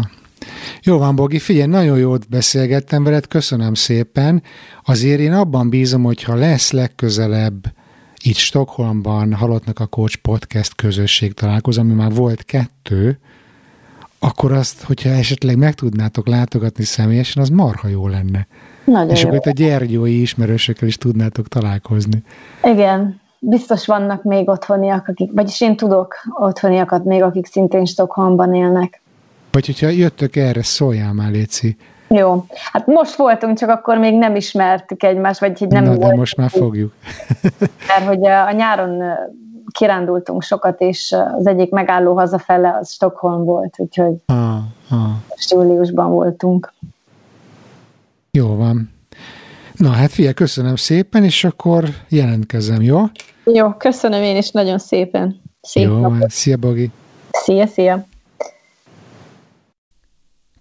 [0.83, 4.43] Jó van, Bogi, figyelj, nagyon jót beszélgettem veled, köszönöm szépen.
[4.83, 7.63] Azért én abban bízom, hogy ha lesz legközelebb
[8.25, 13.19] itt Stockholmban Halottnak a Coach Podcast közösség találkozó, ami már volt kettő,
[14.19, 18.47] akkor azt, hogyha esetleg meg tudnátok látogatni személyesen, az marha jó lenne.
[18.85, 19.27] Nagyon És jó.
[19.27, 22.23] akkor itt a gyergyói ismerősökkel is tudnátok találkozni.
[22.63, 29.01] Igen, biztos vannak még otthoniak, akik, vagyis én tudok otthoniakat még, akik szintén Stockholmban élnek.
[29.51, 31.77] Vagy hogyha jöttök erre, szóljál már, Léci.
[32.07, 32.45] Jó.
[32.71, 36.11] Hát most voltunk, csak akkor még nem ismertük egymást, vagy hogy nem Na, volt.
[36.11, 36.93] de most már fogjuk.
[37.87, 39.03] Mert hogy a nyáron
[39.71, 44.55] kirándultunk sokat, és az egyik megálló hazafele az Stockholm volt, úgyhogy ah,
[44.89, 45.09] ah.
[45.29, 46.73] most júliusban voltunk.
[48.31, 48.93] Jó van.
[49.73, 53.01] Na hát fia, köszönöm szépen, és akkor jelentkezem, jó?
[53.43, 55.41] Jó, köszönöm én is nagyon szépen.
[55.61, 56.29] Szép jó, napot.
[56.29, 56.91] szia Bogi.
[57.31, 58.05] Szia, szia.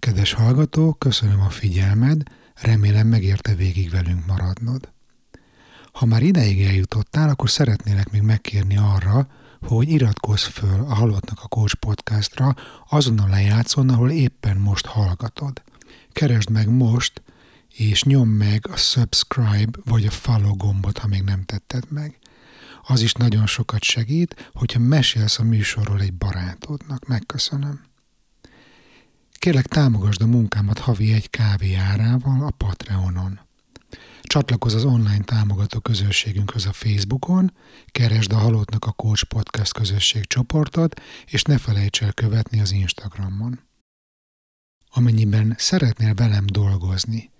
[0.05, 2.21] Kedves hallgató, köszönöm a figyelmed,
[2.55, 4.91] remélem megérte végig velünk maradnod.
[5.91, 9.27] Ha már ideig eljutottál, akkor szeretnélek még megkérni arra,
[9.61, 12.55] hogy iratkozz föl a Halottnak a Coach podcastra
[12.89, 15.61] azon a lejátszón, ahol éppen most hallgatod.
[16.11, 17.21] Keresd meg most,
[17.75, 22.19] és nyom meg a subscribe vagy a follow gombot, ha még nem tetted meg.
[22.83, 27.07] Az is nagyon sokat segít, hogyha mesélsz a műsorról egy barátodnak.
[27.07, 27.93] Megköszönöm.
[29.37, 33.39] Kérlek támogasd a munkámat havi egy kávé árával a Patreonon.
[34.21, 37.53] Csatlakozz az online támogató közösségünkhöz a Facebookon,
[37.85, 43.59] keresd a Halottnak a Coach Podcast közösség csoportot, és ne felejts el követni az Instagramon.
[44.89, 47.31] Amennyiben szeretnél velem dolgozni,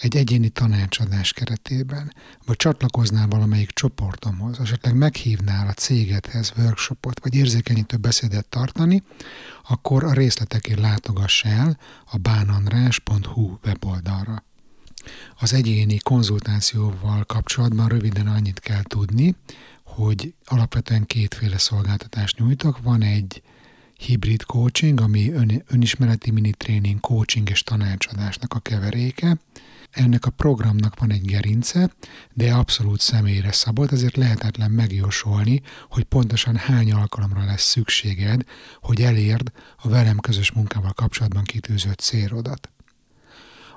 [0.00, 2.12] egy egyéni tanácsadás keretében,
[2.46, 9.02] vagy csatlakoznál valamelyik csoportomhoz, esetleg meghívnál a cégedhez workshopot, vagy érzékenyítő beszédet tartani,
[9.68, 11.78] akkor a részletekért látogass el
[12.10, 14.44] a bánandrás.hu weboldalra.
[15.38, 19.34] Az egyéni konzultációval kapcsolatban röviden annyit kell tudni,
[19.84, 22.82] hogy alapvetően kétféle szolgáltatást nyújtok.
[22.82, 23.42] Van egy
[23.98, 29.38] hibrid coaching, ami ön, önismereti mini tréning, coaching és tanácsadásnak a keveréke,
[29.90, 31.90] ennek a programnak van egy gerince,
[32.32, 38.42] de abszolút személyre szabott, ezért lehetetlen megjósolni, hogy pontosan hány alkalomra lesz szükséged,
[38.80, 42.70] hogy elérd a velem közös munkával kapcsolatban kitűzött célodat.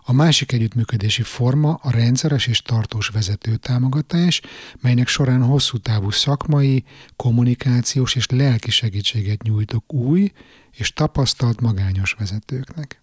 [0.05, 4.41] A másik együttműködési forma a rendszeres és tartós vezetőtámogatás,
[4.81, 6.83] melynek során hosszú távú szakmai,
[7.15, 10.31] kommunikációs és lelki segítséget nyújtok új
[10.71, 13.02] és tapasztalt magányos vezetőknek.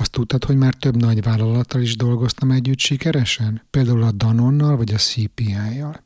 [0.00, 3.62] Azt tudtad, hogy már több nagy vállalattal is dolgoztam együtt sikeresen?
[3.70, 6.04] Például a Danonnal vagy a CPI-jal.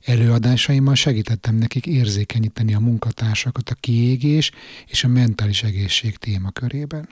[0.00, 4.50] Előadásaimmal segítettem nekik érzékenyíteni a munkatársakat a kiégés
[4.86, 7.08] és a mentális egészség témakörében.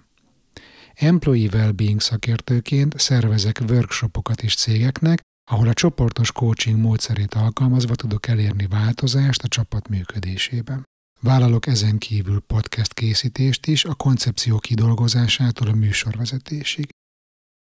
[0.94, 5.20] Employee Wellbeing szakértőként szervezek workshopokat is cégeknek,
[5.50, 10.84] ahol a csoportos coaching módszerét alkalmazva tudok elérni változást a csapat működésében.
[11.20, 16.88] Vállalok ezen kívül podcast készítést is, a koncepció kidolgozásától a műsorvezetésig.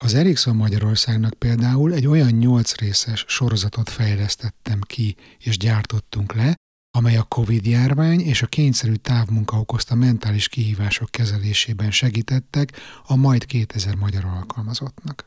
[0.05, 6.55] Az Ericsson Magyarországnak például egy olyan nyolc részes sorozatot fejlesztettem ki és gyártottunk le,
[6.95, 12.73] amely a Covid-járvány és a kényszerű távmunka okozta mentális kihívások kezelésében segítettek
[13.07, 15.25] a majd 2000 magyar alkalmazottnak.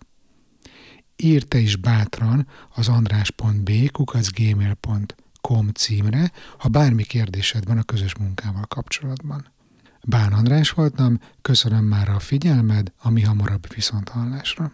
[1.15, 3.71] Írte is bátran az andrás.b
[5.45, 9.45] com címre, ha bármi kérdésed van a közös munkával kapcsolatban.
[10.03, 14.71] Bán András voltam, köszönöm már a figyelmed, ami hamarabb viszont hallásra.